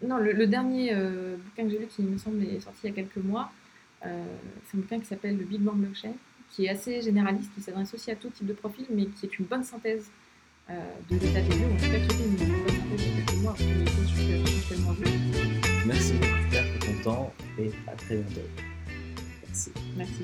non, 0.00 0.16
le, 0.18 0.46
dernier 0.46 0.94
euh, 0.94 1.36
bouquin 1.36 1.64
que 1.64 1.70
j'ai 1.70 1.78
lu 1.80 1.86
qui 1.86 2.02
me 2.02 2.16
semble 2.16 2.42
est 2.44 2.60
sorti 2.60 2.78
il 2.84 2.90
y 2.90 2.92
a 2.92 2.94
quelques 2.94 3.16
mois, 3.16 3.50
euh, 4.06 4.24
c'est 4.64 4.78
un 4.78 4.80
bouquin 4.80 5.00
qui 5.00 5.06
s'appelle 5.06 5.36
Le 5.36 5.44
Big 5.44 5.60
Bang 5.60 5.76
Blockchain, 5.76 6.12
qui 6.50 6.66
est 6.66 6.70
assez 6.70 7.00
généraliste, 7.00 7.50
qui 7.54 7.60
s'adresse 7.60 7.94
aussi 7.94 8.10
à 8.10 8.16
tout 8.16 8.28
type 8.30 8.46
de 8.46 8.52
profil, 8.52 8.86
mais 8.90 9.06
qui 9.06 9.26
est 9.26 9.38
une 9.38 9.46
bonne 9.46 9.64
synthèse 9.64 10.10
de 10.68 11.16
l'état 11.16 11.40
des 11.40 11.48
lieux, 11.48 11.66
en 11.66 11.76
tout 11.76 11.90
cas 11.90 11.98
qui 11.98 12.04
était 12.04 12.24
une 12.24 12.36
bonne 12.36 12.48
synthèse 12.68 13.06
de 13.06 13.16
quelques 13.16 13.42
mois, 13.42 13.54
Merci 15.86 16.12
beaucoup 16.12 16.50
Claire 16.50 16.66
pour 16.78 16.86
ton 16.86 17.02
temps 17.02 17.32
et 17.58 17.70
à 17.88 17.92
très 17.96 18.16
bientôt. 18.16 18.40
Merci. 19.46 19.72
Merci. 19.96 20.22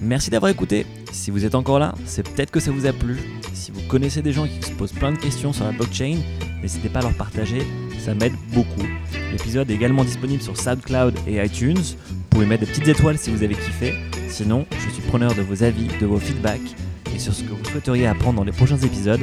Merci 0.00 0.30
d'avoir 0.30 0.50
écouté. 0.50 0.86
Si 1.12 1.30
vous 1.30 1.44
êtes 1.44 1.54
encore 1.54 1.78
là, 1.78 1.94
c'est 2.04 2.28
peut-être 2.28 2.50
que 2.50 2.60
ça 2.60 2.70
vous 2.70 2.86
a 2.86 2.92
plu. 2.92 3.16
Si 3.54 3.70
vous 3.70 3.80
connaissez 3.88 4.22
des 4.22 4.32
gens 4.32 4.46
qui 4.46 4.62
se 4.62 4.72
posent 4.72 4.92
plein 4.92 5.12
de 5.12 5.18
questions 5.18 5.52
sur 5.52 5.64
la 5.64 5.72
blockchain, 5.72 6.18
n'hésitez 6.60 6.88
pas 6.88 7.00
à 7.00 7.02
leur 7.02 7.16
partager, 7.16 7.62
ça 7.98 8.14
m'aide 8.14 8.34
beaucoup. 8.52 8.86
L'épisode 9.32 9.70
est 9.70 9.74
également 9.74 10.04
disponible 10.04 10.42
sur 10.42 10.56
SoundCloud 10.56 11.14
et 11.26 11.44
iTunes. 11.44 11.78
Vous 12.08 12.24
pouvez 12.30 12.46
mettre 12.46 12.64
des 12.66 12.70
petites 12.70 12.88
étoiles 12.88 13.18
si 13.18 13.30
vous 13.30 13.42
avez 13.42 13.54
kiffé. 13.54 13.94
Sinon, 14.28 14.66
je 14.78 14.90
suis 14.90 15.02
preneur 15.02 15.34
de 15.34 15.42
vos 15.42 15.62
avis, 15.62 15.88
de 16.00 16.06
vos 16.06 16.18
feedbacks 16.18 16.76
et 17.14 17.18
sur 17.18 17.32
ce 17.32 17.42
que 17.42 17.50
vous 17.50 17.64
souhaiteriez 17.64 18.06
apprendre 18.06 18.36
dans 18.36 18.44
les 18.44 18.52
prochains 18.52 18.78
épisodes. 18.78 19.20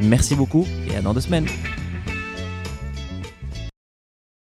Merci 0.00 0.34
beaucoup 0.34 0.66
et 0.90 0.96
à 0.96 1.00
dans 1.00 1.14
deux 1.14 1.20
semaines. 1.20 1.46